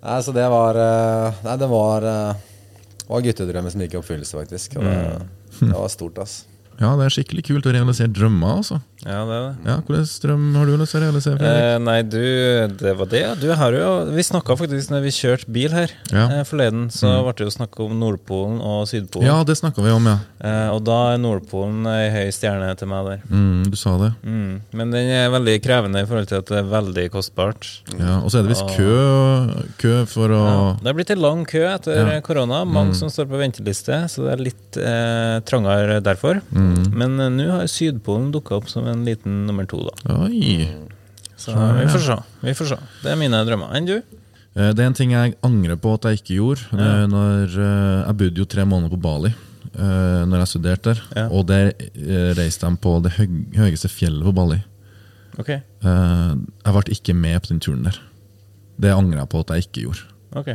Nei, 0.00 0.18
så 0.22 0.32
det 0.32 0.44
var 0.52 0.78
eh, 0.78 1.40
Nei, 1.44 1.56
det 1.60 1.68
var 1.72 2.06
eh, 2.06 2.46
var 3.10 3.24
guttedrømmen 3.26 3.74
som 3.74 3.82
gikk 3.82 3.96
i 3.96 3.98
oppfyllelse, 4.00 4.38
faktisk. 4.38 4.78
Og 4.78 4.86
det, 4.86 4.96
Mm. 5.60 5.72
det 5.74 5.76
var 5.76 5.88
stort, 5.92 6.16
ass. 6.22 6.34
Ja, 6.78 6.94
det 6.96 7.04
er 7.08 7.12
skikkelig 7.12 7.42
kult 7.44 7.66
å 7.68 7.72
realisere 7.74 8.08
drømmer, 8.14 8.60
altså. 8.62 8.78
Ja, 9.06 9.20
det 9.24 9.34
er 9.36 9.44
det. 9.46 9.54
Ja, 9.64 9.74
Hvilken 9.86 10.06
strøm 10.10 10.42
har 10.58 10.66
du 10.68 10.74
lyst 10.76 10.92
til 10.92 11.00
å 11.00 11.04
realisere? 11.06 11.50
Eh, 11.50 11.76
nei, 11.80 12.02
du, 12.02 12.18
det 12.80 12.92
var 12.98 13.08
det. 13.08 13.22
Du 13.40 13.46
har 13.56 13.72
jo, 13.72 13.90
vi 14.12 14.24
snakka 14.26 14.56
faktisk 14.60 14.90
når 14.92 15.04
vi 15.06 15.12
kjørte 15.16 15.48
bil 15.56 15.70
her 15.72 15.90
Ja. 16.12 16.26
eh, 16.40 16.42
forleden, 16.44 16.90
så 16.92 17.14
ble 17.24 17.32
det 17.38 17.46
jo 17.48 17.54
snakk 17.54 17.78
om 17.80 17.94
Nordpolen 18.00 18.58
og 18.60 18.84
Sydpolen. 18.90 19.26
Ja, 19.30 19.38
det 19.48 19.56
snakka 19.60 19.80
vi 19.84 19.90
om, 19.94 20.04
ja. 20.10 20.18
Eh, 20.44 20.68
og 20.74 20.82
da 20.84 20.98
er 21.14 21.18
Nordpolen 21.22 21.86
ei 21.88 22.10
høy 22.12 22.28
stjerne 22.36 22.68
til 22.76 22.88
meg 22.92 23.06
der. 23.08 23.22
Mm, 23.30 23.70
du 23.72 23.76
sa 23.80 23.96
det. 24.02 24.12
Mm. 24.24 24.60
Men 24.76 24.90
den 24.92 25.10
er 25.16 25.30
veldig 25.32 25.56
krevende 25.64 26.02
i 26.04 26.08
forhold 26.10 26.28
til 26.28 26.40
at 26.42 26.52
det 26.52 26.58
er 26.60 26.68
veldig 26.74 27.06
kostbart. 27.14 27.70
Ja, 27.96 28.18
Og 28.20 28.28
så 28.30 28.40
er 28.40 28.46
det 28.48 28.52
visst 28.56 28.76
kø, 28.76 28.92
kø 29.80 29.94
for 30.10 30.28
å 30.34 30.40
Ja. 30.50 30.76
Det 30.80 30.86
har 30.90 30.94
blitt 30.98 31.10
en 31.14 31.20
lang 31.22 31.44
kø 31.46 31.64
etter 31.70 32.00
Ja. 32.14 32.20
korona. 32.20 32.64
Mange 32.66 32.94
som 32.94 33.08
står 33.08 33.26
på 33.30 33.38
venteliste, 33.40 34.04
så 34.10 34.24
det 34.26 34.32
er 34.32 34.44
litt 34.44 34.76
eh, 34.76 35.40
trangere 35.48 36.00
derfor. 36.02 36.40
Men 36.50 37.18
eh, 37.20 37.28
nå 37.30 37.50
har 37.50 37.66
Sydpolen 37.70 38.30
dukka 38.32 38.56
opp 38.56 38.68
som 38.68 38.86
en 38.89 38.89
liten 39.06 39.46
nummer 39.46 39.66
to, 39.70 39.82
da. 39.88 40.16
Oi. 40.24 40.68
Så 41.40 41.54
vi 41.56 41.86
får 41.88 42.02
se. 42.04 42.16
Vi 42.44 42.54
får 42.58 42.66
se. 42.74 42.78
Det 43.02 43.12
er 43.12 43.16
mine 43.20 43.38
drømmer. 43.48 43.70
Enn 43.78 43.86
du? 43.88 43.94
Eh, 44.56 44.72
Det 44.74 44.80
er 44.82 44.86
en 44.90 44.94
ting 44.98 45.12
jeg 45.14 45.36
angrer 45.46 45.76
på 45.80 45.94
at 45.96 46.08
jeg 46.10 46.20
ikke 46.20 46.36
gjorde. 46.40 46.66
Ja. 46.76 47.06
Når, 47.06 47.46
eh, 47.54 48.06
jeg 48.08 48.16
bodde 48.20 48.42
jo 48.42 48.48
tre 48.50 48.64
måneder 48.68 48.90
på 48.92 49.00
Bali 49.00 49.30
eh, 49.30 50.24
Når 50.26 50.38
jeg 50.42 50.48
studerte 50.52 50.94
der. 50.94 51.02
Ja. 51.16 51.26
Og 51.30 51.46
der 51.46 51.72
eh, 51.78 52.34
reiste 52.36 52.66
de 52.68 52.76
på 52.76 52.96
det 53.02 53.12
høyeste 53.56 53.88
fjellet 53.88 54.24
på 54.26 54.34
Bali. 54.36 54.60
Ok. 55.38 55.48
Eh, 55.50 56.34
Jeg 56.66 56.74
ble 56.76 56.96
ikke 56.98 57.14
med 57.14 57.40
på 57.42 57.48
den 57.54 57.60
turen 57.60 57.84
der. 57.88 57.96
Det 58.80 58.90
angrer 58.92 59.20
jeg 59.22 59.28
på 59.32 59.40
at 59.40 59.50
jeg 59.54 59.66
ikke 59.68 59.86
gjorde. 59.86 60.04
ok. 60.36 60.50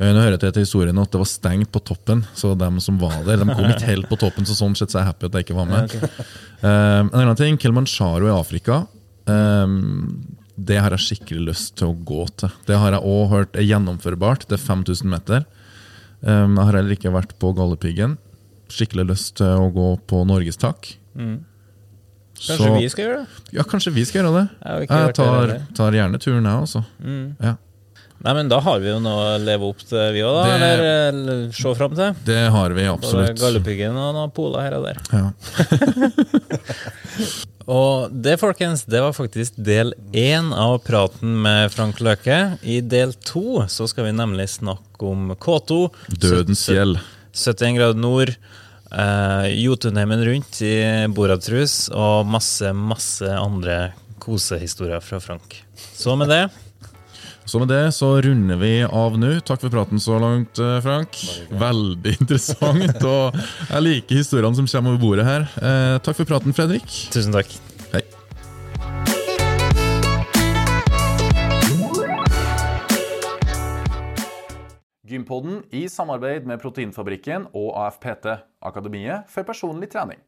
Eh, 0.00 0.12
Nå 0.12 0.20
hører 0.20 0.36
jeg 0.36 0.52
til 0.56 0.64
historien 0.66 0.98
at 1.00 1.12
det 1.12 1.20
var 1.22 1.28
stengt 1.30 1.70
på 1.72 1.80
toppen, 1.88 2.24
så 2.36 2.52
de 2.58 2.68
som 2.84 2.98
var 3.00 3.18
der, 3.26 3.40
de 3.40 3.46
kom 3.48 3.68
ikke 3.70 3.88
helt 3.88 4.08
på 4.10 4.18
toppen, 4.20 4.46
så 4.48 4.56
sånn 4.58 4.76
sett 4.78 4.92
så 4.92 5.00
er 5.00 5.04
jeg 5.06 5.10
happy 5.12 5.28
at 5.30 5.38
jeg 5.38 5.46
ikke 5.46 5.56
var 5.58 5.70
med. 5.70 5.94
Um, 6.60 7.10
en 7.12 7.20
annen 7.22 7.38
ting, 7.38 7.58
Kilimanjaro 7.60 8.28
i 8.28 8.34
Afrika. 8.34 8.82
Um, 9.26 10.36
det 10.56 10.78
har 10.80 10.94
jeg 10.96 11.04
skikkelig 11.04 11.48
lyst 11.50 11.74
til 11.80 11.90
å 11.92 11.96
gå 12.08 12.22
til. 12.40 12.52
Det 12.68 12.78
har 12.80 12.96
jeg 12.96 13.04
òg 13.04 13.26
hørt 13.32 13.58
er 13.60 13.66
gjennomførbart. 13.66 14.46
Det 14.48 14.56
er 14.58 14.64
5000 14.64 15.10
meter. 15.12 15.44
Um, 16.22 16.56
jeg 16.56 16.62
har 16.64 16.78
heller 16.80 16.96
ikke 16.96 17.12
vært 17.14 17.36
på 17.42 17.52
Galdhøpiggen. 17.56 18.16
Skikkelig 18.72 19.10
lyst 19.12 19.36
til 19.40 19.52
å 19.52 19.68
gå 19.74 19.90
på 20.08 20.24
Norgestak. 20.28 20.94
Kanskje 22.36 22.72
vi 22.76 22.88
skal 22.92 23.06
gjøre 23.06 23.20
det? 23.22 23.44
Ja, 23.56 23.64
kanskje 23.68 23.92
vi 23.96 24.04
skal 24.04 24.22
gjøre 24.22 24.32
det. 24.40 24.48
Jeg 24.60 24.88
Jeg 24.90 25.14
tar, 25.16 25.52
tar 25.76 25.96
gjerne 25.96 26.18
turen, 26.20 26.44
jeg 26.44 26.66
også. 26.66 26.82
Ja. 27.40 27.54
Nei, 28.24 28.32
men 28.34 28.48
da 28.48 28.58
har 28.64 28.80
vi 28.82 28.88
jo 28.90 28.98
noe 29.02 29.26
å 29.36 29.38
leve 29.42 29.68
opp 29.68 29.82
til, 29.84 30.00
vi 30.14 30.22
òg, 30.24 30.34
da. 30.38 30.56
Det- 30.58 30.80
Eller 31.10 31.42
se 31.52 31.74
fram 31.78 31.94
til. 31.98 32.14
Det 32.26 32.38
har 32.50 32.70
vi 32.74 32.86
absolutt. 32.90 33.38
Galdhøpiggen 33.38 33.94
og 34.00 34.14
noen 34.16 34.32
poler 34.34 34.60
her 34.66 34.78
og 34.78 34.86
der. 34.88 34.96
Ja. 35.12 35.30
Og 37.66 38.12
det, 38.14 38.36
folkens, 38.38 38.84
det 38.86 39.00
var 39.02 39.10
faktisk 39.16 39.56
del 39.58 39.88
én 40.14 40.52
av 40.54 40.76
praten 40.86 41.32
med 41.42 41.72
Frank 41.74 41.98
Løke. 41.98 42.36
I 42.62 42.76
del 42.80 43.10
to 43.26 43.64
så 43.66 43.88
skal 43.90 44.06
vi 44.06 44.12
nemlig 44.14 44.46
snakke 44.52 45.08
om 45.08 45.32
K2. 45.34 45.80
Dødens 46.22 46.62
gjeld. 46.70 47.00
71 47.34 47.74
grader 47.80 48.00
nord 48.00 48.36
Uh, 48.86 49.50
Jotunheimen 49.50 50.20
rundt 50.24 50.60
i 50.62 50.76
Boratrus 51.10 51.88
og 51.90 52.22
masse, 52.30 52.70
masse 52.70 53.26
andre 53.26 53.90
kosehistorier 54.22 55.02
fra 55.02 55.18
Frank. 55.20 55.56
Så 55.98 56.14
med 56.16 56.30
det 56.30 56.44
Så 57.46 57.58
med 57.62 57.68
det 57.70 57.92
så 57.94 58.08
runder 58.22 58.58
vi 58.58 58.72
av 58.82 59.14
nå. 59.22 59.36
Takk 59.46 59.60
for 59.62 59.70
praten 59.70 60.00
så 60.02 60.18
langt, 60.18 60.58
eh, 60.58 60.80
Frank. 60.82 61.14
Veldig 61.54 62.16
interessant. 62.20 62.98
Og 63.06 63.38
jeg 63.70 63.84
liker 63.86 64.18
historiene 64.18 64.58
som 64.58 64.66
kommer 64.66 64.96
over 64.96 65.02
bordet 65.04 65.26
her. 65.28 65.46
Eh, 65.62 65.94
takk 66.02 66.18
for 66.18 66.26
praten, 66.26 66.56
Fredrik. 66.56 66.90
Tusen 67.14 67.36
takk. 67.36 67.54
Hei. 67.94 68.02
Gympodden 75.06 75.62
i 75.70 75.86
samarbeid 75.86 76.50
med 76.50 76.58
Proteinfabrikken 76.58 77.46
og 77.54 77.76
AFPT, 77.78 78.26
Akademiet 78.66 79.30
for 79.30 79.46
personlig 79.46 79.92
trening. 79.94 80.18